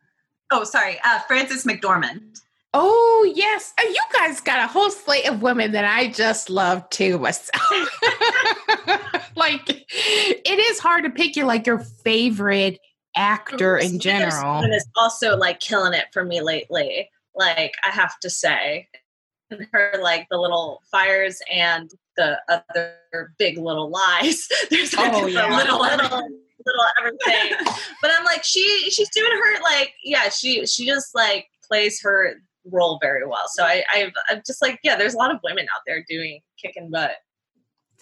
Oh, 0.52 0.64
sorry, 0.64 1.00
uh, 1.04 1.20
Frances 1.22 1.64
McDormand. 1.66 2.40
Oh 2.74 3.32
yes, 3.36 3.74
Uh, 3.80 3.88
you 3.88 4.02
guys 4.14 4.42
got 4.42 4.60
a 4.60 4.68
whole 4.68 4.92
slate 4.92 5.28
of 5.28 5.42
women 5.42 5.72
that 5.72 5.86
I 5.86 6.08
just 6.10 6.50
love 6.50 6.88
too 6.90 7.18
myself. 7.20 7.62
like 9.36 9.64
it 9.70 10.60
is 10.60 10.80
hard 10.80 11.06
to 11.06 11.10
pick 11.10 11.36
your 11.36 11.46
like 11.46 11.66
your 11.66 11.80
favorite 11.80 12.80
actor 13.16 13.78
in 13.78 14.00
general. 14.00 14.60
And 14.64 14.74
is 14.74 14.88
also 14.96 15.38
like 15.38 15.60
killing 15.62 15.94
it 15.94 16.06
for 16.12 16.24
me 16.26 16.42
lately. 16.42 17.10
Like 17.34 17.74
I 17.84 17.90
have 17.92 18.20
to 18.20 18.30
say, 18.30 18.88
And 18.94 19.02
her 19.72 19.94
like 20.02 20.28
the 20.30 20.38
little 20.38 20.82
fires 20.92 21.40
and 21.52 21.92
the 22.18 22.38
other 22.50 23.34
big 23.38 23.58
little 23.58 23.90
lies. 23.90 24.48
There's 24.70 24.94
Oh, 24.98 25.26
the 25.26 25.32
yeah. 25.32 25.56
little 25.56 25.80
little 25.82 26.30
little 26.66 26.86
everything. 27.00 27.54
but 28.02 28.12
I'm 28.18 28.26
like, 28.26 28.44
she 28.44 28.90
she's 28.90 29.10
doing 29.10 29.32
her 29.32 29.62
like, 29.64 29.94
yeah, 30.04 30.30
she 30.30 30.66
she 30.66 30.86
just 30.86 31.14
like 31.14 31.48
plays 31.68 32.02
her 32.02 32.36
role 32.72 32.98
very 33.02 33.26
well. 33.28 33.48
So 33.48 33.64
I 33.64 33.84
I've, 33.94 34.12
I'm 34.30 34.42
just 34.46 34.62
like, 34.62 34.80
yeah, 34.84 34.96
there's 34.96 35.14
a 35.14 35.18
lot 35.18 35.34
of 35.34 35.40
women 35.44 35.66
out 35.76 35.82
there 35.86 36.04
doing 36.08 36.42
kicking 36.62 36.90
butt. 36.90 37.12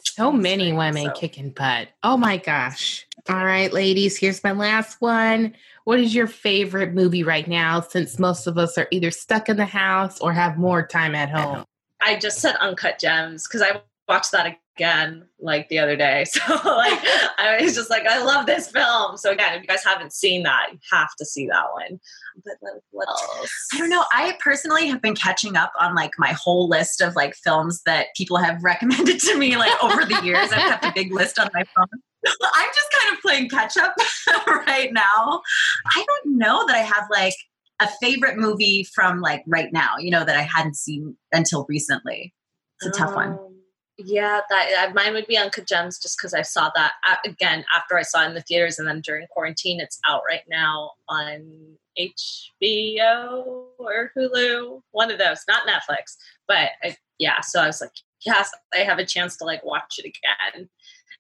So 0.06 0.32
many 0.32 0.74
women 0.74 1.06
so. 1.06 1.12
kicking 1.14 1.50
butt. 1.52 1.88
Oh 2.04 2.18
my 2.18 2.38
gosh. 2.38 3.08
All 3.30 3.46
right, 3.46 3.72
ladies, 3.72 4.18
here's 4.18 4.44
my 4.44 4.52
last 4.52 5.00
one. 5.02 5.56
What 5.86 6.00
is 6.00 6.16
your 6.16 6.28
favorite 6.28 6.94
movie 6.94 7.24
right 7.24 7.48
now 7.48 7.82
since 7.82 8.18
most 8.18 8.48
of 8.48 8.58
us 8.58 8.78
are 8.78 8.88
either 8.92 9.12
stuck 9.12 9.50
in 9.50 9.58
the 9.58 9.66
house 9.66 10.20
or 10.20 10.32
have 10.32 10.58
more 10.58 10.86
time 10.86 11.14
at 11.14 11.30
home? 11.30 11.66
I 12.02 12.18
just 12.18 12.40
said 12.40 12.56
Uncut 12.62 13.00
Gems 13.00 13.48
because 13.48 13.62
I 13.62 13.82
watched 14.08 14.32
that 14.32 14.58
again 14.76 15.26
like 15.40 15.70
the 15.70 15.80
other 15.80 15.96
day. 15.96 16.26
So 16.34 16.54
like 16.54 17.00
I 17.38 17.58
was 17.62 17.76
just 17.76 17.90
like, 17.90 18.06
I 18.08 18.24
love 18.24 18.46
this 18.46 18.70
film. 18.70 19.18
So 19.18 19.32
again, 19.32 19.56
if 19.56 19.62
you 19.62 19.68
guys 19.68 19.84
haven't 19.84 20.14
seen 20.14 20.44
that, 20.44 20.70
you 20.72 20.80
have 20.92 21.10
to 21.18 21.26
see 21.26 21.48
that 21.48 21.66
one. 21.74 22.00
But 22.44 22.82
what 22.92 23.08
else? 23.08 23.52
I 23.74 23.78
don't 23.78 23.90
know. 23.90 24.06
I 24.14 24.38
personally 24.40 24.88
have 24.88 25.02
been 25.02 25.16
catching 25.16 25.56
up 25.56 25.72
on 25.80 25.96
like 25.96 26.12
my 26.18 26.34
whole 26.34 26.68
list 26.68 27.02
of 27.02 27.16
like 27.16 27.36
films 27.36 27.82
that 27.86 28.08
people 28.16 28.38
have 28.38 28.60
recommended 28.64 29.20
to 29.20 29.38
me 29.38 29.58
like 29.58 29.84
over 29.84 30.06
the 30.06 30.22
years. 30.24 30.50
I've 30.52 30.80
kept 30.80 30.86
a 30.86 30.92
big 30.94 31.14
list 31.14 31.40
on 31.40 31.50
my 31.54 31.64
phone. 31.76 31.88
I'm 32.56 32.70
just 32.70 32.92
kind 33.02 33.16
of 33.16 33.22
playing 33.22 33.50
catch 33.50 33.78
up 33.78 33.96
right 34.68 34.92
now. 34.94 35.42
I 35.96 36.06
don't 36.08 36.38
know 36.38 36.66
that 36.68 36.76
I 36.76 36.80
have 36.80 37.06
like 37.12 37.36
a 37.82 37.88
favorite 38.02 38.38
movie 38.38 38.88
from 38.94 39.20
like 39.22 39.44
right 39.48 39.72
now, 39.74 39.98
you 40.00 40.12
know, 40.12 40.24
that 40.24 40.38
I 40.38 40.42
hadn't 40.42 40.76
seen 40.76 41.18
until 41.32 41.66
recently. 41.68 42.34
It's 42.82 42.96
a 42.96 43.00
tough 43.00 43.16
one. 43.16 43.34
Um, 43.34 43.54
yeah, 43.98 44.42
that 44.50 44.90
uh, 44.90 44.94
mine 44.94 45.14
would 45.14 45.28
be 45.28 45.38
Uncut 45.38 45.68
Gems 45.68 46.00
just 46.00 46.18
because 46.18 46.34
I 46.34 46.42
saw 46.42 46.72
that 46.76 46.94
uh, 47.08 47.16
again 47.26 47.64
after 47.76 47.98
I 47.98 48.02
saw 48.02 48.24
it 48.24 48.30
in 48.30 48.34
the 48.34 48.42
theaters 48.42 48.80
and 48.80 48.88
then 48.88 49.02
during 49.02 49.28
quarantine. 49.30 49.80
It's 49.80 50.00
out 50.08 50.24
right 50.28 50.44
now 50.50 50.92
on 51.08 51.78
HBO 52.00 53.66
or 53.78 54.12
Hulu, 54.18 54.82
one 54.92 55.12
of 55.12 55.20
those, 55.20 55.42
not 55.48 55.68
Netflix. 55.68 56.16
But 56.48 56.72
I, 56.84 56.98
yeah, 57.20 57.42
so 57.42 57.62
I 57.62 57.68
was 57.68 57.82
like, 57.82 57.92
yes, 58.26 58.50
I 58.74 58.80
have 58.80 58.98
a 58.98 59.06
chance 59.06 59.38
to 59.38 59.46
like 59.46 59.64
watch 59.64 60.00
it 60.00 60.06
again. 60.06 60.70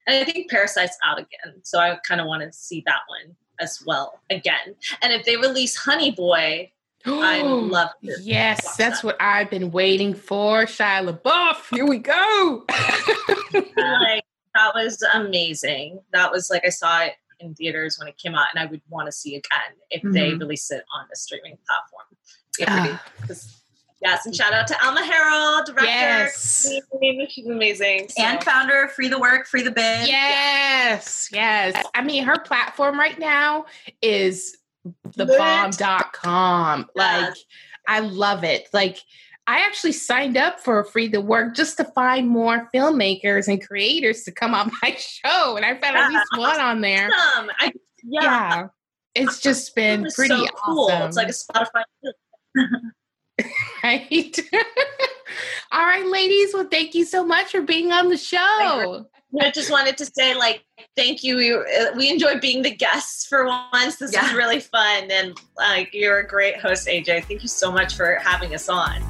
And 0.08 0.18
I 0.18 0.30
think 0.30 0.50
Parasite's 0.50 0.98
out 1.04 1.20
again, 1.20 1.62
so 1.64 1.80
I 1.80 1.98
kind 2.08 2.20
of 2.20 2.28
want 2.28 2.44
to 2.44 2.52
see 2.52 2.84
that 2.86 3.00
one 3.08 3.36
as 3.60 3.84
well 3.86 4.20
again. 4.30 4.76
And 5.02 5.14
if 5.14 5.26
they 5.26 5.38
release 5.38 5.76
Honey 5.76 6.12
Boy, 6.12 6.72
I 7.06 7.42
love 7.44 7.92
it. 8.02 8.22
Yes, 8.22 8.76
that's 8.76 9.02
that. 9.02 9.08
what 9.08 9.18
I've 9.20 9.50
been 9.50 9.72
waiting 9.72 10.14
for. 10.14 10.66
Shia 10.66 11.10
LaBeouf, 11.10 11.76
here 11.76 11.86
we 11.86 11.98
go. 12.00 12.66
like 13.78 14.26
that 14.56 14.74
was 14.76 15.02
amazing. 15.14 16.00
That 16.12 16.32
was 16.32 16.50
like 16.50 16.64
I 16.66 16.70
saw 16.70 17.04
it 17.04 17.14
in 17.40 17.56
theaters 17.56 17.98
when 18.00 18.08
it 18.08 18.18
came 18.18 18.36
out, 18.36 18.48
and 18.54 18.64
I 18.64 18.70
would 18.70 18.82
want 18.90 19.08
to 19.08 19.12
see 19.12 19.36
again 19.36 19.78
if 19.90 20.02
mm-hmm. 20.02 20.12
they 20.12 20.34
release 20.34 20.72
it 20.72 20.84
on 20.96 21.06
a 21.12 21.16
streaming 21.16 21.58
platform. 21.68 22.06
Yeah, 22.60 22.98
uh. 23.30 23.34
Yes, 24.04 24.26
and 24.26 24.36
shout 24.36 24.54
out 24.54 24.68
to 24.68 24.86
Alma 24.86 25.00
Har'el, 25.00 25.66
director. 25.66 25.86
Yes. 25.86 26.70
She's 27.30 27.46
amazing. 27.46 28.10
So. 28.10 28.22
And 28.22 28.44
founder, 28.44 28.84
of 28.84 28.92
Free 28.92 29.08
the 29.08 29.20
Work, 29.20 29.48
Free 29.48 29.62
the 29.62 29.72
Bid. 29.72 30.08
Yes, 30.08 31.30
yes. 31.32 31.82
I 31.96 32.04
mean, 32.04 32.26
her 32.26 32.38
platform 32.40 33.00
right 33.00 33.18
now 33.18 33.66
is 34.02 34.58
thebomb.com. 35.10 36.90
Yes. 36.96 37.30
Like, 37.30 37.38
I 37.88 38.00
love 38.02 38.44
it. 38.44 38.68
Like, 38.74 39.00
I 39.48 39.60
actually 39.60 39.94
signed 39.94 40.36
up 40.36 40.60
for 40.60 40.84
Free 40.84 41.08
the 41.08 41.22
Work 41.22 41.56
just 41.56 41.78
to 41.78 41.86
find 41.86 42.28
more 42.28 42.70
filmmakers 42.76 43.48
and 43.48 43.66
creators 43.66 44.24
to 44.24 44.32
come 44.34 44.54
on 44.54 44.70
my 44.82 44.98
show. 44.98 45.56
And 45.56 45.66
I 45.66 45.80
found 45.80 45.96
yeah. 45.96 46.06
at 46.06 46.10
least 46.10 46.38
one 46.38 46.60
on 46.60 46.82
there. 46.82 47.10
Awesome. 47.10 47.50
I, 47.60 47.72
yeah. 48.04 48.22
yeah. 48.22 48.68
It's 49.16 49.40
just 49.40 49.76
been 49.76 50.08
pretty 50.14 50.36
so 50.36 50.48
cool. 50.66 50.90
Awesome. 50.92 51.08
It's 51.08 51.16
like 51.16 51.30
a 51.30 51.32
Spotify. 51.32 51.84
right? 53.84 54.40
All 55.72 55.86
right, 55.86 56.06
ladies. 56.06 56.54
Well, 56.54 56.68
thank 56.70 56.94
you 56.94 57.06
so 57.06 57.26
much 57.26 57.52
for 57.52 57.62
being 57.62 57.92
on 57.92 58.10
the 58.10 58.18
show. 58.18 59.06
I 59.42 59.50
just 59.50 59.72
wanted 59.72 59.98
to 59.98 60.06
say, 60.06 60.36
like, 60.36 60.64
thank 60.96 61.24
you. 61.24 61.38
We, 61.38 61.54
uh, 61.54 61.96
we 61.96 62.12
enjoyed 62.12 62.40
being 62.40 62.62
the 62.62 62.76
guests 62.76 63.26
for 63.26 63.46
once. 63.46 63.96
This 63.96 64.14
yeah. 64.14 64.24
was 64.24 64.34
really 64.34 64.60
fun. 64.60 65.10
And, 65.10 65.36
like, 65.58 65.90
you're 65.94 66.20
a 66.20 66.28
great 66.28 66.60
host, 66.60 66.88
AJ. 66.88 67.26
Thank 67.26 67.42
you 67.42 67.48
so 67.48 67.72
much 67.72 67.96
for 67.96 68.16
having 68.16 68.54
us 68.54 68.70
on. 68.70 69.02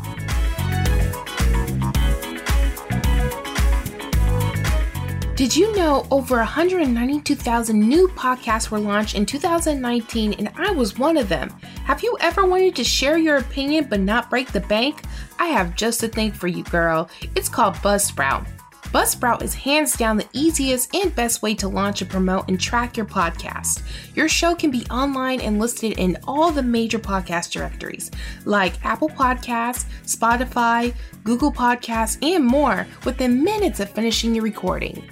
Did 5.35 5.55
you 5.55 5.75
know 5.75 6.05
over 6.11 6.37
192,000 6.37 7.79
new 7.79 8.07
podcasts 8.09 8.69
were 8.69 8.77
launched 8.77 9.15
in 9.15 9.25
2019 9.25 10.33
and 10.33 10.51
I 10.55 10.69
was 10.69 10.99
one 10.99 11.17
of 11.17 11.27
them? 11.27 11.49
Have 11.85 12.03
you 12.03 12.15
ever 12.21 12.45
wanted 12.45 12.75
to 12.75 12.83
share 12.83 13.17
your 13.17 13.37
opinion 13.37 13.87
but 13.89 13.99
not 13.99 14.29
break 14.29 14.51
the 14.51 14.59
bank? 14.59 15.01
I 15.39 15.47
have 15.47 15.75
just 15.75 16.03
a 16.03 16.07
thing 16.07 16.33
for 16.33 16.45
you, 16.45 16.63
girl. 16.65 17.09
It's 17.35 17.49
called 17.49 17.73
Buzzsprout. 17.77 18.45
Buzzsprout 18.93 19.41
is 19.41 19.55
hands 19.55 19.97
down 19.97 20.17
the 20.17 20.27
easiest 20.33 20.93
and 20.93 21.15
best 21.15 21.41
way 21.41 21.55
to 21.55 21.67
launch 21.67 22.03
and 22.03 22.11
promote 22.11 22.47
and 22.47 22.59
track 22.59 22.95
your 22.95 23.07
podcast. 23.07 23.81
Your 24.15 24.29
show 24.29 24.53
can 24.53 24.69
be 24.69 24.85
online 24.91 25.41
and 25.41 25.57
listed 25.57 25.97
in 25.97 26.15
all 26.27 26.51
the 26.51 26.61
major 26.61 26.99
podcast 26.99 27.49
directories 27.49 28.11
like 28.45 28.85
Apple 28.85 29.09
Podcasts, 29.09 29.85
Spotify, 30.05 30.93
Google 31.23 31.51
Podcasts, 31.51 32.19
and 32.21 32.45
more 32.45 32.85
within 33.03 33.43
minutes 33.43 33.79
of 33.79 33.89
finishing 33.89 34.35
your 34.35 34.43
recording. 34.43 35.09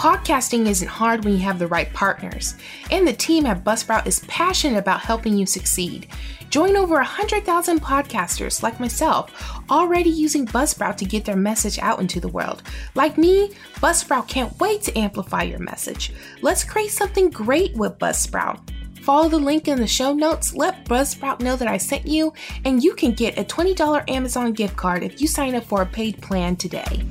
Podcasting 0.00 0.66
isn't 0.66 0.88
hard 0.88 1.26
when 1.26 1.34
you 1.34 1.40
have 1.40 1.58
the 1.58 1.66
right 1.66 1.92
partners, 1.92 2.54
and 2.90 3.06
the 3.06 3.12
team 3.12 3.44
at 3.44 3.62
Buzzsprout 3.62 4.06
is 4.06 4.20
passionate 4.20 4.78
about 4.78 5.02
helping 5.02 5.36
you 5.36 5.44
succeed. 5.44 6.06
Join 6.48 6.74
over 6.74 6.94
100,000 6.94 7.82
podcasters 7.82 8.62
like 8.62 8.80
myself 8.80 9.30
already 9.68 10.08
using 10.08 10.46
Buzzsprout 10.46 10.96
to 10.96 11.04
get 11.04 11.26
their 11.26 11.36
message 11.36 11.78
out 11.80 12.00
into 12.00 12.18
the 12.18 12.28
world. 12.28 12.62
Like 12.94 13.18
me, 13.18 13.52
Buzzsprout 13.74 14.26
can't 14.26 14.58
wait 14.58 14.80
to 14.84 14.98
amplify 14.98 15.42
your 15.42 15.58
message. 15.58 16.14
Let's 16.40 16.64
create 16.64 16.92
something 16.92 17.28
great 17.28 17.74
with 17.74 17.98
Buzzsprout. 17.98 18.58
Follow 19.02 19.28
the 19.28 19.38
link 19.38 19.68
in 19.68 19.78
the 19.78 19.86
show 19.86 20.14
notes, 20.14 20.54
let 20.54 20.86
Buzzsprout 20.86 21.40
know 21.40 21.56
that 21.56 21.68
I 21.68 21.76
sent 21.76 22.06
you, 22.06 22.32
and 22.64 22.82
you 22.82 22.94
can 22.94 23.12
get 23.12 23.38
a 23.38 23.44
$20 23.44 24.08
Amazon 24.08 24.54
gift 24.54 24.78
card 24.78 25.02
if 25.02 25.20
you 25.20 25.26
sign 25.26 25.54
up 25.54 25.64
for 25.64 25.82
a 25.82 25.86
paid 25.86 26.22
plan 26.22 26.56
today. 26.56 27.04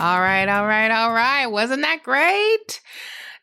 All 0.00 0.18
right, 0.18 0.48
all 0.48 0.66
right, 0.66 0.90
all 0.90 1.12
right. 1.12 1.44
Wasn't 1.44 1.82
that 1.82 2.02
great? 2.02 2.80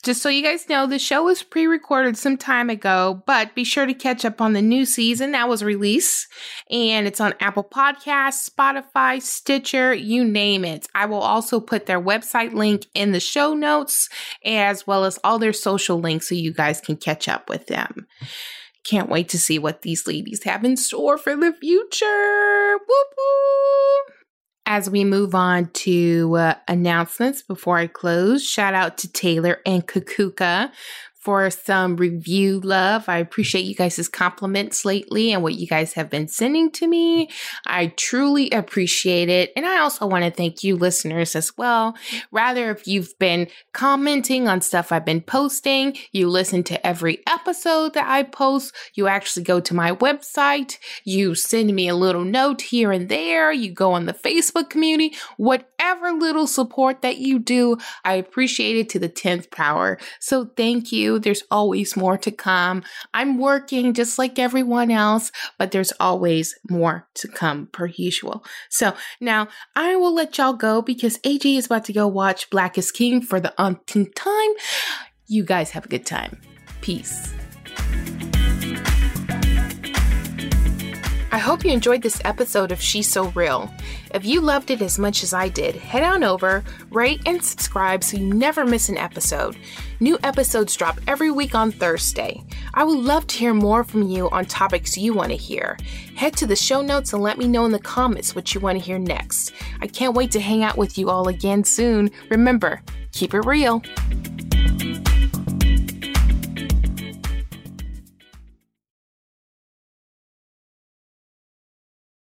Just 0.01 0.23
so 0.23 0.29
you 0.29 0.41
guys 0.41 0.67
know, 0.67 0.87
the 0.87 0.97
show 0.97 1.25
was 1.25 1.43
pre 1.43 1.67
recorded 1.67 2.17
some 2.17 2.35
time 2.35 2.71
ago, 2.71 3.21
but 3.27 3.53
be 3.53 3.63
sure 3.63 3.85
to 3.85 3.93
catch 3.93 4.25
up 4.25 4.41
on 4.41 4.53
the 4.53 4.61
new 4.63 4.83
season 4.83 5.33
that 5.33 5.47
was 5.47 5.63
released. 5.63 6.25
And 6.71 7.05
it's 7.05 7.21
on 7.21 7.35
Apple 7.39 7.63
Podcasts, 7.63 8.49
Spotify, 8.49 9.21
Stitcher, 9.21 9.93
you 9.93 10.25
name 10.25 10.65
it. 10.65 10.87
I 10.95 11.05
will 11.05 11.21
also 11.21 11.59
put 11.59 11.85
their 11.85 12.01
website 12.01 12.53
link 12.53 12.87
in 12.95 13.11
the 13.11 13.19
show 13.19 13.53
notes, 13.53 14.09
as 14.43 14.87
well 14.87 15.05
as 15.05 15.19
all 15.23 15.37
their 15.37 15.53
social 15.53 15.99
links 15.99 16.27
so 16.27 16.33
you 16.33 16.51
guys 16.51 16.81
can 16.81 16.97
catch 16.97 17.27
up 17.27 17.49
with 17.49 17.67
them. 17.67 18.07
Can't 18.83 19.09
wait 19.09 19.29
to 19.29 19.37
see 19.37 19.59
what 19.59 19.83
these 19.83 20.07
ladies 20.07 20.41
have 20.41 20.63
in 20.63 20.75
store 20.75 21.19
for 21.19 21.35
the 21.35 21.53
future. 21.53 22.77
Whoop 22.79 23.07
whoop 23.15 24.16
as 24.67 24.89
we 24.89 25.05
move 25.05 25.33
on 25.33 25.69
to 25.69 26.35
uh, 26.35 26.53
announcements 26.67 27.41
before 27.41 27.77
I 27.77 27.87
close, 27.87 28.45
shout 28.45 28.73
out 28.73 28.97
to 28.99 29.11
Taylor 29.11 29.61
and 29.65 29.87
Kakuka 29.87 30.71
for 31.27 31.49
some 31.49 31.97
review 31.97 32.61
love. 32.61 33.09
I 33.09 33.17
appreciate 33.17 33.65
you 33.65 33.75
guys' 33.75 34.07
compliments 34.07 34.85
lately 34.85 35.33
and 35.33 35.43
what 35.43 35.55
you 35.55 35.67
guys 35.67 35.91
have 35.91 36.09
been 36.09 36.29
sending 36.29 36.71
to 36.71 36.87
me. 36.87 37.29
I 37.65 37.87
truly 37.97 38.49
appreciate 38.51 39.27
it. 39.27 39.51
And 39.57 39.65
I 39.65 39.79
also 39.79 40.07
want 40.07 40.23
to 40.23 40.31
thank 40.31 40.63
you 40.63 40.77
listeners 40.77 41.35
as 41.35 41.57
well. 41.57 41.97
Rather, 42.31 42.71
if 42.71 42.87
you've 42.87 43.13
been 43.19 43.49
commenting 43.73 44.47
on 44.47 44.61
stuff 44.61 44.93
I've 44.93 45.03
been 45.03 45.19
posting, 45.19 45.97
you 46.13 46.29
listen 46.29 46.63
to 46.63 46.87
every 46.87 47.19
episode 47.27 47.93
that 47.95 48.07
I 48.07 48.23
post, 48.23 48.73
you 48.93 49.07
actually 49.07 49.43
go 49.43 49.59
to 49.59 49.73
my 49.73 49.91
website, 49.91 50.77
you 51.03 51.35
send 51.35 51.75
me 51.75 51.89
a 51.89 51.95
little 51.95 52.23
note 52.23 52.61
here 52.61 52.93
and 52.93 53.09
there, 53.09 53.51
you 53.51 53.73
go 53.73 53.91
on 53.91 54.05
the 54.05 54.13
Facebook 54.13 54.69
community, 54.69 55.13
whatever 55.35 56.13
little 56.13 56.47
support 56.47 57.01
that 57.01 57.17
you 57.17 57.37
do, 57.37 57.75
I 58.05 58.13
appreciate 58.13 58.77
it 58.77 58.87
to 58.91 58.99
the 58.99 59.09
10th 59.09 59.51
power. 59.51 59.97
So 60.21 60.45
thank 60.55 60.93
you. 60.93 61.16
There's 61.19 61.43
always 61.51 61.95
more 61.95 62.17
to 62.17 62.31
come. 62.31 62.83
I'm 63.13 63.37
working 63.37 63.93
just 63.93 64.17
like 64.17 64.39
everyone 64.39 64.91
else, 64.91 65.31
but 65.57 65.71
there's 65.71 65.93
always 65.99 66.55
more 66.69 67.07
to 67.15 67.27
come 67.27 67.67
per 67.67 67.87
usual. 67.87 68.43
So 68.69 68.95
now 69.19 69.47
I 69.75 69.95
will 69.95 70.13
let 70.13 70.37
y'all 70.37 70.53
go 70.53 70.81
because 70.81 71.17
AJ 71.19 71.57
is 71.57 71.65
about 71.67 71.85
to 71.85 71.93
go 71.93 72.07
watch 72.07 72.49
Black 72.49 72.77
is 72.77 72.91
King 72.91 73.21
for 73.21 73.39
the 73.39 73.53
umpteenth 73.57 74.15
time. 74.15 74.51
You 75.27 75.43
guys 75.43 75.71
have 75.71 75.85
a 75.85 75.89
good 75.89 76.05
time. 76.05 76.41
Peace. 76.81 77.33
Hope 81.47 81.63
you 81.63 81.71
enjoyed 81.71 82.01
this 82.01 82.19
episode 82.25 82.73
of 82.73 82.81
She's 82.81 83.09
So 83.09 83.29
Real. 83.29 83.71
If 84.13 84.25
you 84.25 84.41
loved 84.41 84.69
it 84.69 84.81
as 84.81 84.99
much 84.99 85.23
as 85.23 85.33
I 85.33 85.47
did, 85.47 85.77
head 85.77 86.03
on 86.03 86.21
over, 86.21 86.61
rate, 86.91 87.21
and 87.25 87.41
subscribe 87.41 88.03
so 88.03 88.17
you 88.17 88.33
never 88.33 88.65
miss 88.65 88.89
an 88.89 88.97
episode. 88.97 89.55
New 90.01 90.19
episodes 90.23 90.75
drop 90.75 90.99
every 91.07 91.31
week 91.31 91.55
on 91.55 91.71
Thursday. 91.71 92.43
I 92.73 92.83
would 92.83 92.99
love 92.99 93.27
to 93.27 93.37
hear 93.37 93.53
more 93.53 93.85
from 93.85 94.03
you 94.03 94.29
on 94.31 94.45
topics 94.45 94.97
you 94.97 95.13
want 95.13 95.31
to 95.31 95.37
hear. 95.37 95.77
Head 96.17 96.35
to 96.35 96.47
the 96.47 96.55
show 96.57 96.81
notes 96.81 97.13
and 97.13 97.23
let 97.23 97.37
me 97.37 97.47
know 97.47 97.63
in 97.63 97.71
the 97.71 97.79
comments 97.79 98.35
what 98.35 98.53
you 98.53 98.59
want 98.59 98.77
to 98.77 98.83
hear 98.83 98.99
next. 98.99 99.53
I 99.79 99.87
can't 99.87 100.17
wait 100.17 100.31
to 100.31 100.41
hang 100.41 100.65
out 100.65 100.77
with 100.77 100.97
you 100.97 101.09
all 101.09 101.29
again 101.29 101.63
soon. 101.63 102.11
Remember, 102.29 102.81
keep 103.13 103.33
it 103.33 103.45
real. 103.45 103.81